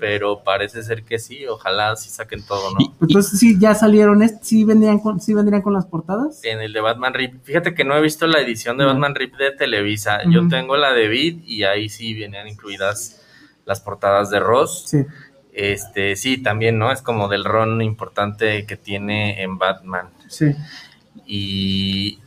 Pero 0.00 0.42
parece 0.42 0.82
ser 0.82 1.04
que 1.04 1.18
sí, 1.18 1.46
ojalá 1.46 1.94
sí 1.96 2.10
saquen 2.10 2.44
todo, 2.44 2.70
¿no? 2.72 2.76
Y- 2.80 2.90
Entonces 3.00 3.38
sí, 3.38 3.56
ya 3.58 3.74
salieron, 3.74 4.20
sí 4.42 4.64
vendrían 4.64 4.98
con, 4.98 5.20
sí 5.20 5.34
vendrían 5.34 5.62
con 5.62 5.72
las 5.72 5.86
portadas. 5.86 6.42
En 6.44 6.60
el 6.60 6.72
de 6.72 6.80
Batman 6.80 7.14
Rip. 7.14 7.42
Fíjate 7.44 7.74
que 7.74 7.84
no 7.84 7.96
he 7.96 8.00
visto 8.02 8.26
la 8.26 8.40
edición 8.40 8.76
de. 8.76 8.84
Batman 8.84 9.14
Rip 9.14 9.36
de 9.36 9.52
Televisa. 9.52 10.18
Yo 10.28 10.48
tengo 10.48 10.76
la 10.76 10.92
de 10.92 11.08
Vid 11.08 11.42
y 11.44 11.62
ahí 11.64 11.88
sí 11.88 12.12
venían 12.18 12.48
incluidas 12.48 13.20
las 13.66 13.80
portadas 13.80 14.30
de 14.30 14.40
Ross. 14.40 14.84
Sí. 14.86 14.98
Este, 15.54 16.16
sí, 16.16 16.42
también, 16.42 16.78
¿no? 16.78 16.90
Es 16.90 17.00
como 17.00 17.28
del 17.28 17.44
ron 17.44 17.80
importante 17.80 18.66
que 18.66 18.76
tiene 18.76 19.40
en 19.42 19.56
Batman. 19.56 20.08
Sí. 20.28 20.46
Y 21.26 22.18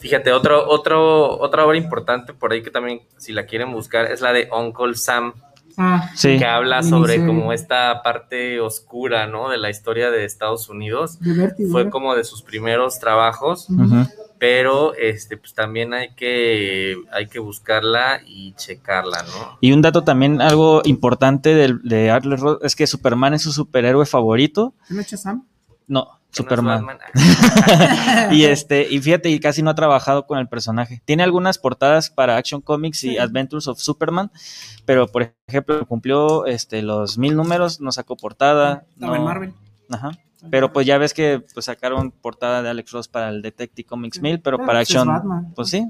fíjate, 0.00 0.32
otro, 0.32 0.68
otro, 0.68 1.38
otra 1.40 1.66
obra 1.66 1.76
importante 1.76 2.32
por 2.32 2.52
ahí 2.52 2.62
que 2.62 2.70
también, 2.70 3.02
si 3.16 3.32
la 3.32 3.46
quieren 3.46 3.72
buscar, 3.72 4.10
es 4.10 4.20
la 4.20 4.32
de 4.32 4.48
Uncle 4.56 4.94
Sam, 4.94 5.34
Ah, 5.80 6.10
Sí. 6.16 6.38
que 6.38 6.44
habla 6.44 6.82
sobre 6.82 7.18
sí. 7.20 7.24
como 7.26 7.52
esta 7.52 8.02
parte 8.02 8.60
oscura, 8.60 9.28
¿no? 9.28 9.48
De 9.48 9.58
la 9.58 9.70
historia 9.70 10.10
de 10.10 10.24
Estados 10.24 10.68
Unidos. 10.68 11.20
de 11.20 11.34
Vértigo, 11.34 11.70
Fue 11.70 11.88
como 11.88 12.16
de 12.16 12.24
sus 12.24 12.42
primeros 12.42 12.98
trabajos. 12.98 13.70
Ujú. 13.70 14.04
Pero 14.38 14.94
este, 14.94 15.36
pues 15.36 15.52
también 15.54 15.92
hay 15.94 16.14
que, 16.14 16.96
hay 17.12 17.26
que 17.26 17.38
buscarla 17.38 18.20
y 18.26 18.52
checarla, 18.54 19.22
¿no? 19.24 19.58
Y 19.60 19.72
un 19.72 19.82
dato 19.82 20.04
también 20.04 20.40
algo 20.40 20.82
importante 20.84 21.54
del- 21.54 21.82
de 21.82 22.10
Atlas 22.10 22.40
Ross 22.40 22.58
es 22.62 22.76
que 22.76 22.86
Superman 22.86 23.34
es 23.34 23.42
su 23.42 23.52
superhéroe 23.52 24.06
favorito. 24.06 24.74
¿No 24.90 25.02
Sam? 25.02 25.44
No, 25.86 26.04
¿Que 26.04 26.10
no 26.10 26.20
es 26.30 26.36
Superman. 26.36 26.86
Batman? 26.86 26.98
y 28.32 28.44
este, 28.44 28.86
y 28.88 29.00
fíjate, 29.00 29.30
y 29.30 29.40
casi 29.40 29.62
no 29.62 29.70
ha 29.70 29.74
trabajado 29.74 30.26
con 30.26 30.38
el 30.38 30.48
personaje. 30.48 31.02
Tiene 31.04 31.22
algunas 31.22 31.58
portadas 31.58 32.10
para 32.10 32.36
Action 32.36 32.60
Comics 32.60 33.04
y 33.04 33.10
Sí. 33.10 33.18
Adventures 33.18 33.66
of 33.68 33.78
Superman, 33.80 34.30
pero 34.84 35.06
por 35.08 35.32
ejemplo, 35.48 35.84
cumplió 35.86 36.46
este 36.46 36.82
los 36.82 37.16
mil 37.18 37.34
números, 37.36 37.80
no 37.80 37.90
sacó 37.92 38.16
portada. 38.16 38.84
Estaba 38.94 39.16
en 39.16 39.22
no- 39.22 39.28
Marvel. 39.28 39.52
Ajá. 39.90 40.10
Pero 40.50 40.72
pues 40.72 40.86
ya 40.86 40.98
ves 40.98 41.14
que 41.14 41.42
pues, 41.52 41.66
sacaron 41.66 42.10
portada 42.12 42.62
de 42.62 42.68
Alex 42.68 42.92
Ross 42.92 43.08
para 43.08 43.28
el 43.28 43.42
Detective 43.42 43.86
Comics 43.88 44.20
1000, 44.20 44.40
pero 44.40 44.56
Pero, 44.58 44.66
para 44.66 44.78
pues, 44.78 44.90
es 44.90 44.96
Action, 44.96 45.52
pues 45.54 45.68
sí. 45.70 45.86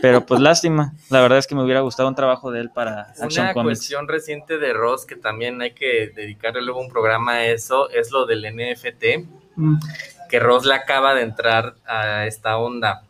Pero 0.00 0.26
pues 0.26 0.40
lástima. 0.40 0.94
La 1.10 1.20
verdad 1.20 1.38
es 1.38 1.46
que 1.46 1.54
me 1.54 1.62
hubiera 1.62 1.80
gustado 1.80 2.08
un 2.08 2.16
trabajo 2.16 2.50
de 2.50 2.60
él 2.60 2.70
para 2.70 3.02
Action 3.20 3.44
Una 3.44 3.54
Comics. 3.54 3.78
cuestión 3.78 4.08
reciente 4.08 4.58
de 4.58 4.72
Ross 4.72 5.06
que 5.06 5.14
también 5.14 5.62
hay 5.62 5.74
que 5.74 6.10
dedicarle 6.14 6.60
luego 6.62 6.80
un 6.80 6.88
programa 6.88 7.32
a 7.34 7.44
eso 7.46 7.88
es 7.90 8.10
lo 8.10 8.26
del 8.26 8.44
NFT, 8.44 9.28
Mm. 9.54 9.76
que 10.30 10.40
Ross 10.40 10.64
le 10.64 10.74
acaba 10.74 11.14
de 11.14 11.22
entrar 11.22 11.74
a 11.86 12.26
esta 12.26 12.56
onda. 12.56 13.04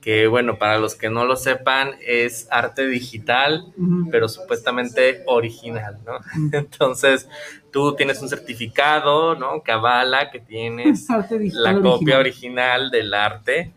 Que 0.00 0.26
bueno, 0.26 0.58
para 0.58 0.78
los 0.78 0.94
que 0.94 1.10
no 1.10 1.26
lo 1.26 1.36
sepan, 1.36 1.96
es 2.00 2.48
arte 2.50 2.86
digital, 2.86 3.66
pero 4.10 4.28
supuestamente 4.28 5.22
original, 5.26 5.98
¿no? 6.06 6.18
Entonces, 6.58 7.28
tú 7.70 7.94
tienes 7.94 8.20
un 8.22 8.28
certificado, 8.28 9.34
¿no? 9.34 9.62
Que 9.62 9.72
avala 9.72 10.30
que 10.30 10.40
tienes 10.40 11.06
la 11.52 11.80
copia 11.80 12.18
original. 12.18 12.90
del 12.90 13.14
arte. 13.14 13.72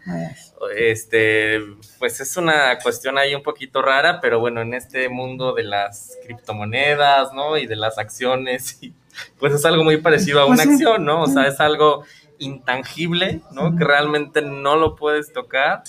Este, 0.75 1.59
pues 1.99 2.19
es 2.19 2.37
una 2.37 2.79
cuestión 2.79 3.17
ahí 3.17 3.35
un 3.35 3.43
poquito 3.43 3.81
rara, 3.81 4.19
pero 4.21 4.39
bueno, 4.39 4.61
en 4.61 4.73
este 4.73 5.09
mundo 5.09 5.53
de 5.53 5.63
las 5.63 6.17
criptomonedas, 6.25 7.33
¿no? 7.33 7.57
Y 7.57 7.67
de 7.67 7.75
las 7.75 7.97
acciones, 7.97 8.77
y, 8.81 8.93
pues 9.39 9.53
es 9.53 9.65
algo 9.65 9.83
muy 9.83 9.97
parecido 9.97 10.41
a 10.41 10.47
Pues 10.47 10.59
una 10.59 10.71
acción, 10.71 11.05
¿no? 11.05 11.23
O 11.23 11.27
sea, 11.27 11.47
es 11.47 11.59
algo 11.59 12.03
intangible, 12.39 13.41
¿no? 13.51 13.75
Que 13.75 13.83
realmente 13.83 14.41
no 14.41 14.75
lo 14.75 14.95
puedes 14.95 15.33
tocar, 15.33 15.83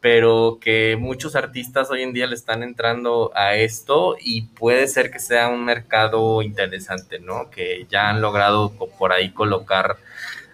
pero 0.00 0.58
que 0.60 0.96
muchos 0.98 1.36
artistas 1.36 1.90
hoy 1.90 2.02
en 2.02 2.12
día 2.12 2.26
le 2.26 2.34
están 2.34 2.62
entrando 2.62 3.32
a 3.34 3.54
esto 3.54 4.16
y 4.18 4.42
puede 4.42 4.86
ser 4.88 5.10
que 5.10 5.18
sea 5.18 5.48
un 5.48 5.64
mercado 5.64 6.40
interesante, 6.42 7.18
¿no? 7.18 7.50
Que 7.50 7.86
ya 7.90 8.08
han 8.08 8.22
logrado 8.22 8.72
por 8.98 9.12
ahí 9.12 9.30
colocar 9.30 9.98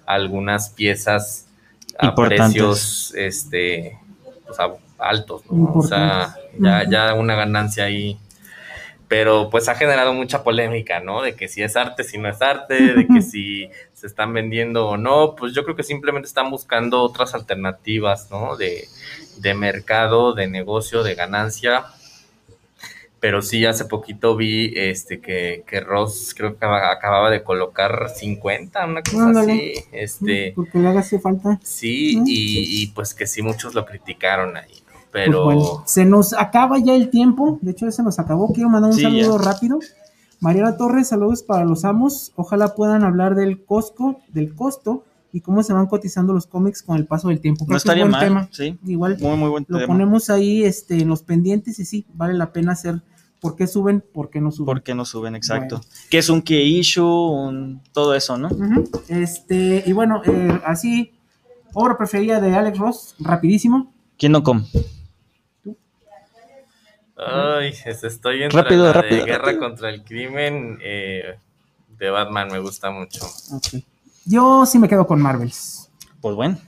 algunas 0.05 0.71
piezas 0.71 1.47
a 1.99 2.15
precios 2.15 3.15
este 3.15 3.99
pues, 4.47 4.59
altos, 4.99 5.43
¿no? 5.51 5.73
O 5.75 5.83
sea, 5.83 6.37
ya 6.89 7.15
una 7.15 7.37
ganancia 7.37 7.85
ahí. 7.85 8.19
Pero 9.09 9.51
pues 9.51 9.69
ha 9.69 9.77
generado 9.77 10.13
mucha 10.15 10.43
polémica, 10.43 10.99
¿no? 10.99 11.23
De 11.23 11.37
que 11.37 11.47
si 11.47 11.63
es 11.63 11.77
arte, 11.77 12.03
si 12.03 12.19
no 12.19 12.29
es 12.29 12.43
arte, 12.43 12.75
de 12.95 13.07
que 13.07 13.23
si 13.23 13.71
se 13.93 14.09
están 14.09 14.33
vendiendo 14.33 14.89
o 14.89 14.97
no. 14.97 15.37
Pues 15.37 15.55
yo 15.55 15.63
creo 15.63 15.77
que 15.77 15.85
simplemente 15.85 16.27
están 16.27 16.51
buscando 16.51 17.01
otras 17.03 17.33
alternativas, 17.35 18.29
¿no? 18.33 18.57
De, 18.57 18.89
de 19.39 19.55
mercado, 19.55 20.33
de 20.35 20.49
negocio, 20.49 21.05
de 21.05 21.15
ganancia. 21.15 21.85
Pero 23.19 23.41
sí, 23.43 23.65
hace 23.65 23.87
poquito 23.87 24.37
vi 24.37 24.73
este 24.77 25.21
que, 25.21 25.65
que 25.67 25.81
Ross 25.81 26.35
creo 26.37 26.51
que 26.51 26.57
acaba- 26.57 26.93
acababa 26.93 27.31
de 27.31 27.43
colocar 27.43 28.11
50, 28.15 28.85
una 28.87 29.03
cosa 29.03 29.31
así. 29.41 29.73
Este, 29.91 30.53
Porque 30.55 30.79
le 30.79 30.89
hace 30.89 31.19
falta. 31.19 31.59
sí, 31.63 32.19
y, 32.27 32.83
y 32.83 32.87
pues 32.89 33.15
que 33.15 33.27
sí, 33.27 33.41
muchos 33.41 33.75
lo 33.75 33.87
criticaron 33.87 34.57
ahí, 34.57 34.83
Pues 35.13 35.25
Pero 35.27 35.45
bueno, 35.45 35.83
se 35.87 36.05
nos 36.05 36.33
acaba 36.35 36.79
ya 36.79 36.95
el 36.95 37.11
tiempo. 37.11 37.59
De 37.63 37.71
hecho, 37.73 37.87
ya 37.87 37.93
se 37.93 38.03
nos 38.03 38.19
acabó. 38.19 38.53
Quiero 38.53 38.69
mandar 38.69 38.91
un 38.91 38.97
Sí, 38.97 39.03
saludo 39.03 39.39
ya. 39.39 39.45
rápido. 39.53 39.79
Mariela 40.41 40.77
Torres, 40.77 41.09
saludos 41.09 41.43
para 41.43 41.65
los 41.65 41.85
amos. 41.85 42.33
Ojalá 42.37 42.75
puedan 42.75 43.03
hablar 43.05 43.35
del 43.35 43.65
costo, 43.65 44.17
del 44.29 44.55
costo 44.55 45.05
y 45.33 45.41
cómo 45.41 45.63
se 45.63 45.73
van 45.73 45.87
cotizando 45.87 46.33
los 46.35 46.47
cómics 46.47 46.83
con 46.83 46.97
el 46.97 47.07
paso 47.07 47.29
del 47.29 47.41
tiempo. 47.41 47.65
No 47.65 47.71
que 47.71 47.77
es 47.77 47.83
estaría 47.85 48.05
buen 48.05 48.13
mal. 48.13 48.25
tema. 48.25 48.49
Sí, 48.53 48.79
Igual 48.87 49.17
muy, 49.21 49.37
muy 49.37 49.49
buen 49.49 49.65
lo 49.69 49.79
tema. 49.79 49.93
ponemos 49.93 50.29
ahí 50.29 50.63
este, 50.65 51.01
en 51.01 51.09
los 51.09 51.23
pendientes 51.23 51.79
y 51.79 51.85
sí, 51.87 52.05
vale 52.15 52.35
la 52.35 52.53
pena 52.53 52.73
hacer. 52.73 53.03
¿Por 53.41 53.55
qué 53.57 53.67
suben? 53.67 54.03
¿Por 54.13 54.29
qué 54.31 54.41
no 54.41 54.51
suben? 54.51 54.67
¿Por 54.67 54.83
qué 54.83 54.95
no 54.95 55.05
suben? 55.05 55.35
Exacto. 55.37 55.77
Bueno. 55.77 55.91
Que 56.11 56.19
es 56.19 56.29
un 56.29 56.43
key 56.43 56.79
issue, 56.79 57.05
un, 57.05 57.81
todo 57.93 58.15
eso, 58.15 58.37
¿no? 58.39 58.49
Este, 59.09 59.85
y 59.87 59.93
bueno, 59.93 60.21
eh, 60.25 60.59
así, 60.67 61.13
obra 61.75 61.97
preferida 61.99 62.41
de 62.41 62.55
Alex 62.55 62.79
Ross, 62.79 63.15
rapidísimo. 63.19 63.93
¿Quién 64.19 64.33
no 64.33 64.43
come? 64.43 64.65
Ay, 67.17 67.75
es- 67.85 68.05
estoy 68.05 68.43
entre 68.43 68.61
Rápido, 68.63 68.85
la 68.85 68.93
rápido, 68.93 69.17
de 69.21 69.25
Guerra 69.25 69.45
rápido. 69.47 69.61
contra 69.61 69.91
el 69.91 70.05
Crimen 70.05 70.79
eh, 70.83 71.39
de 71.99 72.11
Batman, 72.11 72.49
me 72.53 72.59
gusta 72.59 72.91
mucho. 72.91 73.27
Yo 74.27 74.67
sí 74.67 74.79
me 74.79 74.89
quedo 74.89 75.07
con 75.07 75.21
Marvels. 75.21 75.89
Pues 76.21 76.35
bueno, 76.37 76.59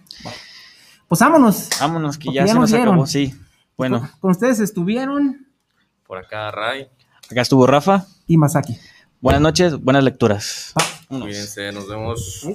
Pues 1.09 1.21
vámonos. 1.21 1.69
vámonos, 1.81 2.17
que 2.19 2.33
ya, 2.33 2.47
ya 2.47 2.53
se 2.53 2.59
nos 2.59 2.73
acabó. 2.73 3.07
Sí, 3.07 3.35
bueno, 3.77 4.01
Con, 4.01 4.11
con 4.21 4.31
ustedes 4.31 4.61
estuvieron 4.61 5.47
Por 6.07 6.19
acá, 6.19 6.51
Ray, 6.51 6.89
acá 7.31 7.43
estuvo 7.43 7.67
Rafa. 7.67 8.07
y 8.27 8.37
Masaki. 8.39 8.79
Buenas 9.21 9.43
noches, 9.43 9.77
buenas 9.83 10.05
lecturas. 10.05 10.73
Vámonos. 11.11 11.29
cuídense, 11.29 11.73
nos 11.73 11.89
vemos. 11.89 12.47